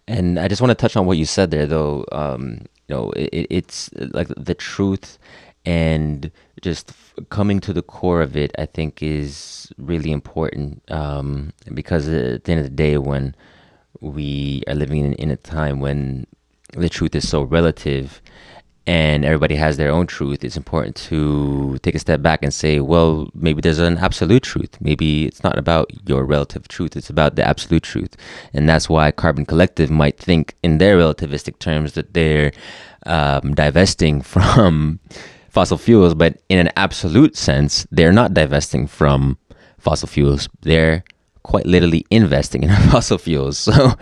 and 0.07 0.39
I 0.39 0.49
just 0.49 0.63
want 0.63 0.71
to 0.71 0.75
touch 0.75 0.97
on 0.97 1.07
what 1.07 1.19
you 1.19 1.25
said 1.25 1.51
there, 1.51 1.67
though. 1.67 2.05
Um, 2.13 2.61
you 2.87 2.95
know, 2.95 3.11
it, 3.13 3.47
it's 3.51 3.91
like 3.95 4.29
the 4.37 4.55
truth 4.55 5.19
and 5.67 6.31
just 6.63 6.93
coming 7.29 7.61
to 7.61 7.73
the 7.73 7.83
core 7.83 8.23
of 8.23 8.37
it. 8.37 8.53
I 8.59 8.67
think 8.67 9.03
is 9.03 9.73
really 9.79 10.13
important 10.13 10.83
um, 10.91 11.53
because 11.75 12.09
at 12.09 12.45
the 12.45 12.53
end 12.53 12.61
of 12.61 12.67
the 12.67 12.77
day, 12.77 12.99
when 12.99 13.35
we 14.01 14.63
are 14.69 14.75
living 14.75 15.05
in, 15.05 15.15
in 15.15 15.31
a 15.31 15.37
time 15.37 15.81
when 15.81 16.27
the 16.75 16.89
truth 16.89 17.15
is 17.15 17.29
so 17.29 17.43
relative 17.43 18.21
and 18.89 19.23
everybody 19.23 19.55
has 19.55 19.77
their 19.77 19.91
own 19.91 20.07
truth, 20.07 20.43
it's 20.43 20.57
important 20.57 20.97
to 20.97 21.77
take 21.83 21.95
a 21.95 21.99
step 21.99 22.23
back 22.23 22.43
and 22.43 22.55
say, 22.55 22.81
well, 22.81 23.29
maybe 23.35 23.61
there's 23.61 23.79
an 23.79 23.99
absolute 23.99 24.43
truth. 24.43 24.79
Maybe 24.81 25.27
it's 25.27 25.45
not 25.45 25.59
about 25.59 25.91
your 26.09 26.25
relative 26.25 26.69
truth, 26.69 26.97
it's 26.97 27.11
about 27.11 27.37
the 27.37 27.47
absolute 27.47 27.83
truth. 27.83 28.17
And 28.55 28.67
that's 28.67 28.89
why 28.89 29.11
Carbon 29.11 29.45
Collective 29.45 29.91
might 29.91 30.17
think 30.17 30.55
in 30.63 30.79
their 30.79 30.97
relativistic 30.97 31.59
terms 31.59 31.93
that 31.93 32.15
they're 32.15 32.51
um, 33.05 33.55
divesting 33.55 34.23
from 34.35 35.01
fossil 35.51 35.77
fuels, 35.77 36.15
but 36.15 36.41
in 36.49 36.59
an 36.59 36.71
absolute 36.75 37.37
sense, 37.37 37.87
they're 37.91 38.11
not 38.11 38.33
divesting 38.33 38.87
from 38.87 39.37
fossil 39.77 40.09
fuels. 40.09 40.49
They're 40.63 41.05
quite 41.43 41.67
literally 41.67 42.05
investing 42.11 42.63
in 42.63 42.71
fossil 42.91 43.19
fuels. 43.19 43.59
So 43.59 43.93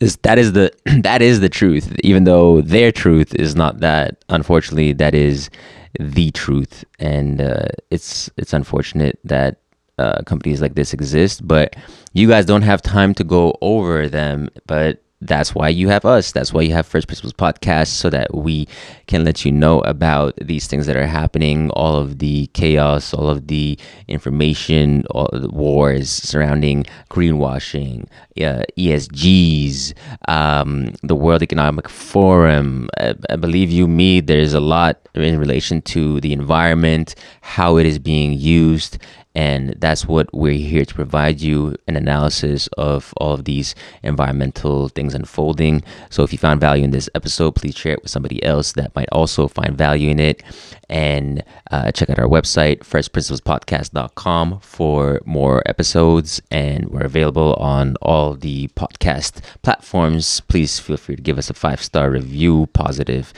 is, 0.00 0.16
that 0.18 0.38
is 0.38 0.52
the 0.52 0.72
that 1.02 1.22
is 1.22 1.40
the 1.40 1.48
truth. 1.48 1.94
Even 2.02 2.24
though 2.24 2.60
their 2.62 2.92
truth 2.92 3.34
is 3.34 3.54
not 3.54 3.80
that, 3.80 4.24
unfortunately, 4.28 4.92
that 4.94 5.14
is 5.14 5.50
the 5.98 6.30
truth, 6.32 6.84
and 6.98 7.40
uh, 7.40 7.66
it's 7.90 8.30
it's 8.36 8.52
unfortunate 8.52 9.18
that 9.24 9.60
uh, 9.98 10.22
companies 10.26 10.60
like 10.60 10.74
this 10.74 10.92
exist. 10.92 11.46
But 11.46 11.76
you 12.12 12.28
guys 12.28 12.44
don't 12.46 12.62
have 12.62 12.82
time 12.82 13.14
to 13.14 13.24
go 13.24 13.56
over 13.62 14.08
them. 14.08 14.48
But 14.66 15.02
that's 15.20 15.54
why 15.54 15.68
you 15.68 15.88
have 15.88 16.04
us. 16.04 16.32
That's 16.32 16.52
why 16.52 16.62
you 16.62 16.72
have 16.74 16.86
First 16.86 17.06
Principles 17.06 17.32
Podcast, 17.32 17.88
so 17.88 18.10
that 18.10 18.34
we 18.34 18.68
can 19.06 19.24
let 19.24 19.44
you 19.44 19.52
know 19.52 19.80
about 19.80 20.34
these 20.36 20.66
things 20.66 20.86
that 20.86 20.96
are 20.96 21.06
happening, 21.06 21.70
all 21.70 21.96
of 21.96 22.18
the 22.18 22.48
chaos, 22.48 23.14
all 23.14 23.30
of 23.30 23.46
the 23.46 23.78
information, 24.08 25.04
all 25.10 25.30
the 25.32 25.48
wars 25.48 26.10
surrounding 26.10 26.84
greenwashing, 27.10 28.06
uh, 28.38 28.62
ESGs, 28.78 29.94
um, 30.28 30.92
the 31.02 31.16
World 31.16 31.42
Economic 31.42 31.88
Forum. 31.88 32.88
I, 32.98 33.14
I 33.30 33.36
believe 33.36 33.70
you, 33.70 33.88
me, 33.88 34.20
there's 34.20 34.52
a 34.52 34.60
lot 34.60 35.00
in 35.14 35.38
relation 35.38 35.80
to 35.82 36.20
the 36.20 36.34
environment, 36.34 37.14
how 37.40 37.78
it 37.78 37.86
is 37.86 37.98
being 37.98 38.34
used, 38.34 38.98
and 39.36 39.74
that's 39.78 40.06
what 40.06 40.32
we're 40.32 40.54
here 40.54 40.86
to 40.86 40.94
provide 40.94 41.42
you 41.42 41.76
an 41.86 41.94
analysis 41.94 42.68
of 42.78 43.12
all 43.18 43.34
of 43.34 43.44
these 43.44 43.74
environmental 44.02 44.88
things 44.88 45.14
unfolding. 45.14 45.84
So 46.08 46.22
if 46.22 46.32
you 46.32 46.38
found 46.38 46.58
value 46.58 46.84
in 46.84 46.90
this 46.90 47.10
episode, 47.14 47.54
please 47.54 47.76
share 47.76 47.92
it 47.92 48.02
with 48.02 48.10
somebody 48.10 48.42
else 48.42 48.72
that 48.72 48.96
might 48.96 49.10
also 49.12 49.46
find 49.46 49.76
value 49.76 50.08
in 50.08 50.20
it. 50.20 50.42
And 50.88 51.44
uh, 51.70 51.92
check 51.92 52.08
out 52.08 52.18
our 52.18 52.28
website, 52.28 52.78
firstprinciplespodcast.com, 52.78 54.60
for 54.60 55.20
more 55.26 55.62
episodes. 55.66 56.40
And 56.50 56.88
we're 56.88 57.04
available 57.04 57.56
on 57.56 57.96
all 58.00 58.36
the 58.36 58.68
podcast 58.68 59.42
platforms. 59.60 60.40
Please 60.48 60.78
feel 60.78 60.96
free 60.96 61.16
to 61.16 61.22
give 61.22 61.36
us 61.36 61.50
a 61.50 61.54
five 61.54 61.82
star 61.82 62.08
review, 62.08 62.68
positive 62.72 63.34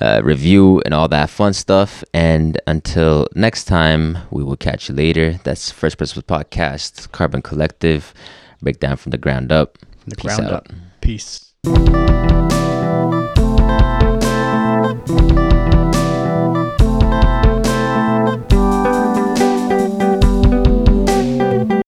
uh, 0.00 0.20
review, 0.24 0.80
and 0.84 0.94
all 0.94 1.08
that 1.08 1.30
fun 1.30 1.52
stuff. 1.52 2.02
And 2.14 2.60
until 2.66 3.28
next 3.34 3.64
time, 3.64 4.18
we 4.30 4.42
will 4.42 4.56
catch 4.56 4.88
you 4.88 4.94
later. 4.94 5.38
That's 5.44 5.70
First 5.70 5.98
Principles 5.98 6.24
Podcast, 6.24 7.12
Carbon 7.12 7.42
Collective, 7.42 8.14
breakdown 8.60 8.96
from 8.96 9.10
the 9.10 9.18
ground 9.18 9.52
up. 9.52 9.78
The 10.06 10.16
Peace 10.16 10.36
ground 10.36 10.46
out. 10.46 10.52
up. 10.52 10.68
Peace. 11.00 11.52